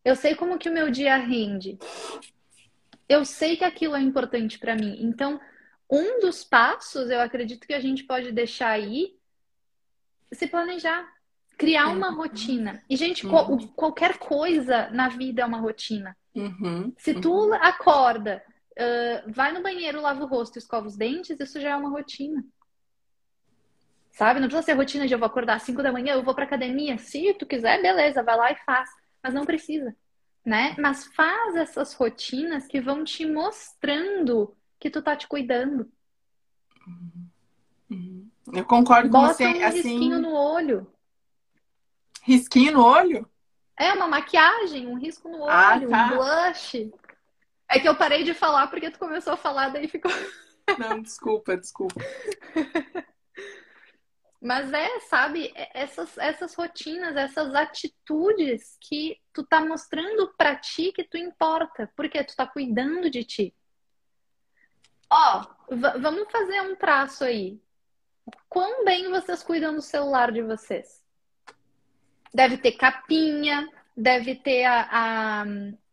Eu 0.04 0.16
sei 0.16 0.34
como 0.34 0.59
que 0.59 0.68
o 0.68 0.72
meu 0.72 0.90
dia 0.90 1.16
rende. 1.16 1.78
Eu 3.09 3.24
sei 3.24 3.56
que 3.56 3.64
aquilo 3.64 3.94
é 3.96 4.00
importante 4.00 4.59
para 4.59 4.74
mim. 4.74 4.96
Então, 5.00 5.40
um 5.90 6.20
dos 6.20 6.44
passos, 6.44 7.11
eu 7.11 7.20
acredito 7.20 7.66
que 7.66 7.74
a 7.74 7.80
gente 7.80 8.04
pode 8.04 8.32
deixar 8.32 8.70
aí 8.70 9.18
se 10.32 10.46
planejar 10.46 11.06
criar 11.59 11.88
uma 11.88 12.11
rotina. 12.11 12.80
E, 12.88 12.96
gente, 12.96 13.26
uhum. 13.26 13.66
qualquer 13.74 14.16
coisa 14.16 14.88
na 14.90 15.09
vida 15.09 15.42
é 15.42 15.44
uma 15.44 15.59
rotina. 15.59 16.16
Uhum. 16.34 16.92
Se 16.96 17.12
tu 17.14 17.32
uhum. 17.32 17.54
acorda, 17.54 18.42
uh, 18.78 19.32
vai 19.32 19.52
no 19.52 19.61
banheiro, 19.61 20.00
lava 20.00 20.22
o 20.22 20.28
rosto 20.28 20.56
e 20.56 20.61
escova 20.61 20.86
os 20.86 20.96
dentes, 20.96 21.38
isso 21.40 21.61
já 21.61 21.70
é 21.70 21.76
uma 21.76 21.90
rotina. 21.90 22.44
Sabe? 24.12 24.38
Não 24.38 24.46
precisa 24.46 24.64
ser 24.64 24.74
rotina 24.74 25.06
de 25.06 25.12
eu 25.12 25.18
vou 25.18 25.26
acordar 25.26 25.56
às 25.56 25.64
5 25.64 25.82
da 25.82 25.92
manhã, 25.92 26.14
eu 26.14 26.22
vou 26.22 26.34
pra 26.34 26.44
academia. 26.44 26.96
Se 26.96 27.34
tu 27.34 27.44
quiser, 27.44 27.82
beleza, 27.82 28.22
vai 28.22 28.36
lá 28.36 28.52
e 28.52 28.56
faz. 28.64 28.88
Mas 29.20 29.34
não 29.34 29.44
precisa, 29.44 29.94
né? 30.44 30.76
Mas 30.78 31.06
faz 31.06 31.56
essas 31.56 31.92
rotinas 31.92 32.68
que 32.68 32.80
vão 32.80 33.02
te 33.02 33.26
mostrando 33.26 34.56
que 34.78 34.88
tu 34.88 35.02
tá 35.02 35.16
te 35.16 35.26
cuidando. 35.26 35.90
Uhum. 37.90 38.28
Eu 38.52 38.64
concordo 38.64 39.11
com 39.11 39.20
Bota 39.20 39.34
você. 39.34 39.46
um 39.46 39.64
assim... 39.64 39.76
risquinho 39.76 40.20
no 40.20 40.32
olho. 40.32 40.86
Risquinho 42.28 42.72
no 42.72 42.84
olho? 42.84 43.26
É, 43.74 43.90
uma 43.94 44.06
maquiagem, 44.06 44.86
um 44.86 44.98
risco 44.98 45.30
no 45.30 45.48
ah, 45.48 45.72
olho, 45.74 45.88
ah, 45.88 45.90
tá. 45.90 46.04
um 46.04 46.08
blush. 46.10 46.92
É 47.66 47.80
que 47.80 47.88
eu 47.88 47.96
parei 47.96 48.22
de 48.22 48.34
falar 48.34 48.66
porque 48.66 48.90
tu 48.90 48.98
começou 48.98 49.32
a 49.32 49.36
falar, 49.36 49.70
daí 49.70 49.88
ficou. 49.88 50.12
Não, 50.78 51.00
desculpa, 51.00 51.56
desculpa. 51.56 51.94
Mas 54.42 54.70
é, 54.74 55.00
sabe, 55.00 55.50
é, 55.54 55.70
essas, 55.72 56.18
essas 56.18 56.54
rotinas, 56.54 57.16
essas 57.16 57.54
atitudes 57.54 58.76
que 58.78 59.18
tu 59.32 59.42
tá 59.42 59.64
mostrando 59.64 60.30
pra 60.36 60.54
ti 60.54 60.92
que 60.92 61.04
tu 61.04 61.16
importa, 61.16 61.90
porque 61.96 62.22
tu 62.22 62.36
tá 62.36 62.46
cuidando 62.46 63.08
de 63.08 63.24
ti. 63.24 63.54
Ó, 65.08 65.46
vamos 65.98 66.30
fazer 66.30 66.60
um 66.60 66.76
traço 66.76 67.24
aí. 67.24 67.58
Quão 68.50 68.84
bem 68.84 69.08
vocês 69.08 69.42
cuidam 69.42 69.74
do 69.74 69.80
celular 69.80 70.30
de 70.30 70.42
vocês? 70.42 71.07
Deve 72.32 72.58
ter 72.58 72.72
capinha, 72.72 73.68
deve 73.96 74.34
ter 74.34 74.64
a, 74.64 74.88
a, 74.90 75.44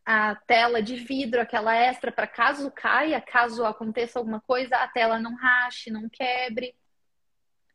a 0.06 0.36
tela 0.36 0.82
de 0.82 0.96
vidro, 0.96 1.42
aquela 1.42 1.76
extra 1.76 2.12
para 2.12 2.28
caso 2.28 2.72
caia, 2.72 3.20
caso 3.20 3.66
aconteça 3.66 4.20
alguma 4.20 4.40
coisa, 4.42 4.76
a 4.76 4.88
tela 4.88 5.18
não 5.18 5.36
rache, 5.36 5.90
não 5.90 6.08
quebre. 6.10 6.76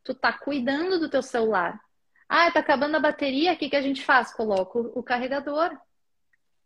Tu 0.04 0.14
tá 0.14 0.32
cuidando 0.32 0.98
do 0.98 1.08
teu 1.08 1.22
celular. 1.22 1.80
Ah, 2.28 2.50
tá 2.50 2.60
acabando 2.60 2.96
a 2.96 3.00
bateria, 3.00 3.52
o 3.52 3.56
que, 3.56 3.68
que 3.68 3.76
a 3.76 3.82
gente 3.82 4.04
faz? 4.04 4.32
Coloco 4.32 4.92
o 4.94 5.02
carregador 5.02 5.76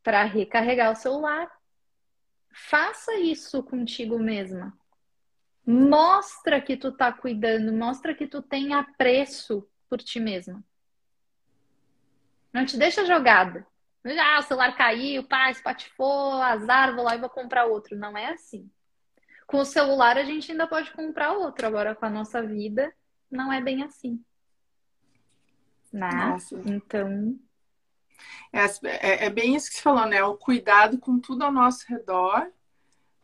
para 0.02 0.22
recarregar 0.24 0.92
o 0.92 0.96
celular. 0.96 1.50
Faça 2.52 3.14
isso 3.16 3.62
contigo 3.62 4.18
mesma. 4.18 4.76
Mostra 5.66 6.60
que 6.60 6.76
tu 6.76 6.92
tá 6.92 7.10
cuidando, 7.10 7.72
mostra 7.72 8.14
que 8.14 8.26
tu 8.26 8.42
tem 8.42 8.74
apreço 8.74 9.66
por 9.88 9.98
ti 9.98 10.20
mesma. 10.20 10.62
Não 12.54 12.64
te 12.64 12.76
deixa 12.76 13.04
jogada. 13.04 13.66
Ah, 14.06 14.38
o 14.38 14.42
celular 14.42 14.76
caiu, 14.76 15.24
pá, 15.24 15.50
espatifou, 15.50 16.40
azar, 16.40 16.94
vou 16.94 17.04
lá 17.04 17.16
e 17.16 17.20
vou 17.20 17.28
comprar 17.28 17.64
outro. 17.64 17.96
Não 17.96 18.16
é 18.16 18.28
assim. 18.28 18.70
Com 19.44 19.58
o 19.58 19.64
celular 19.64 20.16
a 20.16 20.22
gente 20.22 20.52
ainda 20.52 20.64
pode 20.64 20.92
comprar 20.92 21.32
outro. 21.32 21.66
Agora 21.66 21.96
com 21.96 22.06
a 22.06 22.10
nossa 22.10 22.40
vida 22.40 22.94
não 23.28 23.52
é 23.52 23.60
bem 23.60 23.82
assim. 23.82 24.22
Né? 25.92 26.08
Nossa. 26.08 26.60
Então. 26.64 27.36
É, 28.52 28.64
é, 28.84 29.26
é, 29.26 29.30
bem 29.30 29.56
isso 29.56 29.68
que 29.68 29.76
você 29.76 29.82
falou, 29.82 30.06
né? 30.06 30.22
O 30.22 30.36
cuidado 30.36 30.98
com 30.98 31.18
tudo 31.18 31.42
ao 31.42 31.50
nosso 31.50 31.84
redor, 31.88 32.52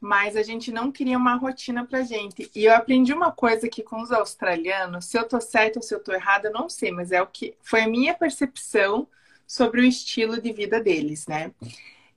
mas 0.01 0.37
a 0.37 0.43
gente 0.43 0.73
não 0.73 0.91
queria 0.91 1.17
uma 1.17 1.37
rotina 1.37 1.87
pra 1.87 2.03
gente. 2.03 2.51
E 2.53 2.65
eu 2.65 2.75
aprendi 2.75 3.13
uma 3.13 3.31
coisa 3.31 3.67
aqui 3.67 3.83
com 3.83 4.01
os 4.03 4.11
australianos, 4.11 5.05
se 5.05 5.17
eu 5.17 5.29
tô 5.29 5.41
certa 5.41 5.79
ou 5.79 5.83
se 5.83 5.95
eu 5.95 6.03
tô 6.03 6.13
errada, 6.13 6.49
eu 6.49 6.53
não 6.53 6.69
sei, 6.69 6.91
mas 6.91 7.13
é 7.13 7.23
o 7.23 7.29
que 7.29 7.57
foi 7.63 7.83
a 7.83 7.89
minha 7.89 8.15
percepção 8.15 9.07
sobre 9.51 9.81
o 9.81 9.85
estilo 9.85 10.41
de 10.41 10.53
vida 10.53 10.81
deles, 10.81 11.27
né? 11.27 11.53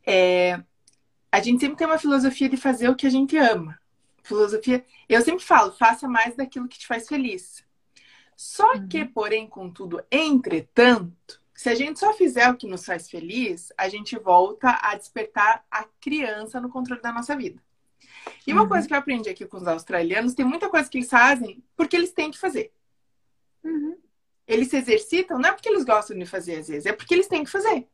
É, 0.06 0.62
a 1.32 1.42
gente 1.42 1.60
sempre 1.60 1.78
tem 1.78 1.88
uma 1.88 1.98
filosofia 1.98 2.48
de 2.48 2.58
fazer 2.58 2.90
o 2.90 2.96
que 2.96 3.08
a 3.08 3.10
gente 3.10 3.36
ama. 3.36 3.80
Filosofia, 4.22 4.86
eu 5.10 5.20
sempre 5.24 5.44
falo, 5.44 5.72
faça 5.72 6.08
mais 6.08 6.36
daquilo 6.36 6.68
que 6.68 6.78
te 6.78 6.86
faz 6.86 7.08
feliz. 7.08 7.66
Só 8.38 8.76
uhum. 8.76 8.88
que, 8.88 9.04
porém, 9.04 9.48
contudo, 9.48 10.00
entretanto, 10.12 11.42
Se 11.56 11.70
a 11.70 11.76
gente 11.76 12.00
só 12.00 12.14
fizer 12.14 12.50
o 12.50 12.56
que 12.56 12.68
nos 12.68 12.86
faz 12.86 13.10
feliz, 13.10 13.72
a 13.78 13.90
gente 13.90 14.18
volta 14.18 14.80
a 14.82 14.96
despertar 14.96 15.66
a 15.72 15.86
criança 16.02 16.60
no 16.62 16.70
controle 16.70 17.02
da 17.02 17.12
nossa 17.12 17.36
vida. 17.36 17.60
E 18.46 18.54
uma 18.54 18.64
uhum. 18.64 18.68
coisa 18.68 18.88
que 18.88 18.94
eu 18.94 18.98
aprendi 18.98 19.30
aqui 19.30 19.46
com 19.46 19.58
os 19.58 19.68
australianos, 19.68 20.36
tem 20.36 20.46
muita 20.46 20.70
coisa 20.70 20.88
que 20.90 21.00
eles 21.00 21.10
fazem 21.10 21.64
porque 21.76 21.96
eles 21.96 22.12
têm 22.12 22.30
que 22.30 22.38
fazer. 22.38 22.72
Uhum. 23.64 23.98
Eles 24.48 24.70
se 24.70 24.78
exercitam, 24.78 25.40
não 25.40 25.50
é 25.50 25.52
porque 25.52 25.70
eles 25.70 25.84
gostam 25.86 26.18
de 26.18 26.26
fazer 26.26 26.60
às 26.60 26.68
vezes, 26.68 26.86
é 26.86 26.94
porque 26.94 27.14
eles 27.14 27.28
têm 27.28 27.44
que 27.44 27.50
fazer. 27.50 27.88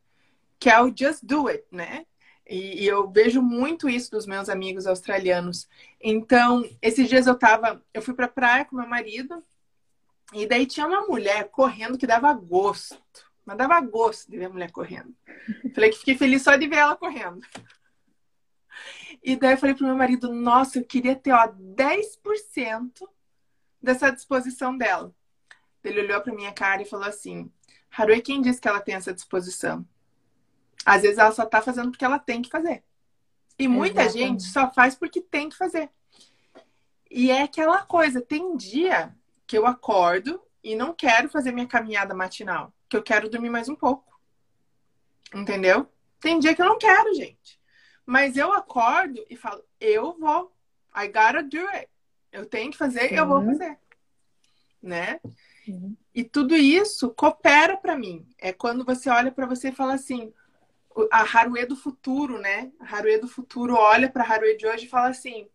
Que 0.59 0.69
é 0.69 0.81
o 0.81 0.93
just 0.95 1.23
do 1.23 1.47
it, 1.47 1.63
né? 1.71 2.05
E, 2.47 2.83
e 2.83 2.87
eu 2.87 3.09
vejo 3.09 3.41
muito 3.41 3.87
isso 3.87 4.09
dos 4.11 4.25
meus 4.25 4.49
amigos 4.49 4.87
australianos. 4.87 5.69
Então, 6.01 6.67
esses 6.81 7.07
dias 7.07 7.27
eu 7.27 7.37
tava, 7.37 7.83
eu 7.93 8.01
fui 8.01 8.13
pra 8.13 8.27
praia 8.27 8.65
com 8.65 8.75
meu 8.75 8.87
marido, 8.87 9.43
e 10.33 10.47
daí 10.47 10.65
tinha 10.65 10.87
uma 10.87 11.05
mulher 11.05 11.49
correndo 11.49 11.97
que 11.97 12.07
dava 12.07 12.33
gosto. 12.33 12.97
Mas 13.45 13.57
dava 13.57 13.79
gosto 13.81 14.29
de 14.29 14.37
ver 14.37 14.45
a 14.45 14.49
mulher 14.49 14.71
correndo. 14.71 15.15
Falei 15.73 15.89
que 15.89 15.97
fiquei 15.97 16.17
feliz 16.17 16.41
só 16.43 16.55
de 16.55 16.67
ver 16.67 16.77
ela 16.77 16.95
correndo. 16.95 17.41
E 19.23 19.35
daí 19.35 19.53
eu 19.53 19.57
falei 19.57 19.75
pro 19.75 19.85
meu 19.85 19.95
marido, 19.95 20.33
nossa, 20.33 20.79
eu 20.79 20.85
queria 20.85 21.15
ter, 21.15 21.31
ó, 21.31 21.47
10% 21.47 23.07
dessa 23.81 24.11
disposição 24.11 24.77
dela. 24.77 25.13
Ele 25.83 26.01
olhou 26.01 26.21
pra 26.21 26.33
minha 26.33 26.51
cara 26.51 26.81
e 26.81 26.85
falou 26.85 27.07
assim, 27.07 27.51
Haru, 27.95 28.21
quem 28.21 28.41
disse 28.41 28.59
que 28.59 28.67
ela 28.67 28.81
tem 28.81 28.95
essa 28.95 29.13
disposição? 29.13 29.85
Às 30.85 31.01
vezes 31.01 31.17
ela 31.17 31.31
só 31.31 31.45
tá 31.45 31.61
fazendo 31.61 31.91
porque 31.91 32.05
ela 32.05 32.19
tem 32.19 32.41
que 32.41 32.49
fazer. 32.49 32.83
E 33.57 33.67
muita 33.67 34.03
Exatamente. 34.03 34.41
gente 34.41 34.43
só 34.43 34.71
faz 34.71 34.95
porque 34.95 35.21
tem 35.21 35.49
que 35.49 35.57
fazer. 35.57 35.89
E 37.09 37.31
é 37.31 37.41
aquela 37.41 37.83
coisa, 37.83 38.21
tem 38.21 38.55
dia 38.55 39.13
que 39.45 39.57
eu 39.57 39.65
acordo 39.65 40.41
e 40.63 40.75
não 40.75 40.93
quero 40.93 41.27
fazer 41.29 41.51
minha 41.51 41.67
caminhada 41.67 42.13
matinal, 42.13 42.73
que 42.87 42.95
eu 42.95 43.03
quero 43.03 43.29
dormir 43.29 43.49
mais 43.49 43.67
um 43.67 43.75
pouco. 43.75 44.19
Entendeu? 45.33 45.87
Tem 46.19 46.39
dia 46.39 46.55
que 46.55 46.61
eu 46.61 46.65
não 46.65 46.77
quero, 46.77 47.13
gente. 47.15 47.59
Mas 48.05 48.37
eu 48.37 48.51
acordo 48.51 49.25
e 49.29 49.35
falo, 49.35 49.63
eu 49.79 50.17
vou. 50.17 50.51
I 50.95 51.07
gotta 51.07 51.43
do 51.43 51.67
it. 51.69 51.89
Eu 52.31 52.45
tenho 52.45 52.71
que 52.71 52.77
fazer, 52.77 53.13
eu 53.13 53.27
vou 53.27 53.43
fazer. 53.43 53.77
Né? 54.81 55.19
E 56.13 56.23
tudo 56.23 56.55
isso 56.55 57.09
coopera 57.11 57.77
para 57.77 57.97
mim. 57.97 58.27
É 58.37 58.51
quando 58.51 58.83
você 58.83 59.09
olha 59.09 59.31
para 59.31 59.45
você 59.45 59.69
e 59.69 59.75
fala 59.75 59.93
assim, 59.93 60.33
a 61.11 61.21
Haruê 61.21 61.65
do 61.65 61.75
futuro, 61.75 62.39
né? 62.39 62.71
A 62.79 62.95
Haruê 62.95 63.17
do 63.17 63.27
futuro 63.27 63.75
olha 63.75 64.09
para 64.09 64.23
a 64.23 64.33
Haruê 64.33 64.55
de 64.55 64.67
hoje 64.67 64.85
e 64.85 64.89
fala 64.89 65.09
assim: 65.09 65.43
o 65.43 65.49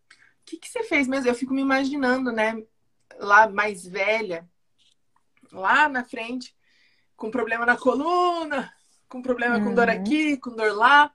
que, 0.44 0.56
que 0.56 0.68
você 0.68 0.82
fez 0.84 1.06
mesmo? 1.08 1.28
Eu 1.28 1.34
fico 1.34 1.54
me 1.54 1.62
imaginando, 1.62 2.32
né? 2.32 2.62
lá 3.18 3.48
mais 3.48 3.86
velha, 3.86 4.48
lá 5.52 5.88
na 5.88 6.04
frente, 6.04 6.56
com 7.16 7.30
problema 7.30 7.64
na 7.64 7.76
coluna, 7.76 8.72
com 9.08 9.22
problema 9.22 9.58
uhum. 9.58 9.64
com 9.64 9.74
dor 9.74 9.88
uhum. 9.88 9.94
aqui, 9.94 10.36
com 10.36 10.50
dor 10.50 10.72
lá. 10.74 11.12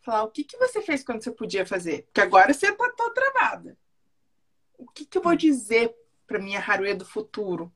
Falar, 0.00 0.24
o 0.24 0.30
que, 0.30 0.44
que 0.44 0.56
você 0.56 0.80
fez 0.80 1.04
quando 1.04 1.22
você 1.22 1.30
podia 1.30 1.66
fazer? 1.66 2.02
Porque 2.04 2.20
agora 2.20 2.52
você 2.52 2.72
tá 2.72 2.92
toda 2.96 3.14
travada. 3.14 3.76
O 4.78 4.86
que, 4.86 5.04
que 5.04 5.18
eu 5.18 5.22
vou 5.22 5.34
dizer 5.34 5.94
para 6.26 6.38
minha 6.38 6.60
Haruê 6.60 6.94
do 6.94 7.04
futuro? 7.04 7.72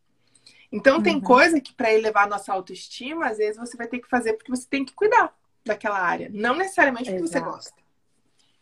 Então, 0.73 0.97
uhum. 0.97 1.03
tem 1.03 1.21
coisa 1.21 1.61
que 1.61 1.75
para 1.75 1.93
elevar 1.93 2.25
a 2.25 2.31
nossa 2.31 2.53
autoestima, 2.53 3.27
às 3.27 3.37
vezes 3.37 3.59
você 3.59 3.77
vai 3.77 3.87
ter 3.87 4.01
que 4.01 4.09
fazer 4.09 4.33
porque 4.33 4.51
você 4.51 4.67
tem 4.69 4.85
que 4.85 4.95
cuidar 4.95 5.35
daquela 5.65 6.01
área. 6.01 6.31
Não 6.33 6.57
necessariamente 6.57 7.11
porque 7.11 7.25
Exato. 7.25 7.45
você 7.45 7.53
gosta. 7.53 7.83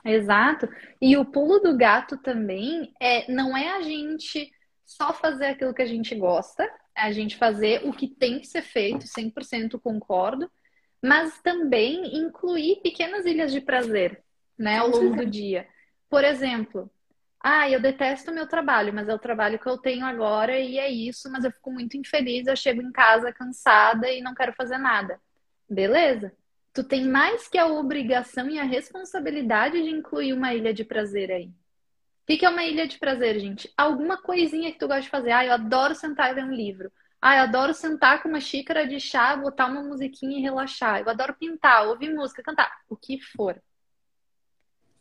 Exato. 0.04 0.68
E 1.00 1.16
o 1.16 1.24
pulo 1.24 1.58
do 1.60 1.76
gato 1.76 2.16
também 2.18 2.92
é 3.00 3.30
não 3.30 3.56
é 3.56 3.76
a 3.76 3.82
gente 3.82 4.50
só 4.84 5.12
fazer 5.12 5.46
aquilo 5.46 5.74
que 5.74 5.82
a 5.82 5.86
gente 5.86 6.14
gosta, 6.14 6.64
é 6.96 7.02
a 7.02 7.12
gente 7.12 7.36
fazer 7.36 7.86
o 7.86 7.92
que 7.92 8.08
tem 8.08 8.40
que 8.40 8.46
ser 8.46 8.62
feito, 8.62 9.06
100% 9.06 9.78
concordo, 9.80 10.50
mas 11.02 11.40
também 11.42 12.18
incluir 12.18 12.80
pequenas 12.82 13.24
ilhas 13.24 13.52
de 13.52 13.60
prazer, 13.60 14.22
né, 14.58 14.78
ao 14.78 14.88
longo 14.88 15.16
do 15.16 15.24
dia. 15.30 15.66
Por 16.08 16.24
exemplo, 16.24 16.90
ah, 17.42 17.70
eu 17.70 17.80
detesto 17.80 18.30
o 18.30 18.34
meu 18.34 18.46
trabalho, 18.46 18.92
mas 18.92 19.08
é 19.08 19.14
o 19.14 19.18
trabalho 19.18 19.58
que 19.58 19.66
eu 19.66 19.78
tenho 19.78 20.04
agora 20.04 20.58
e 20.58 20.78
é 20.78 20.90
isso, 20.90 21.30
mas 21.32 21.42
eu 21.42 21.50
fico 21.50 21.72
muito 21.72 21.96
infeliz, 21.96 22.46
eu 22.46 22.54
chego 22.56 22.82
em 22.82 22.92
casa 22.92 23.32
cansada 23.32 24.10
e 24.10 24.20
não 24.20 24.34
quero 24.34 24.52
fazer 24.52 24.76
nada. 24.76 25.18
Beleza? 25.68 26.32
Tu 26.74 26.84
tem 26.84 27.06
mais 27.06 27.48
que 27.48 27.56
a 27.56 27.66
obrigação 27.66 28.48
e 28.50 28.58
a 28.58 28.64
responsabilidade 28.64 29.82
de 29.82 29.88
incluir 29.88 30.34
uma 30.34 30.52
ilha 30.54 30.74
de 30.74 30.84
prazer 30.84 31.32
aí. 31.32 31.46
O 31.46 32.38
que 32.38 32.44
é 32.44 32.48
uma 32.48 32.62
ilha 32.62 32.86
de 32.86 32.98
prazer, 32.98 33.40
gente? 33.40 33.72
Alguma 33.76 34.20
coisinha 34.20 34.70
que 34.70 34.78
tu 34.78 34.86
gosta 34.86 35.02
de 35.02 35.08
fazer. 35.08 35.32
Ah, 35.32 35.44
eu 35.44 35.52
adoro 35.52 35.94
sentar 35.94 36.30
e 36.30 36.34
ler 36.34 36.44
um 36.44 36.54
livro. 36.54 36.92
Ah, 37.20 37.38
eu 37.38 37.42
adoro 37.42 37.74
sentar 37.74 38.22
com 38.22 38.28
uma 38.28 38.40
xícara 38.40 38.86
de 38.86 39.00
chá, 39.00 39.34
botar 39.36 39.66
uma 39.66 39.82
musiquinha 39.82 40.38
e 40.38 40.42
relaxar. 40.42 41.00
Eu 41.00 41.08
adoro 41.08 41.34
pintar, 41.34 41.88
ouvir 41.88 42.12
música, 42.14 42.42
cantar. 42.42 42.70
O 42.88 42.96
que 42.96 43.18
for. 43.20 43.60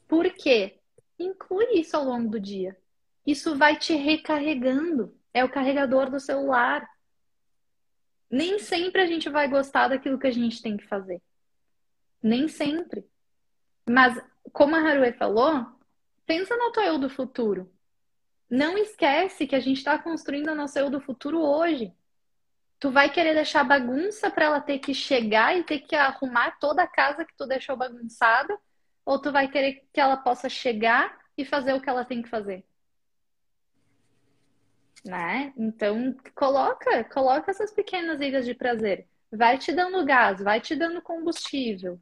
Por 0.08 0.28
quê? 0.32 0.79
Inclui 1.20 1.80
isso 1.80 1.96
ao 1.96 2.06
longo 2.06 2.30
do 2.30 2.40
dia. 2.40 2.76
Isso 3.28 3.56
vai 3.58 3.78
te 3.78 3.94
recarregando. 3.94 5.16
É 5.34 5.44
o 5.44 5.52
carregador 5.52 6.10
do 6.10 6.20
celular. 6.20 6.90
Nem 8.32 8.58
sempre 8.58 9.02
a 9.02 9.06
gente 9.06 9.30
vai 9.30 9.48
gostar 9.48 9.90
daquilo 9.90 10.18
que 10.18 10.28
a 10.28 10.32
gente 10.32 10.62
tem 10.62 10.78
que 10.78 10.88
fazer. 10.88 11.22
Nem 12.24 12.48
sempre. 12.48 13.06
Mas, 13.88 14.20
como 14.52 14.76
a 14.76 14.80
Haruê 14.80 15.12
falou, 15.14 15.80
Pensa 16.30 16.56
no 16.56 16.72
teu 16.72 16.84
eu 16.84 17.00
do 17.00 17.10
futuro. 17.10 17.74
Não 18.48 18.78
esquece 18.78 19.48
que 19.48 19.56
a 19.56 19.60
gente 19.60 19.78
está 19.78 19.98
construindo 19.98 20.50
a 20.50 20.54
nossa 20.54 20.80
eu 20.80 20.88
do 20.88 21.02
futuro 21.02 21.42
hoje. 21.42 21.92
Tu 22.80 22.92
vai 22.92 23.12
querer 23.12 23.34
deixar 23.34 23.64
bagunça 23.64 24.30
para 24.30 24.46
ela 24.46 24.62
ter 24.62 24.78
que 24.78 24.94
chegar 24.94 25.58
e 25.58 25.64
ter 25.64 25.80
que 25.80 25.96
arrumar 25.96 26.52
toda 26.60 26.84
a 26.84 26.88
casa 26.88 27.26
que 27.26 27.36
tu 27.36 27.48
deixou 27.48 27.76
bagunçada? 27.76 28.56
Ou 29.06 29.20
tu 29.20 29.32
vai 29.32 29.50
querer 29.50 29.88
que 29.94 30.00
ela 30.00 30.18
possa 30.18 30.50
chegar 30.50 31.18
e 31.38 31.46
fazer 31.46 31.74
o 31.74 31.82
que 31.82 31.90
ela 31.90 32.06
tem 32.06 32.22
que 32.22 32.30
fazer? 32.30 32.66
Né? 35.06 35.54
Então, 35.58 36.16
coloca, 36.36 37.04
coloca 37.06 37.52
essas 37.52 37.72
pequenas 37.72 38.20
ilhas 38.20 38.46
de 38.46 38.54
prazer. 38.54 39.08
Vai 39.32 39.58
te 39.58 39.72
dando 39.72 40.06
gás, 40.06 40.42
vai 40.42 40.60
te 40.60 40.76
dando 40.76 41.02
combustível. 41.02 42.00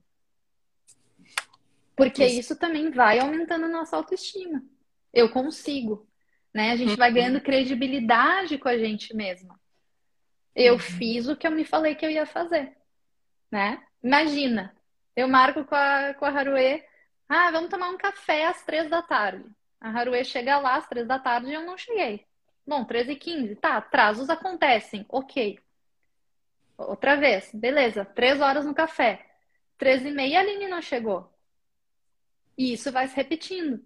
Porque 1.96 2.26
isso. 2.26 2.56
também 2.56 2.92
vai 2.92 3.20
aumentando 3.20 3.66
a 3.66 3.70
nossa 3.70 3.98
autoestima. 3.98 4.64
Eu 5.12 5.30
consigo. 5.30 6.08
Né? 6.54 6.72
A 6.72 6.76
gente 6.76 6.96
vai 6.96 7.10
uhum. 7.10 7.16
ganhando 7.16 7.42
credibilidade 7.42 8.58
com 8.60 8.70
a 8.70 8.78
gente 8.78 9.16
mesma. 9.16 9.60
Eu 10.56 10.74
uhum. 10.74 10.80
fiz 10.80 11.28
o 11.28 11.36
que 11.36 11.48
eu 11.48 11.52
me 11.52 11.66
falei 11.66 11.96
que 11.96 12.06
eu 12.06 12.10
ia 12.10 12.26
fazer. 12.26 12.76
Né? 13.52 13.84
Imagina, 14.04 14.76
eu 15.18 15.28
marco 15.28 15.66
com 15.66 15.74
a, 15.74 16.14
com 16.14 16.26
a 16.26 16.30
Haruê, 16.30 16.86
ah, 17.28 17.50
vamos 17.50 17.72
tomar 17.72 17.90
um 17.90 17.98
café 17.98 18.46
às 18.46 18.64
três 18.64 18.88
da 18.88 19.02
tarde. 19.02 19.44
A 19.82 19.90
Haruê 19.90 20.24
chega 20.24 20.60
lá 20.60 20.76
às 20.76 20.88
três 20.88 21.08
da 21.08 21.18
tarde 21.18 21.50
e 21.50 21.54
eu 21.56 21.66
não 21.66 21.76
cheguei. 21.76 22.24
Bom, 22.66 22.86
três 22.86 23.10
e 23.10 23.16
quinze, 23.16 23.56
tá, 23.56 23.78
atrasos 23.78 24.30
acontecem, 24.30 25.08
ok. 25.10 25.60
Outra 26.78 27.16
vez, 27.16 27.50
beleza, 27.52 28.06
três 28.06 28.40
horas 28.40 28.64
no 28.64 28.76
café. 28.76 29.26
Três 29.76 30.06
e 30.06 30.12
meia 30.12 30.38
a 30.38 30.42
Aline 30.42 30.68
não 30.68 30.84
chegou. 30.84 31.34
E 32.56 32.74
isso 32.74 32.92
vai 32.92 33.08
se 33.08 33.16
repetindo. 33.16 33.84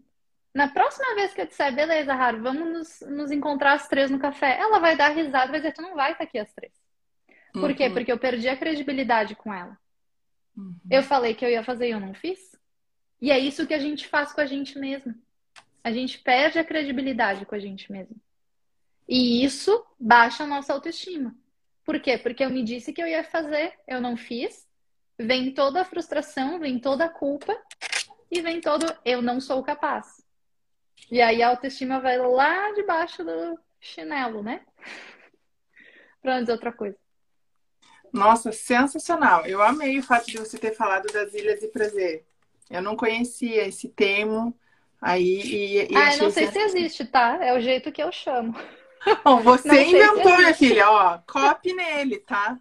Na 0.53 0.67
próxima 0.67 1.15
vez 1.15 1.33
que 1.33 1.39
eu 1.39 1.47
disser, 1.47 1.73
beleza, 1.73 2.13
Haru, 2.13 2.41
vamos 2.41 2.99
nos, 2.99 3.09
nos 3.09 3.31
encontrar 3.31 3.73
às 3.73 3.87
três 3.87 4.11
no 4.11 4.19
café, 4.19 4.59
ela 4.59 4.79
vai 4.79 4.97
dar 4.97 5.09
risada 5.09 5.45
e 5.45 5.51
vai 5.51 5.61
dizer, 5.61 5.73
tu 5.73 5.81
não 5.81 5.95
vai 5.95 6.11
estar 6.11 6.25
aqui 6.25 6.37
às 6.37 6.51
três. 6.53 6.73
Por 7.53 7.69
uhum. 7.69 7.75
quê? 7.75 7.89
Porque 7.89 8.11
eu 8.11 8.19
perdi 8.19 8.49
a 8.49 8.57
credibilidade 8.57 9.33
com 9.33 9.53
ela. 9.53 9.77
Uhum. 10.61 10.75
Eu 10.89 11.03
falei 11.03 11.33
que 11.33 11.43
eu 11.43 11.49
ia 11.49 11.63
fazer 11.63 11.87
e 11.87 11.91
eu 11.91 11.99
não 11.99 12.13
fiz. 12.13 12.55
E 13.19 13.31
é 13.31 13.39
isso 13.39 13.67
que 13.67 13.73
a 13.73 13.79
gente 13.79 14.07
faz 14.07 14.31
com 14.31 14.41
a 14.41 14.45
gente 14.45 14.77
mesmo. 14.77 15.13
A 15.83 15.91
gente 15.91 16.19
perde 16.19 16.59
a 16.59 16.63
credibilidade 16.63 17.45
com 17.45 17.55
a 17.55 17.59
gente 17.59 17.91
mesmo. 17.91 18.15
E 19.07 19.43
isso 19.43 19.85
baixa 19.99 20.43
a 20.43 20.47
nossa 20.47 20.73
autoestima. 20.73 21.35
Por 21.83 21.99
quê? 21.99 22.17
Porque 22.17 22.43
eu 22.43 22.49
me 22.49 22.63
disse 22.63 22.93
que 22.93 23.01
eu 23.01 23.07
ia 23.07 23.23
fazer, 23.23 23.73
eu 23.87 23.99
não 23.99 24.15
fiz. 24.15 24.67
Vem 25.17 25.53
toda 25.53 25.81
a 25.81 25.85
frustração, 25.85 26.59
vem 26.59 26.79
toda 26.79 27.05
a 27.05 27.09
culpa 27.09 27.55
e 28.29 28.41
vem 28.41 28.61
todo 28.61 28.85
eu 29.03 29.21
não 29.21 29.41
sou 29.41 29.61
capaz. 29.63 30.23
E 31.11 31.21
aí 31.21 31.41
a 31.41 31.49
autoestima 31.49 31.99
vai 31.99 32.17
lá 32.17 32.71
debaixo 32.73 33.23
do 33.23 33.59
chinelo, 33.79 34.41
né? 34.41 34.65
Não 36.23 36.39
dizer 36.39 36.51
outra 36.51 36.71
coisa. 36.71 36.95
Nossa, 38.11 38.51
sensacional. 38.51 39.45
Eu 39.45 39.61
amei 39.61 39.97
o 39.99 40.03
fato 40.03 40.25
de 40.27 40.37
você 40.37 40.57
ter 40.57 40.75
falado 40.75 41.11
das 41.11 41.33
ilhas 41.33 41.59
de 41.59 41.67
prazer. 41.67 42.25
Eu 42.69 42.81
não 42.81 42.95
conhecia 42.95 43.67
esse 43.67 43.89
termo 43.89 44.55
aí 45.01 45.41
e, 45.41 45.91
e 45.91 45.95
ah, 45.95 46.17
não 46.17 46.29
sei 46.29 46.47
se 46.47 46.59
existe, 46.59 47.05
tá? 47.05 47.37
É 47.41 47.53
o 47.57 47.61
jeito 47.61 47.91
que 47.91 48.03
eu 48.03 48.11
chamo. 48.11 48.55
Bom, 49.23 49.41
você 49.41 49.83
inventou, 49.83 50.37
minha 50.37 50.53
filha, 50.53 50.89
ó. 50.89 51.19
Copy 51.27 51.73
nele, 51.73 52.19
tá? 52.19 52.59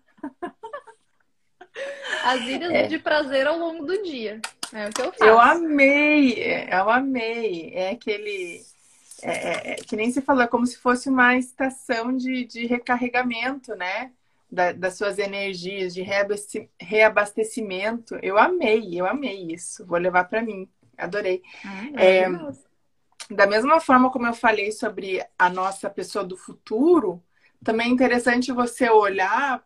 As 2.24 2.40
ilhas 2.42 2.72
é. 2.72 2.86
de 2.86 2.98
prazer 2.98 3.46
ao 3.46 3.59
longo 3.59 3.84
do 3.84 4.03
dia. 4.03 4.40
É 4.72 4.88
o 4.88 4.90
que 4.90 5.03
eu 5.03 5.12
faço. 5.12 5.24
Eu 5.24 5.40
amei, 5.40 6.66
eu 6.70 6.90
amei. 6.90 7.72
É 7.74 7.90
aquele. 7.90 8.62
É, 9.22 9.30
é, 9.30 9.72
é, 9.72 9.74
que 9.76 9.96
nem 9.96 10.11
se 10.11 10.22
falou, 10.22 10.42
é 10.42 10.46
como 10.46 10.66
se 10.66 10.78
fosse 10.78 11.09
uma 11.09 11.36
estação 11.36 12.16
de, 12.16 12.44
de 12.44 12.66
recarregamento, 12.66 13.74
né? 13.74 14.12
Da, 14.51 14.72
das 14.72 14.96
suas 14.96 15.18
energias, 15.18 15.94
de 15.94 16.03
reabastecimento. 16.80 18.18
Eu 18.22 18.38
amei, 18.38 19.01
eu 19.01 19.07
amei 19.07 19.53
isso. 19.53 19.86
Vou 19.86 19.98
levar 19.98 20.24
para 20.24 20.42
mim. 20.42 20.68
Adorei. 20.98 21.42
Ah, 21.64 22.03
é, 22.03 22.26
da 23.30 23.46
mesma 23.46 23.80
forma 23.80 24.11
como 24.11 24.26
eu 24.26 24.34
falei 24.34 24.72
sobre 24.72 25.24
a 25.38 25.48
nossa 25.48 25.88
pessoa 25.88 26.24
do 26.24 26.36
futuro, 26.36 27.22
também 27.62 27.88
é 27.88 27.90
interessante 27.90 28.53
você 28.53 28.90
olhar 28.90 29.64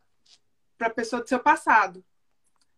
para 0.76 0.88
a 0.88 0.94
pessoa 0.94 1.22
do 1.22 1.28
seu 1.28 1.38
passado. 1.40 2.04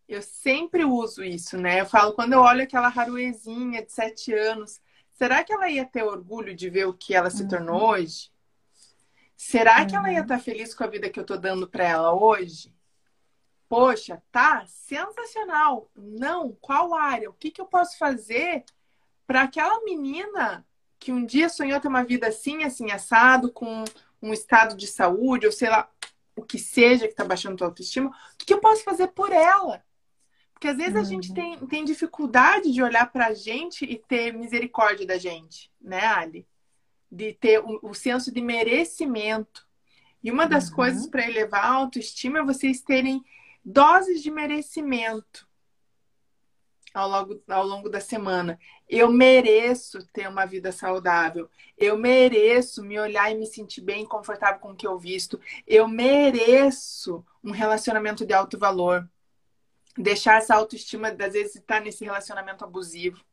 Eu 0.09 0.22
sempre 0.22 0.84
uso 0.84 1.24
isso, 1.24 1.59
né? 1.59 1.80
Eu 1.80 1.86
falo, 1.86 2.12
quando 2.12 2.34
eu 2.34 2.40
olho 2.40 2.62
aquela 2.62 2.88
Haruezinha 2.88 3.84
de 3.84 3.92
sete 3.92 4.32
anos, 4.32 4.80
será 5.14 5.42
que 5.42 5.52
ela 5.52 5.68
ia 5.68 5.84
ter 5.84 6.04
orgulho 6.04 6.54
de 6.54 6.70
ver 6.70 6.86
o 6.86 6.94
que 6.94 7.14
ela 7.14 7.30
se 7.30 7.42
uhum. 7.42 7.48
tornou 7.48 7.90
hoje? 7.90 8.30
Será 9.37 9.80
uhum. 9.80 9.87
que 9.87 9.97
ela 9.97 10.11
ia 10.11 10.20
estar 10.20 10.34
uhum. 10.34 10.39
tá 10.39 10.45
feliz 10.45 10.74
com 10.74 10.84
a 10.84 10.89
vida 10.89 11.11
que 11.11 11.20
eu 11.20 11.24
tô 11.24 11.37
dando 11.37 11.68
para 11.68 11.84
ela 11.84 12.14
hoje? 12.14 12.74
Poxa, 13.68 14.22
tá 14.32 14.64
sensacional. 14.66 15.91
Não, 15.95 16.57
qual 16.61 16.95
área? 16.95 17.28
O 17.28 17.34
que, 17.34 17.51
que 17.51 17.61
eu 17.61 17.66
posso 17.66 17.99
fazer 17.99 18.64
para 19.26 19.43
aquela 19.43 19.82
menina 19.84 20.64
que 20.99 21.12
um 21.12 21.24
dia 21.24 21.49
sonhou 21.49 21.80
ter 21.80 21.89
uma 21.89 22.05
vida 22.05 22.28
assim, 22.28 22.64
assim, 22.64 22.91
assado, 22.91 23.53
com 23.53 23.84
um 24.22 24.32
estado 24.32 24.76
de 24.76 24.87
saúde, 24.87 25.47
ou 25.47 25.53
sei 25.53 25.68
lá, 25.68 25.91
o 26.34 26.43
que 26.43 26.59
seja 26.59 27.07
que 27.07 27.12
está 27.12 27.24
baixando 27.24 27.57
tua 27.57 27.66
autoestima, 27.66 28.09
o 28.09 28.37
que, 28.39 28.47
que 28.47 28.55
eu 28.55 28.61
posso 28.61 28.82
fazer 28.82 29.09
por 29.09 29.32
ela? 29.32 29.84
Porque 30.53 30.68
às 30.68 30.76
vezes 30.76 30.95
uhum. 30.95 31.01
a 31.01 31.05
gente 31.05 31.34
tem, 31.34 31.66
tem 31.66 31.84
dificuldade 31.84 32.72
de 32.72 32.82
olhar 32.82 33.12
para 33.12 33.26
a 33.26 33.34
gente 33.34 33.84
e 33.84 33.99
ter 33.99 34.32
misericórdia 34.32 35.07
da 35.07 35.18
gente, 35.18 35.70
né, 35.80 36.07
Ali? 36.07 36.47
De 37.11 37.32
ter 37.32 37.61
o, 37.61 37.78
o 37.82 37.94
senso 37.94 38.32
de 38.32 38.40
merecimento. 38.40 39.66
E 40.22 40.30
uma 40.30 40.46
das 40.46 40.68
uhum. 40.68 40.76
coisas 40.76 41.07
para 41.07 41.28
elevar 41.28 41.64
a 41.64 41.74
autoestima 41.74 42.40
é 42.40 42.44
vocês 42.44 42.80
terem 42.80 43.24
doses 43.64 44.22
de 44.22 44.30
merecimento 44.30 45.46
ao 46.92 47.09
longo, 47.09 47.42
ao 47.48 47.66
longo 47.66 47.88
da 47.88 48.00
semana. 48.00 48.59
Eu 48.88 49.11
mereço 49.11 50.04
ter 50.12 50.28
uma 50.28 50.46
vida 50.46 50.72
saudável. 50.72 51.48
Eu 51.76 51.98
mereço 51.98 52.82
me 52.82 52.98
olhar 52.98 53.30
e 53.30 53.34
me 53.34 53.46
sentir 53.46 53.82
bem 53.82 54.07
confortável 54.07 54.61
com 54.61 54.70
o 54.70 54.76
que 54.76 54.86
eu 54.86 54.98
visto. 54.98 55.38
Eu 55.66 55.86
mereço 55.86 57.24
um 57.44 57.50
relacionamento 57.50 58.24
de 58.24 58.32
alto 58.32 58.59
valor 58.59 59.09
deixar 59.96 60.38
essa 60.38 60.54
autoestima, 60.54 61.09
às 61.09 61.32
vezes, 61.32 61.57
estar 61.57 61.80
nesse 61.80 62.04
relacionamento 62.04 62.64
abusivo, 62.64 63.24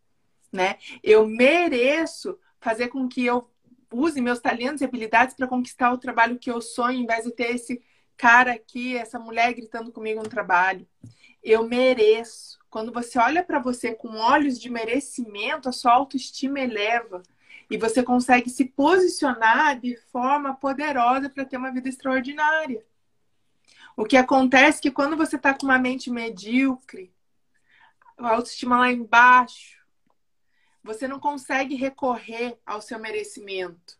né? 0.52 0.78
Eu 1.04 1.28
mereço 1.28 2.40
fazer 2.60 2.88
com 2.88 3.08
que 3.08 3.26
eu 3.26 3.50
use 3.94 4.20
meus 4.22 4.40
talentos 4.40 4.82
e 4.82 4.86
habilidades 4.86 5.36
para 5.36 5.48
conquistar 5.48 5.92
o 5.92 5.98
trabalho 5.98 6.40
que 6.40 6.52
eu 6.52 6.62
sonho, 6.62 7.00
em 7.00 7.06
vez 7.06 7.24
de 7.24 7.32
ter 7.32 7.56
esse 7.56 7.82
cara 8.18 8.54
aqui, 8.54 8.98
essa 8.98 9.20
mulher 9.20 9.54
gritando 9.54 9.92
comigo 9.92 10.22
no 10.22 10.30
trabalho. 10.30 10.88
Eu 11.44 11.68
mereço. 11.68 12.60
Quando 12.70 12.92
você 12.92 13.20
olha 13.20 13.44
para 13.44 13.60
você 13.60 13.94
com 13.94 14.18
olhos 14.18 14.60
de 14.60 14.70
merecimento, 14.70 15.70
a 15.70 15.72
sua 15.72 15.94
autoestima 15.94 16.60
eleva 16.60 17.22
e 17.70 17.78
você 17.78 18.04
consegue 18.04 18.50
se 18.50 18.66
posicionar 18.66 19.80
de 19.80 19.96
forma 20.12 20.56
poderosa 20.56 21.30
para 21.30 21.46
ter 21.46 21.58
uma 21.58 21.72
vida 21.72 21.90
extraordinária. 21.90 22.84
O 23.96 24.06
que 24.06 24.18
acontece 24.18 24.80
é 24.80 24.82
que 24.84 24.92
quando 24.92 25.16
você 25.16 25.36
está 25.36 25.54
com 25.54 25.66
uma 25.66 25.78
mente 25.78 26.10
medíocre, 26.10 27.14
a 28.18 28.30
autoestima 28.30 28.78
lá 28.78 28.92
embaixo, 28.92 29.83
você 30.84 31.08
não 31.08 31.20
consegue 31.20 31.76
recorrer 31.76 32.58
ao 32.66 32.82
seu 32.82 33.00
merecimento. 33.00 33.98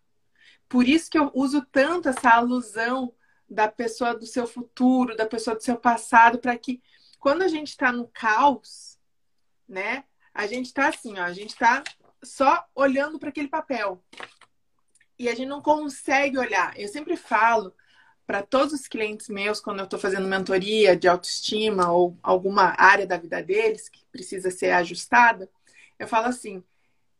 Por 0.68 0.88
isso 0.88 1.10
que 1.10 1.18
eu 1.18 1.32
uso 1.34 1.66
tanto 1.72 2.10
essa 2.10 2.32
alusão 2.32 3.14
da 3.50 3.68
pessoa 3.68 4.16
do 4.16 4.26
seu 4.26 4.48
futuro, 4.48 5.16
da 5.16 5.26
pessoa 5.26 5.56
do 5.56 5.64
seu 5.64 5.78
passado, 5.78 6.40
para 6.40 6.58
que 6.58 6.82
quando 7.20 7.44
a 7.44 7.48
gente 7.48 7.70
está 7.70 7.92
no 7.92 8.08
caos, 8.08 9.00
né? 9.68 10.04
A 10.34 10.48
gente 10.48 10.66
está 10.66 10.90
assim, 10.90 11.18
ó, 11.20 11.24
a 11.24 11.34
gente 11.34 11.52
está 11.52 11.84
só 12.24 12.66
olhando 12.74 13.20
para 13.20 13.30
aquele 13.30 13.48
papel. 13.48 14.04
E 15.18 15.30
a 15.30 15.36
gente 15.36 15.48
não 15.48 15.62
consegue 15.62 16.38
olhar. 16.38 16.78
Eu 16.78 16.88
sempre 16.88 17.16
falo 17.16 17.74
para 18.26 18.42
todos 18.42 18.74
os 18.74 18.88
clientes 18.88 19.30
meus, 19.30 19.60
quando 19.60 19.80
eu 19.80 19.86
estou 19.86 20.00
fazendo 20.00 20.28
mentoria 20.28 20.96
de 20.96 21.08
autoestima 21.08 21.92
ou 21.92 22.18
alguma 22.24 22.74
área 22.78 23.06
da 23.06 23.18
vida 23.18 23.44
deles 23.44 23.90
que 23.90 24.06
precisa 24.12 24.50
ser 24.50 24.72
ajustada, 24.72 25.50
eu 26.00 26.08
falo 26.08 26.28
assim: 26.28 26.64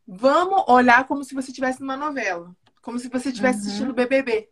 vamos 0.06 0.64
olhar 0.68 1.06
como 1.06 1.24
se 1.24 1.34
você 1.34 1.50
estivesse 1.50 1.80
numa 1.80 1.96
novela, 1.96 2.54
como 2.82 2.98
se 2.98 3.08
você 3.08 3.30
estivesse 3.30 3.60
uhum. 3.60 3.66
assistindo 3.66 3.94
BBB. 3.94 4.48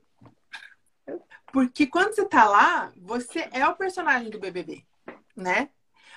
Porque 1.53 1.87
quando 1.87 2.15
você 2.15 2.23
está 2.23 2.45
lá, 2.45 2.93
você 2.97 3.49
é 3.53 3.67
o 3.69 3.77
personagem 3.77 4.31
do 4.31 4.39
BBB, 4.39 4.85
né? 5.37 5.69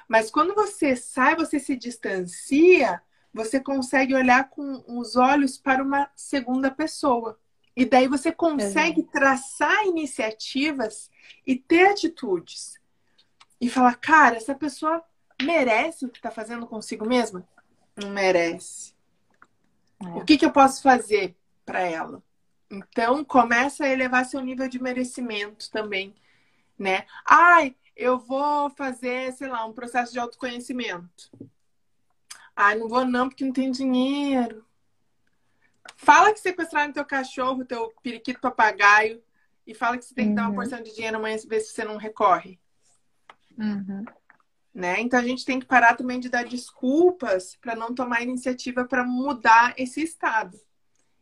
Mas 0.07 0.31
quando 0.31 0.55
você 0.55 0.95
sai, 0.95 1.35
você 1.35 1.59
se 1.59 1.75
distancia, 1.75 3.01
você 3.33 3.59
consegue 3.59 4.15
olhar 4.15 4.49
com 4.49 4.83
os 4.87 5.17
olhos 5.17 5.57
para 5.57 5.83
uma 5.83 6.09
segunda 6.15 6.71
pessoa. 6.71 7.37
E 7.75 7.83
daí 7.83 8.07
você 8.07 8.31
consegue 8.31 9.01
uhum. 9.01 9.07
traçar 9.07 9.85
iniciativas 9.85 11.11
e 11.45 11.57
ter 11.57 11.89
atitudes. 11.89 12.79
E 13.59 13.69
falar, 13.69 13.95
cara, 13.95 14.37
essa 14.37 14.55
pessoa 14.55 15.03
merece 15.41 16.05
o 16.05 16.09
que 16.09 16.19
está 16.19 16.31
fazendo 16.31 16.65
consigo 16.65 17.05
mesma? 17.05 17.45
Não 17.97 18.09
merece. 18.11 18.94
É. 20.03 20.07
O 20.07 20.25
que, 20.25 20.37
que 20.37 20.45
eu 20.45 20.51
posso 20.51 20.81
fazer 20.81 21.35
para 21.65 21.79
ela? 21.79 22.21
Então, 22.69 23.23
começa 23.23 23.85
a 23.85 23.89
elevar 23.89 24.25
seu 24.25 24.41
nível 24.41 24.67
de 24.67 24.81
merecimento 24.81 25.69
também, 25.71 26.13
né? 26.77 27.05
Ai, 27.25 27.75
eu 27.95 28.17
vou 28.17 28.69
fazer, 28.71 29.31
sei 29.33 29.47
lá, 29.47 29.65
um 29.65 29.73
processo 29.73 30.11
de 30.11 30.19
autoconhecimento. 30.19 31.31
Ai, 32.55 32.75
não 32.77 32.87
vou 32.87 33.05
não, 33.05 33.29
porque 33.29 33.45
não 33.45 33.53
tenho 33.53 33.71
dinheiro. 33.71 34.65
Fala 35.95 36.33
que 36.33 36.39
sequestraram 36.39 36.91
teu 36.91 37.05
cachorro, 37.05 37.65
teu 37.65 37.93
periquito 38.01 38.39
papagaio, 38.39 39.21
e 39.65 39.73
fala 39.73 39.97
que 39.97 40.05
você 40.05 40.13
tem 40.13 40.25
que 40.25 40.29
uhum. 40.29 40.35
dar 40.35 40.41
uma 40.43 40.49
uhum. 40.49 40.55
porção 40.55 40.81
de 40.81 40.93
dinheiro 40.93 41.17
amanhã 41.17 41.37
ver 41.47 41.59
se 41.61 41.73
você 41.73 41.83
não 41.83 41.97
recorre. 41.97 42.59
Uhum. 43.57 44.05
Né? 44.75 44.99
Então 44.99 45.17
a 45.17 45.23
gente 45.23 45.45
tem 45.45 45.57
que 45.57 45.65
parar 45.65 45.95
também 45.95 46.19
de 46.19 46.27
dar 46.27 46.43
desculpas 46.43 47.55
para 47.61 47.77
não 47.77 47.95
tomar 47.95 48.21
iniciativa 48.21 48.83
para 48.83 49.05
mudar 49.05 49.73
esse 49.77 50.03
estado. 50.03 50.59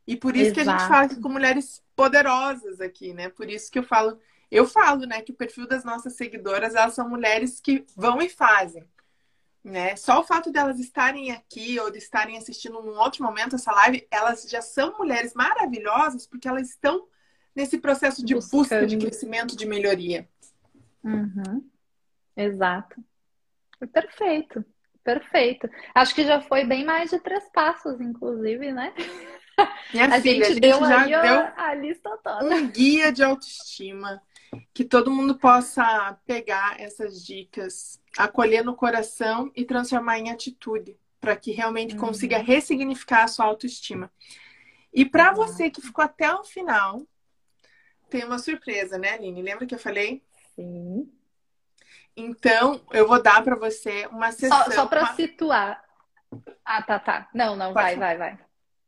E 0.08 0.18
por 0.18 0.36
isso 0.36 0.51
Exato. 0.51 0.56
que 0.56 0.70
a 0.70 0.72
gente 0.72 0.88
fala 0.88 1.22
com 1.22 1.30
mulheres 1.30 1.84
poderosas 1.95 2.82
aqui, 2.82 3.14
né? 3.14 3.30
Por 3.30 3.47
isso 3.47 3.72
que 3.72 3.78
eu 3.78 3.84
falo, 3.84 4.18
eu 4.49 4.66
falo, 4.66 5.06
né, 5.06 5.22
que 5.22 5.32
o 5.32 5.36
perfil 5.36 5.68
das 5.68 5.84
nossas 5.84 6.16
seguidoras, 6.16 6.74
elas 6.74 6.95
são 6.95 7.08
mulheres 7.08 7.60
que 7.62 7.86
vão 7.95 8.20
e 8.20 8.28
fazem 8.28 8.84
né? 9.64 9.95
Só 9.95 10.20
o 10.20 10.24
fato 10.24 10.51
delas 10.51 10.78
estarem 10.80 11.32
aqui 11.32 11.80
ou 11.80 11.89
de 11.89 11.97
estarem 11.97 12.38
assistindo 12.38 12.82
num 12.82 12.99
outro 12.99 13.24
momento 13.24 13.56
essa 13.56 13.72
live, 13.72 14.06
elas 14.12 14.43
já 14.49 14.62
são 14.62 14.97
mulheres 14.97 15.34
maravilhosas 15.34 16.28
porque 16.28 16.47
elas 16.47 16.70
estão 16.70 17.08
nesse 17.56 17.78
processo 17.78 18.26
de 18.26 18.34
Buscando. 18.34 18.60
busca 18.60 18.86
de 18.86 18.97
crescimento, 18.97 19.56
de 19.56 19.66
melhoria. 19.66 20.28
Uhum. 21.04 21.70
Exato. 22.36 23.01
Perfeito. 23.88 24.64
Perfeito. 25.04 25.70
Acho 25.94 26.16
que 26.16 26.24
já 26.24 26.40
foi 26.40 26.64
bem 26.64 26.86
mais 26.86 27.10
de 27.10 27.20
três 27.20 27.44
passos, 27.52 28.00
inclusive, 28.00 28.72
né? 28.72 28.94
Minha 29.94 30.06
a, 30.16 30.22
filha, 30.22 30.22
gente 30.22 30.44
a 30.44 30.50
gente 30.50 30.60
deu 30.62 30.80
já 30.80 31.02
aí 31.02 31.10
deu 31.10 31.54
a 31.58 31.76
lista 31.76 32.18
toda. 32.24 32.56
Um 32.56 32.68
guia 32.70 33.12
de 33.12 33.22
autoestima 33.22 34.22
que 34.74 34.84
todo 34.84 35.12
mundo 35.12 35.36
possa 35.36 36.18
pegar 36.26 36.80
essas 36.80 37.26
dicas, 37.26 38.00
acolher 38.18 38.64
no 38.64 38.76
coração 38.76 39.52
e 39.56 39.66
transformar 39.66 40.20
em 40.20 40.30
atitude, 40.30 40.98
para 41.20 41.36
que 41.36 41.52
realmente 41.52 41.96
uhum. 41.96 42.02
consiga 42.02 42.38
ressignificar 42.38 43.24
a 43.24 43.28
sua 43.28 43.46
autoestima. 43.46 44.12
E 44.94 45.04
para 45.04 45.30
uhum. 45.30 45.36
você 45.36 45.70
que 45.70 45.82
ficou 45.82 46.04
até 46.04 46.34
o 46.34 46.44
final, 46.44 47.02
tem 48.10 48.24
uma 48.24 48.38
surpresa, 48.38 48.98
né, 48.98 49.14
Aline? 49.14 49.42
Lembra 49.42 49.66
que 49.66 49.74
eu 49.74 49.80
falei? 49.80 50.22
Sim. 50.56 51.12
Então, 52.16 52.82
eu 52.91 53.07
vou 53.07 53.22
dar 53.22 53.43
para 53.43 53.55
você 53.55 54.07
uma 54.07 54.32
sessão. 54.32 54.66
Só, 54.66 54.72
só 54.72 54.86
para 54.86 55.01
uma... 55.01 55.14
situar. 55.14 55.84
Ah, 56.64 56.82
tá, 56.82 56.99
tá. 56.99 57.30
Não, 57.34 57.55
não, 57.55 57.74
Pode 57.74 57.95
vai, 57.95 57.95
vai, 57.95 58.18
vai. 58.18 58.39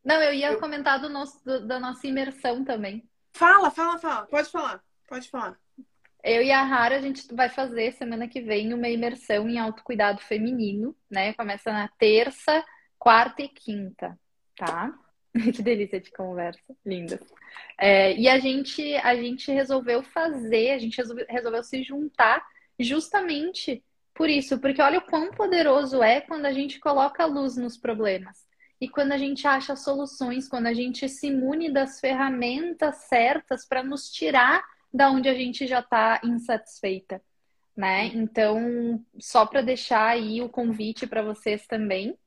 Não, 0.03 0.21
eu 0.21 0.34
ia 0.34 0.51
eu... 0.51 0.59
comentar 0.59 0.99
do 0.99 1.09
nosso, 1.09 1.43
do, 1.43 1.65
da 1.65 1.80
nossa 1.80 2.05
imersão 2.05 2.63
também. 2.63 3.07
Fala, 3.34 3.71
fala, 3.71 3.97
fala. 3.97 4.26
Pode 4.28 4.49
falar. 4.49 4.84
Pode 5.07 5.30
falar. 5.30 5.57
Eu 6.23 6.41
e 6.41 6.51
a 6.51 6.63
Rara, 6.63 6.97
a 6.97 7.01
gente 7.01 7.34
vai 7.34 7.49
fazer 7.49 7.91
semana 7.93 8.28
que 8.28 8.41
vem 8.41 8.73
uma 8.73 8.88
imersão 8.88 9.47
em 9.47 9.59
autocuidado 9.59 10.21
feminino, 10.21 10.95
né? 11.09 11.34
Começa 11.34 11.71
na 11.71 11.88
terça, 11.99 12.63
quarta 12.97 13.43
e 13.43 13.47
quinta, 13.47 14.17
tá? 14.55 14.91
que 15.53 15.61
delícia 15.61 15.99
de 15.99 16.11
conversa, 16.11 16.76
linda. 16.84 17.19
É, 17.78 18.15
e 18.15 18.28
a 18.28 18.39
gente, 18.39 18.95
a 18.97 19.15
gente 19.15 19.51
resolveu 19.51 20.01
fazer, 20.01 20.71
a 20.71 20.80
gente 20.80 20.97
resolveu, 20.97 21.26
resolveu 21.30 21.63
se 21.63 21.84
juntar 21.84 22.43
justamente 22.80 23.84
por 24.13 24.30
isso, 24.30 24.57
porque 24.59 24.82
olha 24.82 24.99
o 24.99 25.05
quão 25.05 25.32
poderoso 25.32 26.01
é 26.01 26.21
quando 26.21 26.45
a 26.45 26.53
gente 26.53 26.80
coloca 26.80 27.26
luz 27.26 27.57
nos 27.57 27.78
problemas. 27.78 28.45
E 28.80 28.89
quando 28.89 29.11
a 29.11 29.17
gente 29.17 29.47
acha 29.47 29.76
soluções, 29.76 30.47
quando 30.47 30.67
a 30.67 30.73
gente 30.73 31.07
se 31.07 31.28
imune 31.28 31.71
das 31.71 31.99
ferramentas 31.99 32.95
certas 33.07 33.65
para 33.65 33.84
nos 33.84 34.09
tirar 34.09 34.63
da 34.93 35.09
onde 35.09 35.28
a 35.28 35.34
gente 35.34 35.67
já 35.67 35.80
está 35.80 36.21
insatisfeita, 36.23 37.21
né? 37.76 38.05
Então, 38.07 39.03
só 39.19 39.45
para 39.45 39.61
deixar 39.61 40.07
aí 40.07 40.41
o 40.41 40.49
convite 40.49 41.05
para 41.05 41.21
vocês 41.21 41.67
também, 41.67 42.17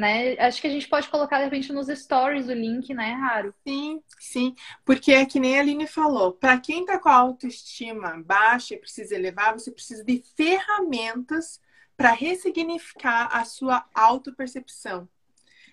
né? 0.00 0.32
Acho 0.38 0.62
que 0.62 0.66
a 0.66 0.70
gente 0.70 0.88
pode 0.88 1.08
colocar 1.10 1.38
de 1.38 1.44
repente 1.44 1.72
nos 1.74 1.88
stories 1.88 2.48
o 2.48 2.54
link, 2.54 2.94
né, 2.94 3.12
Raro? 3.12 3.54
Sim, 3.68 4.02
sim, 4.18 4.54
porque 4.82 5.12
é 5.12 5.26
que 5.26 5.38
nem 5.38 5.58
a 5.58 5.60
Aline 5.60 5.86
falou, 5.86 6.32
para 6.32 6.58
quem 6.58 6.86
tá 6.86 6.98
com 6.98 7.10
a 7.10 7.14
autoestima 7.14 8.20
baixa 8.24 8.74
e 8.74 8.78
precisa 8.78 9.14
elevar, 9.14 9.52
você 9.52 9.70
precisa 9.70 10.02
de 10.02 10.24
ferramentas 10.34 11.60
para 11.98 12.12
ressignificar 12.12 13.28
a 13.30 13.44
sua 13.44 13.86
autopercepção, 13.94 15.06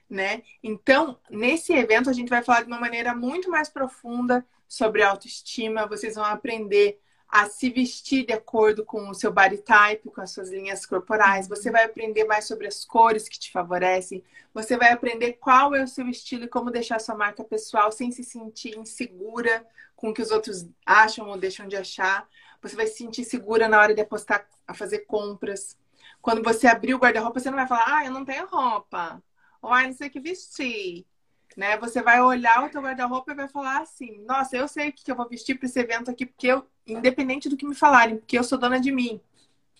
né? 0.10 0.44
Então, 0.62 1.18
nesse 1.30 1.72
evento 1.72 2.10
a 2.10 2.14
gente 2.14 2.30
vai 2.30 2.44
falar 2.44 2.64
de 2.64 2.68
uma 2.68 2.82
maneira 2.82 3.16
muito 3.16 3.50
mais 3.50 3.70
profunda 3.70 4.46
sobre 4.68 5.04
autoestima, 5.04 5.88
vocês 5.88 6.16
vão 6.16 6.26
aprender 6.26 7.00
a 7.30 7.50
se 7.50 7.70
vestir 7.70 8.26
de 8.26 8.34
acordo 8.34 8.86
com 8.86 9.10
o 9.10 9.14
seu 9.14 9.32
body 9.32 9.58
type, 9.58 10.10
com 10.10 10.22
as 10.22 10.32
suas 10.32 10.50
linhas 10.50 10.86
corporais. 10.86 11.48
Você 11.48 11.70
vai 11.70 11.84
aprender 11.84 12.24
mais 12.24 12.46
sobre 12.46 12.68
as 12.68 12.86
cores 12.86 13.28
que 13.28 13.38
te 13.38 13.52
favorecem. 13.52 14.24
Você 14.54 14.78
vai 14.78 14.92
aprender 14.92 15.34
qual 15.34 15.76
é 15.76 15.84
o 15.84 15.88
seu 15.88 16.08
estilo 16.08 16.46
e 16.46 16.48
como 16.48 16.72
deixar 16.72 17.00
sua 17.00 17.16
marca 17.16 17.44
pessoal 17.44 17.92
sem 17.92 18.12
se 18.12 18.24
sentir 18.24 18.78
insegura 18.78 19.66
com 19.96 20.10
o 20.10 20.14
que 20.14 20.22
os 20.22 20.32
outros 20.32 20.66
acham 20.86 21.28
ou 21.28 21.38
deixam 21.38 21.68
de 21.68 21.76
achar. 21.76 22.28
Você 22.62 22.76
vai 22.76 22.88
se 22.88 22.98
sentir 22.98 23.26
segura 23.26 23.68
na 23.68 23.80
hora 23.80 23.94
de 23.94 24.02
apostar 24.02 24.48
a 24.66 24.74
fazer 24.74 25.00
compras. 25.00 25.78
Quando 26.22 26.44
você 26.44 26.68
abrir 26.68 26.94
o 26.94 27.00
guarda-roupa, 27.00 27.40
você 27.40 27.50
não 27.50 27.58
vai 27.58 27.68
falar, 27.68 27.98
ah, 28.00 28.06
eu 28.06 28.12
não 28.12 28.26
tenho 28.26 28.48
roupa. 28.48 29.22
Ou, 29.62 29.72
ah, 29.72 29.84
não 29.84 29.94
sei 29.94 30.08
o 30.08 30.12
que 30.12 30.20
vestir 30.20 31.06
né? 31.58 31.76
Você 31.80 32.04
vai 32.04 32.22
olhar 32.22 32.64
o 32.64 32.70
teu 32.70 32.82
guarda-roupa 32.82 33.32
e 33.32 33.36
vai 33.36 33.48
falar 33.48 33.82
assim: 33.82 34.24
"Nossa, 34.26 34.56
eu 34.56 34.68
sei 34.68 34.90
o 34.90 34.94
que 34.94 35.12
eu 35.12 35.16
vou 35.16 35.28
vestir 35.28 35.58
para 35.58 35.66
esse 35.68 35.80
evento 35.80 36.12
aqui, 36.12 36.26
porque 36.26 36.48
eu, 36.48 36.66
independente 36.88 37.50
do 37.50 37.58
que 37.58 37.66
me 37.66 37.76
falarem, 37.76 38.18
porque 38.18 38.38
eu 38.38 38.44
sou 38.44 38.58
dona 38.58 38.80
de 38.80 38.92
mim". 38.92 39.20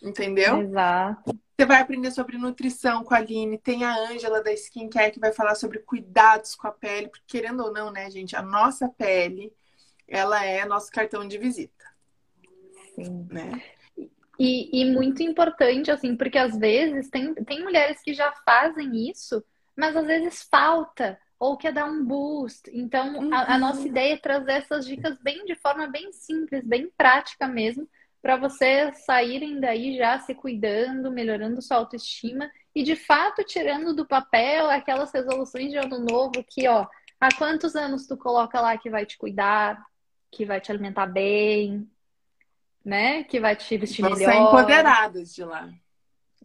Entendeu? 0.02 0.62
Exato. 0.62 1.38
Você 1.58 1.66
vai 1.66 1.82
aprender 1.82 2.12
sobre 2.12 2.38
nutrição 2.38 3.04
com 3.04 3.16
a 3.16 3.18
Aline, 3.18 3.58
tem 3.58 3.84
a 3.84 3.96
Ângela 3.96 4.44
da 4.44 4.54
Skincare 4.54 5.12
que 5.12 5.20
vai 5.20 5.34
falar 5.34 5.56
sobre 5.56 5.80
cuidados 5.80 6.54
com 6.54 6.68
a 6.68 6.72
pele, 6.72 7.08
porque 7.08 7.24
querendo 7.28 7.64
ou 7.64 7.74
não, 7.74 7.92
né, 7.92 8.12
gente, 8.12 8.36
a 8.36 8.44
nossa 8.44 8.88
pele, 8.90 9.52
ela 10.08 10.46
é 10.46 10.66
nosso 10.66 10.92
cartão 10.92 11.28
de 11.28 11.38
visita. 11.40 11.84
Sim. 12.94 13.28
Né? 13.32 13.64
E, 14.40 14.82
e 14.82 14.86
muito 14.92 15.24
importante, 15.24 15.90
assim, 15.90 16.16
porque 16.16 16.38
às 16.38 16.56
vezes 16.56 17.10
tem, 17.10 17.34
tem 17.34 17.64
mulheres 17.64 18.02
que 18.04 18.14
já 18.14 18.32
fazem 18.46 19.10
isso, 19.10 19.44
mas 19.76 19.96
às 19.96 20.06
vezes 20.06 20.44
falta 20.44 21.20
ou 21.40 21.58
quer 21.58 21.72
dar 21.72 21.86
um 21.86 22.04
boost. 22.04 22.70
Então, 22.74 23.20
uhum. 23.20 23.34
a, 23.34 23.56
a, 23.56 23.58
nossa 23.58 23.82
uhum. 23.82 23.88
ideia 23.88 24.14
é 24.14 24.18
trazer 24.18 24.54
essas 24.54 24.86
dicas 24.86 25.18
bem 25.22 25.46
de 25.46 25.56
forma 25.56 25.88
bem 25.88 26.12
simples, 26.12 26.66
bem 26.66 26.92
prática 26.98 27.48
mesmo, 27.48 27.88
para 28.22 28.38
vocês 28.38 29.06
saírem 29.06 29.60
daí 29.60 29.96
já 29.98 30.20
se 30.20 30.34
cuidando, 30.34 31.12
melhorando 31.12 31.62
sua 31.62 31.78
autoestima 31.78 32.50
e 32.74 32.84
de 32.84 32.96
fato 32.96 33.44
tirando 33.44 33.94
do 33.94 34.06
papel 34.06 34.70
aquelas 34.70 35.12
resoluções 35.12 35.72
de 35.72 35.78
ano 35.78 36.00
novo 36.00 36.44
que, 36.50 36.68
ó, 36.68 36.86
há 37.20 37.30
quantos 37.38 37.76
anos 37.76 38.08
tu 38.08 38.18
coloca 38.18 38.60
lá 38.60 38.78
que 38.78 38.90
vai 38.90 39.06
te 39.06 39.18
cuidar, 39.18 39.82
que 40.32 40.46
vai 40.46 40.60
te 40.60 40.72
alimentar 40.72 41.06
bem, 41.06 41.90
né? 42.84 43.24
Que 43.24 43.40
vai 43.40 43.56
te 43.56 43.78
vestir 43.78 44.02
Vão 44.02 44.12
melhor. 44.16 44.32
Ser 44.32 44.40
empoderadas 44.40 45.34
de 45.34 45.44
lá. 45.44 45.70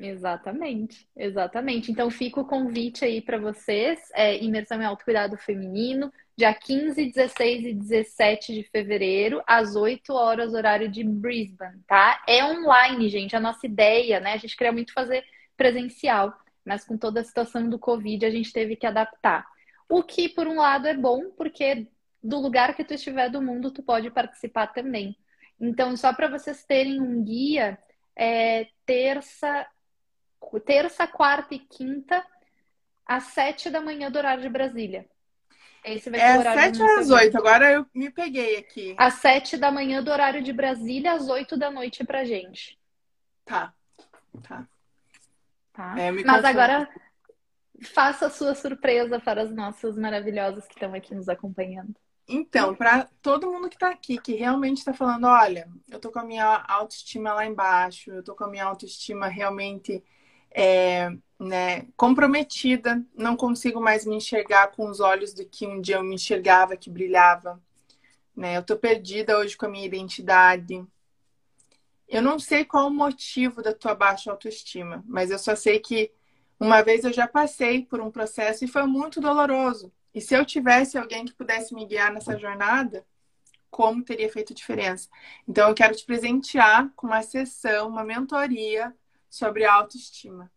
Exatamente, 0.01 1.07
exatamente. 1.16 1.93
Então 1.93 2.11
fica 2.11 2.40
o 2.40 2.47
convite 2.47 3.05
aí 3.05 3.20
para 3.20 3.38
vocês, 3.38 4.01
é, 4.14 4.43
imersão 4.43 4.80
em 4.80 4.84
autocuidado 4.84 5.36
feminino, 5.36 6.12
dia 6.36 6.53
15, 6.55 7.12
16 7.12 7.64
e 7.66 7.74
17 7.74 8.55
de 8.55 8.62
fevereiro, 8.64 9.43
às 9.47 9.76
8 9.76 10.12
horas, 10.12 10.55
horário 10.55 10.88
de 10.88 11.05
Brisbane, 11.05 11.80
tá? 11.86 12.22
É 12.26 12.45
online, 12.45 13.09
gente. 13.09 13.36
A 13.36 13.40
nossa 13.40 13.66
ideia, 13.66 14.18
né? 14.18 14.32
A 14.32 14.36
gente 14.38 14.57
queria 14.57 14.72
muito 14.72 14.93
fazer 14.93 15.24
presencial, 15.57 16.32
mas 16.64 16.84
com 16.84 16.97
toda 16.97 17.20
a 17.20 17.24
situação 17.24 17.68
do 17.68 17.78
Covid 17.78 18.24
a 18.24 18.30
gente 18.30 18.53
teve 18.53 18.76
que 18.76 18.86
adaptar. 18.86 19.47
O 19.88 20.03
que, 20.03 20.28
por 20.28 20.49
um 20.49 20.57
lado, 20.57 20.88
é 20.88 20.95
bom, 20.95 21.30
porque 21.36 21.86
do 22.22 22.40
lugar 22.40 22.74
que 22.74 22.84
tu 22.84 22.95
estiver 22.95 23.28
do 23.28 23.43
mundo, 23.43 23.70
tu 23.70 23.82
pode 23.82 24.11
participar 24.11 24.68
também. 24.68 25.16
Então, 25.61 25.97
só 25.97 26.12
para 26.14 26.28
vocês 26.28 26.64
terem 26.64 27.01
um 27.01 27.22
guia, 27.22 27.78
é, 28.16 28.68
terça, 28.86 29.66
terça, 30.64 31.07
quarta 31.07 31.55
e 31.55 31.59
quinta, 31.59 32.24
às 33.07 33.24
sete 33.24 33.70
da 33.70 33.80
manhã 33.80 34.11
do 34.11 34.18
horário 34.18 34.43
de 34.43 34.49
Brasília. 34.49 35.07
Esse 35.84 36.11
vai 36.11 36.20
ser 36.20 36.26
é 36.26 36.36
o 36.36 36.38
horário 36.38 36.62
sete 36.62 36.82
às 36.82 37.11
oito, 37.11 37.36
agora 37.36 37.72
eu 37.72 37.86
me 37.93 38.11
peguei 38.11 38.57
aqui. 38.57 38.95
Às 38.97 39.14
sete 39.14 39.57
da 39.57 39.70
manhã 39.70 40.03
do 40.03 40.11
horário 40.11 40.43
de 40.43 40.53
Brasília, 40.53 41.12
às 41.12 41.28
oito 41.28 41.57
da 41.57 41.70
noite 41.70 42.05
pra 42.05 42.24
gente. 42.24 42.78
Tá, 43.45 43.74
tá. 44.43 44.66
tá. 45.72 45.99
É, 45.99 46.12
Mas 46.12 46.45
agora 46.45 46.88
faça 47.82 48.26
a 48.26 48.30
sua 48.30 48.55
surpresa 48.55 49.18
para 49.18 49.43
as 49.43 49.53
nossas 49.53 49.97
maravilhosas 49.99 50.66
que 50.66 50.74
estão 50.74 50.95
aqui 50.95 51.14
nos 51.14 51.28
acompanhando. 51.28 51.97
Então, 52.28 52.74
para 52.74 53.09
todo 53.20 53.51
mundo 53.51 53.68
que 53.68 53.74
está 53.74 53.90
aqui, 53.90 54.16
que 54.18 54.34
realmente 54.34 54.78
está 54.78 54.95
falando, 54.95 55.26
olha, 55.26 55.68
eu 55.90 55.99
tô 55.99 56.11
com 56.12 56.20
a 56.20 56.24
minha 56.24 56.64
autoestima 56.68 57.34
lá 57.34 57.45
embaixo, 57.45 58.12
eu 58.12 58.22
tô 58.22 58.34
com 58.36 58.45
a 58.45 58.49
minha 58.49 58.64
autoestima 58.64 59.26
realmente 59.26 60.03
é, 60.55 61.11
né, 61.38 61.86
comprometida, 61.96 63.05
não 63.14 63.36
consigo 63.36 63.80
mais 63.80 64.07
me 64.07 64.16
enxergar 64.16 64.68
com 64.68 64.88
os 64.88 65.00
olhos 65.00 65.34
do 65.34 65.44
que 65.44 65.66
um 65.66 65.80
dia 65.80 65.96
eu 65.96 66.05
me 66.05 66.14
enxergava, 66.14 66.76
que 66.76 66.90
brilhava. 66.90 67.61
Né? 68.34 68.57
Eu 68.57 68.62
tô 68.62 68.76
perdida 68.76 69.38
hoje 69.38 69.57
com 69.57 69.66
a 69.66 69.68
minha 69.68 69.84
identidade. 69.84 70.84
Eu 72.09 72.22
não 72.22 72.38
sei 72.38 72.64
qual 72.64 72.86
o 72.86 72.94
motivo 72.94 73.62
da 73.62 73.72
tua 73.72 73.94
baixa 73.94 74.30
autoestima, 74.30 75.03
mas 75.07 75.30
eu 75.30 75.38
só 75.38 75.57
sei 75.57 75.80
que 75.80 76.12
uma 76.61 76.82
vez 76.82 77.05
eu 77.05 77.12
já 77.12 77.26
passei 77.26 77.84
por 77.84 78.00
um 78.00 78.11
processo 78.11 78.64
e 78.64 78.68
foi 78.68 78.86
muito 78.86 79.20
doloroso. 79.20 79.92
E 80.14 80.20
se 80.20 80.34
eu 80.34 80.44
tivesse 80.44 80.96
alguém 80.96 81.24
que 81.24 81.34
pudesse 81.34 81.74
me 81.74 81.86
guiar 81.86 82.12
nessa 82.12 82.38
jornada, 82.38 83.05
como 83.70 84.05
teria 84.05 84.30
feito 84.30 84.55
diferença? 84.55 85.09
Então 85.48 85.68
eu 85.68 85.74
quero 85.74 85.96
te 85.96 86.05
presentear 86.05 86.92
com 86.94 87.07
uma 87.07 87.22
sessão, 87.22 87.88
uma 87.88 88.05
mentoria 88.05 88.94
sobre 89.33 89.64
autoestima. 89.64 90.53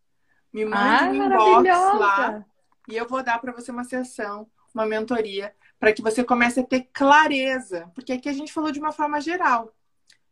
Me 0.52 0.66
mande 0.66 0.84
ah, 0.84 1.10
um 1.10 1.16
inbox 1.16 1.68
lá 1.98 2.46
e 2.90 2.96
eu 2.96 3.08
vou 3.08 3.24
dar 3.24 3.40
para 3.40 3.54
você 3.54 3.72
uma 3.72 3.86
sessão, 3.86 4.50
uma 4.74 4.86
mentoria, 4.86 5.56
para 5.80 5.94
que 5.94 6.02
você 6.02 6.24
comece 6.24 6.60
a 6.60 6.64
ter 6.64 6.90
clareza, 6.94 7.90
porque 7.96 8.12
aqui 8.12 8.28
a 8.28 8.34
gente 8.34 8.52
falou 8.52 8.72
de 8.72 8.80
uma 8.80 8.92
forma 8.92 9.22
geral, 9.22 9.74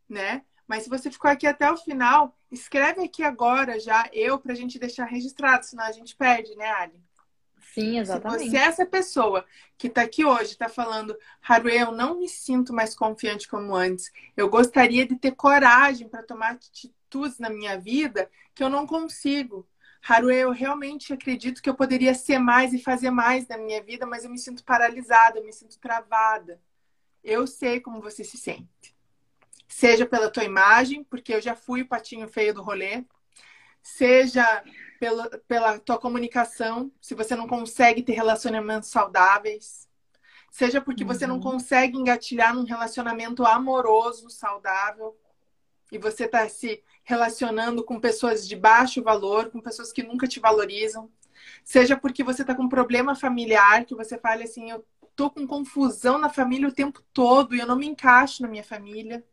né? 0.08 0.44
Mas 0.68 0.84
se 0.84 0.90
você 0.90 1.10
ficou 1.10 1.32
aqui 1.32 1.48
até 1.48 1.72
o 1.72 1.78
final, 1.78 2.38
escreve 2.52 3.02
aqui 3.04 3.24
agora 3.24 3.80
já 3.80 4.10
eu 4.12 4.38
para 4.38 4.52
a 4.52 4.56
gente 4.56 4.78
deixar 4.78 5.06
registrado, 5.06 5.66
senão 5.66 5.86
a 5.86 5.92
gente 5.92 6.16
perde, 6.16 6.54
né, 6.56 6.70
Ali? 6.70 7.02
Sim, 7.74 8.00
exatamente. 8.00 8.50
Se 8.50 8.58
essa 8.58 8.86
pessoa 8.86 9.46
que 9.78 9.88
está 9.88 10.02
aqui 10.02 10.24
hoje 10.24 10.52
está 10.52 10.70
falando, 10.70 11.18
Haru, 11.42 11.70
eu 11.70 11.92
não 11.92 12.20
me 12.20 12.30
sinto 12.30 12.74
mais 12.74 12.94
confiante 12.94 13.48
como 13.48 13.74
antes, 13.74 14.12
eu 14.36 14.50
gostaria 14.50 15.08
de 15.08 15.16
ter 15.16 15.32
coragem 15.32 16.08
para 16.08 16.24
tomar 16.24 16.58
atitudes 17.14 17.40
na 17.40 17.50
minha 17.50 17.78
vida 17.78 18.30
que 18.56 18.64
eu 18.64 18.70
não 18.70 18.88
consigo. 18.88 19.68
Haru, 20.02 20.32
eu 20.32 20.52
realmente 20.52 21.14
acredito 21.14 21.62
que 21.62 21.70
eu 21.70 21.76
poderia 21.76 22.14
ser 22.14 22.40
mais 22.40 22.74
e 22.74 22.80
fazer 22.80 23.10
mais 23.10 23.48
na 23.48 23.58
minha 23.58 23.82
vida, 23.82 24.06
mas 24.06 24.26
eu 24.26 24.30
me 24.30 24.38
sinto 24.38 24.64
paralisada, 24.64 25.40
eu 25.40 25.46
me 25.46 25.54
sinto 25.54 25.80
travada. 25.80 26.60
Eu 27.24 27.48
sei 27.48 27.80
como 27.80 28.02
você 28.02 28.24
se 28.24 28.38
sente. 28.38 28.94
Seja 29.68 30.06
pela 30.06 30.30
tua 30.30 30.44
imagem, 30.44 31.04
porque 31.04 31.34
eu 31.34 31.42
já 31.42 31.56
fui 31.56 31.82
o 31.82 31.88
patinho 31.88 32.28
feio 32.28 32.54
do 32.54 32.62
rolê, 32.62 33.06
seja 33.82 34.64
pela, 35.00 35.30
pela 35.48 35.80
tua 35.80 35.98
comunicação, 35.98 36.92
se 37.02 37.16
você 37.16 37.36
não 37.36 37.48
consegue 37.48 38.04
ter 38.04 38.14
relacionamentos 38.14 38.90
saudáveis, 38.90 39.88
seja 40.52 40.82
porque 40.82 41.04
uhum. 41.04 41.08
você 41.08 41.26
não 41.26 41.36
uhum. 41.36 41.42
consegue 41.42 41.98
engatilhar 41.98 42.54
num 42.54 42.66
relacionamento 42.66 43.46
amoroso, 43.46 44.30
saudável, 44.30 45.18
e 45.94 45.98
você 45.98 46.26
está 46.26 46.48
se 46.50 46.84
relacionando 47.04 47.84
com 47.84 48.00
pessoas 48.00 48.48
de 48.48 48.56
baixo 48.56 49.04
valor, 49.04 49.52
com 49.52 49.60
pessoas 49.60 49.92
que 49.92 50.04
nunca 50.04 50.28
te 50.28 50.40
valorizam, 50.40 51.10
seja 51.64 51.98
porque 51.98 52.24
você 52.24 52.42
está 52.42 52.56
com 52.56 52.64
um 52.64 52.70
problema 52.70 53.16
familiar, 53.16 53.86
que 53.86 53.96
você 53.96 54.18
fala 54.18 54.44
assim, 54.44 54.70
eu 54.70 54.86
tô 55.16 55.30
com 55.30 55.46
confusão 55.46 56.18
na 56.18 56.30
família 56.30 56.68
o 56.68 56.74
tempo 56.74 57.04
todo 57.14 57.56
e 57.56 57.60
eu 57.60 57.68
não 57.68 57.76
me 57.76 57.88
encaixo 57.88 58.42
na 58.42 58.48
minha 58.48 58.64
família. 58.64 59.24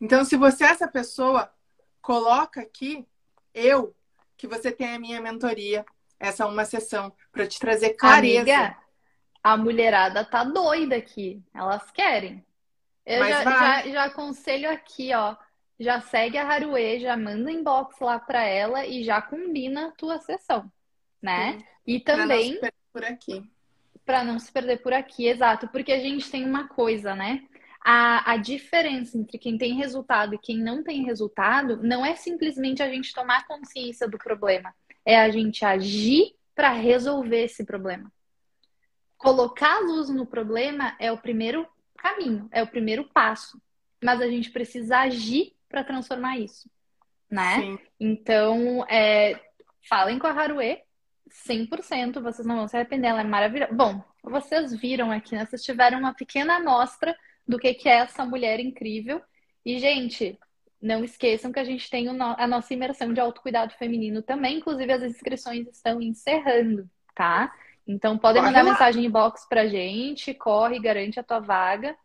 Então, 0.00 0.24
se 0.24 0.36
você 0.36 0.64
é 0.64 0.68
essa 0.68 0.88
pessoa, 0.88 1.52
coloca 2.00 2.60
aqui 2.60 3.06
eu 3.52 3.94
que 4.36 4.46
você 4.46 4.70
tem 4.70 4.94
a 4.94 4.98
minha 5.00 5.20
mentoria, 5.20 5.84
essa 6.18 6.46
uma 6.46 6.64
sessão, 6.64 7.12
para 7.32 7.46
te 7.46 7.58
trazer 7.58 7.94
clareza. 7.94 8.40
Amiga, 8.40 8.76
a 9.42 9.56
mulherada 9.56 10.24
tá 10.24 10.44
doida 10.44 10.96
aqui. 10.96 11.42
Elas 11.52 11.90
querem. 11.90 12.44
Eu 13.04 13.26
já, 13.26 13.42
já, 13.42 13.88
já, 13.88 14.04
aconselho 14.04 14.70
aqui, 14.70 15.12
ó. 15.14 15.34
Já 15.78 16.00
segue 16.00 16.36
a 16.36 16.46
Haruê, 16.46 16.98
já 16.98 17.16
manda 17.16 17.52
inbox 17.52 18.00
lá 18.00 18.18
para 18.18 18.42
ela 18.42 18.86
e 18.86 19.04
já 19.04 19.22
combina 19.22 19.88
a 19.88 19.92
tua 19.92 20.18
sessão, 20.18 20.70
né? 21.22 21.52
Sim. 21.52 21.64
E 21.86 22.00
também. 22.00 22.26
Pra 22.26 22.34
não 22.34 22.42
se 22.42 22.60
perder 22.60 22.74
por 22.92 23.04
aqui. 23.04 23.50
Para 24.04 24.24
não 24.24 24.38
se 24.38 24.52
perder 24.52 24.82
por 24.82 24.92
aqui, 24.92 25.26
exato. 25.26 25.68
Porque 25.68 25.92
a 25.92 26.00
gente 26.00 26.30
tem 26.30 26.44
uma 26.44 26.68
coisa, 26.68 27.14
né? 27.14 27.42
a, 27.90 28.32
a 28.32 28.36
diferença 28.36 29.16
entre 29.16 29.38
quem 29.38 29.56
tem 29.56 29.74
resultado 29.74 30.34
e 30.34 30.38
quem 30.38 30.58
não 30.58 30.82
tem 30.82 31.04
resultado 31.04 31.82
não 31.82 32.04
é 32.04 32.14
simplesmente 32.14 32.82
a 32.82 32.88
gente 32.88 33.14
tomar 33.14 33.46
consciência 33.46 34.08
do 34.08 34.18
problema, 34.18 34.74
é 35.04 35.18
a 35.18 35.30
gente 35.30 35.64
agir 35.64 36.34
para 36.54 36.70
resolver 36.70 37.44
esse 37.44 37.64
problema. 37.64 38.12
Colocar 39.16 39.76
a 39.76 39.80
luz 39.80 40.08
no 40.10 40.26
problema 40.26 40.94
é 40.98 41.10
o 41.10 41.18
primeiro 41.18 41.66
caminho, 41.96 42.48
é 42.52 42.62
o 42.62 42.66
primeiro 42.66 43.04
passo, 43.04 43.60
mas 44.02 44.20
a 44.20 44.28
gente 44.28 44.50
precisa 44.50 44.98
agir 44.98 45.54
para 45.68 45.84
transformar 45.84 46.38
isso, 46.38 46.70
né? 47.30 47.60
Sim. 47.60 47.78
Então, 48.00 48.84
é, 48.88 49.40
falem 49.88 50.18
com 50.18 50.26
a 50.26 50.32
Haruê, 50.32 50.82
100%, 51.46 52.20
vocês 52.20 52.46
não 52.46 52.56
vão 52.56 52.68
se 52.68 52.76
arrepender, 52.76 53.08
ela 53.08 53.20
é 53.20 53.24
maravilhosa. 53.24 53.72
Bom, 53.72 54.02
vocês 54.22 54.74
viram 54.74 55.10
aqui, 55.10 55.34
né? 55.34 55.44
Vocês 55.44 55.62
tiveram 55.62 55.98
uma 55.98 56.14
pequena 56.14 56.56
amostra 56.56 57.16
do 57.46 57.58
que, 57.58 57.74
que 57.74 57.88
é 57.88 57.98
essa 57.98 58.24
mulher 58.24 58.60
incrível. 58.60 59.20
E, 59.64 59.78
gente, 59.78 60.38
não 60.80 61.04
esqueçam 61.04 61.52
que 61.52 61.58
a 61.58 61.64
gente 61.64 61.88
tem 61.90 62.08
a 62.08 62.46
nossa 62.46 62.72
imersão 62.72 63.12
de 63.12 63.20
autocuidado 63.20 63.74
feminino 63.74 64.22
também. 64.22 64.58
Inclusive, 64.58 64.92
as 64.92 65.02
inscrições 65.02 65.66
estão 65.68 66.00
encerrando, 66.00 66.88
tá? 67.14 67.52
Então, 67.86 68.18
podem 68.18 68.42
mandar 68.42 68.62
mensagem 68.62 69.04
em 69.04 69.10
box 69.10 69.46
pra 69.48 69.66
gente, 69.66 70.34
corre, 70.34 70.78
garante 70.78 71.18
a 71.18 71.22
tua 71.22 71.40
vaga. 71.40 71.96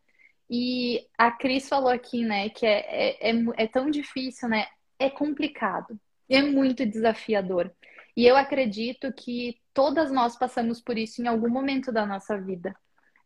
E 0.54 1.08
a 1.18 1.32
Cris 1.32 1.68
falou 1.68 1.90
aqui, 1.90 2.24
né, 2.24 2.50
que 2.50 2.66
é, 2.66 2.80
é, 2.80 3.32
é, 3.32 3.36
é 3.58 3.68
tão 3.68 3.90
difícil, 3.90 4.48
né? 4.50 4.68
É 5.00 5.10
complicado, 5.10 6.00
é 6.30 6.42
muito 6.44 6.86
desafiador. 6.86 7.72
E 8.16 8.26
eu 8.26 8.38
acredito 8.38 9.12
que 9.14 9.58
todas 9.74 10.12
nós 10.12 10.38
passamos 10.38 10.80
por 10.82 10.98
isso 10.98 11.22
em 11.22 11.28
algum 11.28 11.50
momento 11.50 11.92
da 11.92 12.06
nossa 12.06 12.40
vida 12.40 12.76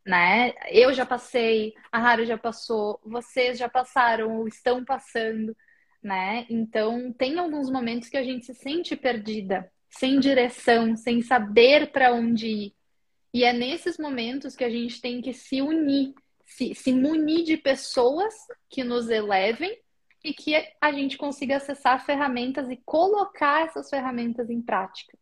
né? 0.08 0.54
Eu 0.72 0.94
já 0.94 1.06
passei, 1.06 1.74
a 1.92 2.00
Haru 2.00 2.26
já 2.26 2.38
passou, 2.38 3.00
vocês 3.04 3.58
já 3.60 3.68
passaram 3.68 4.38
ou 4.38 4.48
estão 4.48 4.84
passando, 4.86 5.56
né? 6.02 6.46
Então, 6.50 7.12
tem 7.14 7.38
alguns 7.38 7.70
momentos 7.70 8.08
que 8.08 8.18
a 8.18 8.24
gente 8.24 8.46
se 8.46 8.54
sente 8.56 8.96
perdida, 8.96 9.70
sem 9.90 10.20
direção, 10.20 10.96
sem 10.96 11.22
saber 11.22 11.92
para 11.92 12.14
onde 12.14 12.48
ir. 12.48 12.74
E 13.34 13.44
é 13.44 13.52
nesses 13.52 13.98
momentos 13.98 14.56
que 14.56 14.64
a 14.64 14.70
gente 14.70 15.02
tem 15.02 15.22
que 15.22 15.34
se 15.34 15.62
unir, 15.62 16.14
se, 16.48 16.74
se 16.74 16.94
munir 16.94 17.44
de 17.44 17.58
pessoas 17.58 18.34
que 18.70 18.84
nos 18.84 19.10
elevem 19.10 19.78
e 20.24 20.34
que 20.34 20.56
a 20.82 20.92
gente 20.92 21.18
consiga 21.18 21.58
acessar 21.58 22.04
ferramentas 22.06 22.70
e 22.70 22.78
colocar 22.78 23.66
essas 23.66 23.90
ferramentas 23.90 24.50
em 24.50 24.62
prática, 24.62 25.16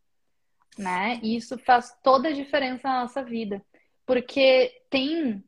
né? 0.78 1.20
E 1.22 1.36
isso 1.36 1.58
faz 1.58 1.94
toda 2.02 2.28
a 2.28 2.32
diferença 2.32 2.88
na 2.88 3.00
nossa 3.02 3.22
vida. 3.22 3.62
Porque 4.06 4.82
tem, 4.88 5.44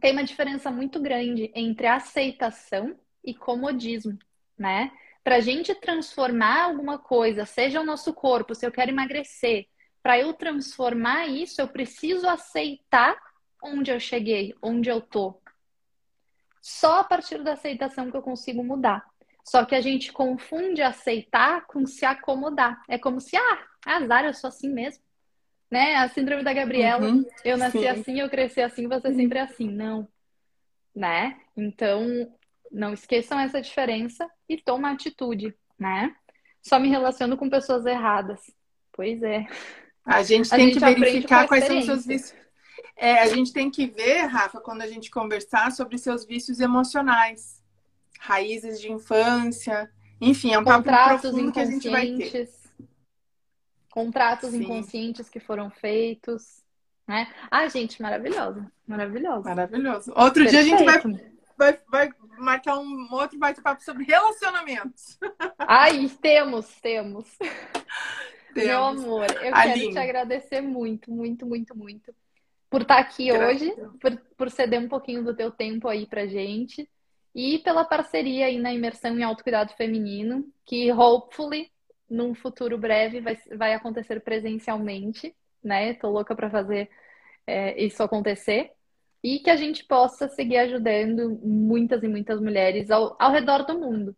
tem 0.00 0.12
uma 0.12 0.24
diferença 0.24 0.70
muito 0.70 1.00
grande 1.00 1.50
entre 1.54 1.86
aceitação 1.88 2.96
e 3.24 3.34
comodismo, 3.34 4.16
né? 4.56 4.92
Para 5.24 5.36
a 5.36 5.40
gente 5.40 5.74
transformar 5.74 6.62
alguma 6.62 6.96
coisa, 6.98 7.44
seja 7.44 7.80
o 7.80 7.84
nosso 7.84 8.14
corpo, 8.14 8.54
se 8.54 8.64
eu 8.64 8.70
quero 8.70 8.92
emagrecer, 8.92 9.66
para 10.00 10.18
eu 10.18 10.32
transformar 10.32 11.26
isso, 11.26 11.60
eu 11.60 11.68
preciso 11.68 12.26
aceitar 12.28 13.18
onde 13.62 13.90
eu 13.90 14.00
cheguei, 14.00 14.54
onde 14.62 14.88
eu 14.88 15.00
tô. 15.00 15.40
Só 16.60 17.00
a 17.00 17.04
partir 17.04 17.42
da 17.42 17.52
aceitação 17.52 18.10
que 18.10 18.16
eu 18.16 18.22
consigo 18.22 18.62
mudar. 18.62 19.06
Só 19.44 19.64
que 19.64 19.74
a 19.74 19.80
gente 19.80 20.12
confunde 20.12 20.82
aceitar 20.82 21.66
com 21.66 21.86
se 21.86 22.04
acomodar. 22.04 22.82
É 22.88 22.98
como 22.98 23.20
se, 23.20 23.36
ah, 23.36 23.66
azar, 23.86 24.24
eu 24.24 24.34
sou 24.34 24.48
assim 24.48 24.68
mesmo 24.68 25.02
né? 25.70 25.96
A 25.96 26.08
síndrome 26.08 26.42
da 26.42 26.52
Gabriela. 26.52 27.06
Uhum, 27.06 27.24
eu 27.44 27.56
nasci 27.56 27.80
sim. 27.80 27.86
assim, 27.86 28.20
eu 28.20 28.30
cresci 28.30 28.60
assim, 28.60 28.88
você 28.88 29.12
sempre 29.12 29.38
é 29.38 29.42
assim. 29.42 29.68
Não. 29.68 30.08
Né? 30.94 31.36
Então, 31.56 32.32
não 32.72 32.92
esqueçam 32.92 33.38
essa 33.38 33.60
diferença 33.60 34.28
e 34.48 34.56
toma 34.56 34.90
atitude, 34.90 35.54
né? 35.78 36.14
Só 36.62 36.78
me 36.78 36.88
relaciono 36.88 37.36
com 37.36 37.48
pessoas 37.48 37.86
erradas. 37.86 38.40
Pois 38.92 39.22
é. 39.22 39.46
A 40.04 40.22
gente 40.22 40.48
tem 40.50 40.58
a 40.58 40.64
gente 40.64 40.78
que 40.78 41.00
verificar 41.00 41.46
quais 41.46 41.64
são 41.64 41.78
os 41.78 41.84
seus 41.84 42.06
vícios. 42.06 42.38
É, 43.00 43.20
a 43.20 43.28
gente 43.28 43.52
tem 43.52 43.70
que 43.70 43.86
ver, 43.86 44.26
Rafa, 44.26 44.60
quando 44.60 44.82
a 44.82 44.86
gente 44.88 45.08
conversar 45.08 45.70
sobre 45.70 45.96
seus 45.96 46.24
vícios 46.24 46.58
emocionais, 46.58 47.62
raízes 48.18 48.80
de 48.80 48.90
infância, 48.90 49.88
enfim, 50.20 50.52
é 50.52 50.58
um 50.58 50.64
papo 50.64 50.82
profundo 50.82 51.52
que 51.52 51.60
a 51.60 51.64
gente 51.64 51.88
vai 51.88 52.12
ter 52.16 52.50
contratos 53.88 54.50
Sim. 54.50 54.62
inconscientes 54.62 55.28
que 55.28 55.38
foram 55.38 55.70
feitos, 55.70 56.64
né? 57.06 57.32
Ah, 57.48 57.68
gente, 57.68 58.02
maravilhoso, 58.02 58.66
maravilhoso. 58.84 59.44
Maravilhoso. 59.44 60.12
Outro 60.16 60.42
Perfeito. 60.42 60.50
dia 60.50 60.60
a 60.60 60.62
gente 60.64 60.84
vai, 60.84 61.00
vai, 61.56 61.80
vai 61.88 62.10
marcar 62.36 62.78
um 62.78 63.08
outro 63.12 63.38
bate-papo 63.38 63.82
sobre 63.82 64.04
relacionamentos. 64.04 65.16
Ai, 65.56 66.08
temos, 66.20 66.66
temos. 66.82 67.28
temos. 68.52 68.66
Meu 68.66 68.84
amor, 68.84 69.26
eu 69.40 69.54
Aline. 69.54 69.80
quero 69.80 69.92
te 69.92 69.98
agradecer 69.98 70.60
muito, 70.60 71.12
muito, 71.12 71.46
muito, 71.46 71.78
muito 71.78 72.12
por 72.70 72.82
estar 72.82 72.98
aqui 72.98 73.32
hoje, 73.32 73.72
por, 74.00 74.16
por 74.36 74.50
ceder 74.50 74.80
um 74.80 74.88
pouquinho 74.88 75.24
do 75.24 75.34
teu 75.34 75.50
tempo 75.50 75.88
aí 75.88 76.06
pra 76.06 76.26
gente 76.26 76.88
e 77.34 77.58
pela 77.58 77.84
parceria 77.84 78.46
aí 78.46 78.58
na 78.58 78.72
imersão 78.72 79.18
em 79.18 79.22
autocuidado 79.22 79.72
feminino, 79.74 80.44
que 80.64 80.92
hopefully 80.92 81.70
num 82.08 82.34
futuro 82.34 82.78
breve 82.78 83.20
vai, 83.20 83.38
vai 83.54 83.74
acontecer 83.74 84.20
presencialmente, 84.20 85.34
né? 85.62 85.94
Tô 85.94 86.10
louca 86.10 86.34
para 86.34 86.50
fazer 86.50 86.90
é, 87.46 87.82
isso 87.82 88.02
acontecer. 88.02 88.72
E 89.22 89.40
que 89.40 89.50
a 89.50 89.56
gente 89.56 89.84
possa 89.84 90.28
seguir 90.28 90.58
ajudando 90.58 91.38
muitas 91.42 92.02
e 92.02 92.08
muitas 92.08 92.40
mulheres 92.40 92.90
ao, 92.90 93.16
ao 93.18 93.32
redor 93.32 93.64
do 93.64 93.78
mundo, 93.78 94.16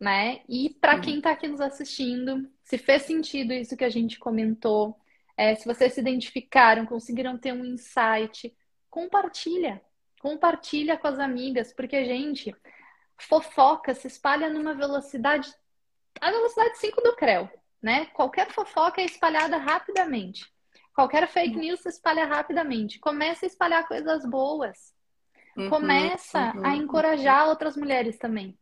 né? 0.00 0.40
E 0.48 0.70
para 0.70 1.00
quem 1.00 1.18
está 1.18 1.32
aqui 1.32 1.46
nos 1.46 1.60
assistindo, 1.60 2.48
se 2.62 2.78
fez 2.78 3.02
sentido 3.02 3.52
isso 3.52 3.76
que 3.76 3.84
a 3.84 3.90
gente 3.90 4.18
comentou, 4.18 4.98
é, 5.38 5.54
se 5.54 5.64
vocês 5.64 5.92
se 5.94 6.00
identificaram, 6.00 6.84
conseguiram 6.84 7.38
ter 7.38 7.52
um 7.52 7.64
insight, 7.64 8.52
compartilha. 8.90 9.80
Compartilha 10.20 10.98
com 10.98 11.06
as 11.06 11.20
amigas, 11.20 11.72
porque, 11.72 12.04
gente, 12.04 12.52
fofoca 13.16 13.94
se 13.94 14.08
espalha 14.08 14.50
numa 14.50 14.74
velocidade 14.74 15.48
a 16.20 16.32
velocidade 16.32 16.78
5 16.78 17.00
do 17.00 17.14
Creu, 17.14 17.48
né? 17.80 18.06
Qualquer 18.06 18.50
fofoca 18.50 19.00
é 19.00 19.04
espalhada 19.04 19.56
rapidamente. 19.56 20.44
Qualquer 20.92 21.28
fake 21.28 21.54
uhum. 21.54 21.60
news 21.60 21.80
se 21.80 21.88
espalha 21.88 22.26
rapidamente. 22.26 22.98
Começa 22.98 23.46
a 23.46 23.48
espalhar 23.48 23.86
coisas 23.86 24.28
boas. 24.28 24.92
Uhum, 25.56 25.70
Começa 25.70 26.52
uhum, 26.56 26.66
a 26.66 26.74
encorajar 26.74 27.44
uhum. 27.44 27.50
outras 27.50 27.76
mulheres 27.76 28.18
também. 28.18 28.58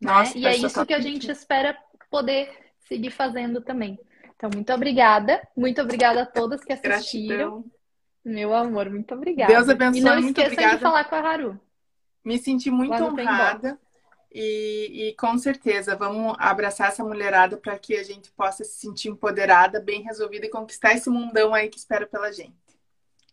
Né? 0.00 0.10
Nossa, 0.10 0.32
né? 0.32 0.40
E 0.40 0.46
é 0.46 0.56
isso 0.56 0.86
que 0.86 0.94
a 0.94 1.00
gente 1.00 1.30
espera 1.30 1.76
poder 2.10 2.72
seguir 2.78 3.10
fazendo 3.10 3.60
também. 3.60 4.00
Então, 4.36 4.50
muito 4.52 4.72
obrigada. 4.72 5.46
Muito 5.56 5.80
obrigada 5.80 6.22
a 6.22 6.26
todas 6.26 6.62
que 6.62 6.72
assistiram. 6.72 7.62
Gratidão. 7.62 7.64
Meu 8.24 8.54
amor, 8.54 8.90
muito 8.90 9.14
obrigada. 9.14 9.52
Deus 9.52 9.68
abençoe. 9.68 10.00
E 10.00 10.04
não 10.04 10.18
esqueçam 10.18 10.52
obrigada. 10.52 10.76
de 10.76 10.82
falar 10.82 11.04
com 11.04 11.14
a 11.14 11.18
Haru. 11.20 11.60
Me 12.24 12.38
senti 12.38 12.70
muito 12.70 12.92
honrada. 12.92 13.78
E, 14.32 15.08
e, 15.08 15.14
com 15.14 15.38
certeza 15.38 15.96
vamos 15.96 16.36
abraçar 16.38 16.88
essa 16.88 17.02
mulherada 17.02 17.56
para 17.56 17.78
que 17.78 17.96
a 17.96 18.02
gente 18.02 18.30
possa 18.32 18.64
se 18.64 18.80
sentir 18.80 19.08
empoderada, 19.08 19.80
bem 19.80 20.02
resolvida 20.02 20.44
e 20.44 20.50
conquistar 20.50 20.92
esse 20.92 21.08
mundão 21.08 21.54
aí 21.54 21.70
que 21.70 21.78
espera 21.78 22.06
pela 22.06 22.30
gente. 22.32 22.52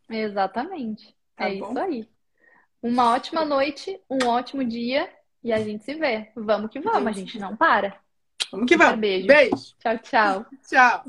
Exatamente. 0.09 1.13
Tá 1.35 1.49
é 1.49 1.57
bom? 1.57 1.71
isso 1.71 1.79
aí. 1.79 2.09
Uma 2.81 3.13
ótima 3.13 3.43
noite, 3.43 3.99
um 4.09 4.27
ótimo 4.27 4.63
dia 4.63 5.09
e 5.43 5.51
a 5.51 5.59
gente 5.59 5.83
se 5.83 5.95
vê. 5.95 6.31
Vamos 6.35 6.69
que 6.69 6.79
vamos, 6.79 7.07
a 7.07 7.11
gente 7.11 7.39
não 7.39 7.57
para. 7.57 7.99
Vamos 8.53 8.67
que 8.67 8.77
vamos. 8.77 8.99
Beijo. 8.99 9.27
Beijo. 9.27 9.55
Tchau, 9.79 9.97
tchau. 9.97 10.45
tchau. 10.69 11.03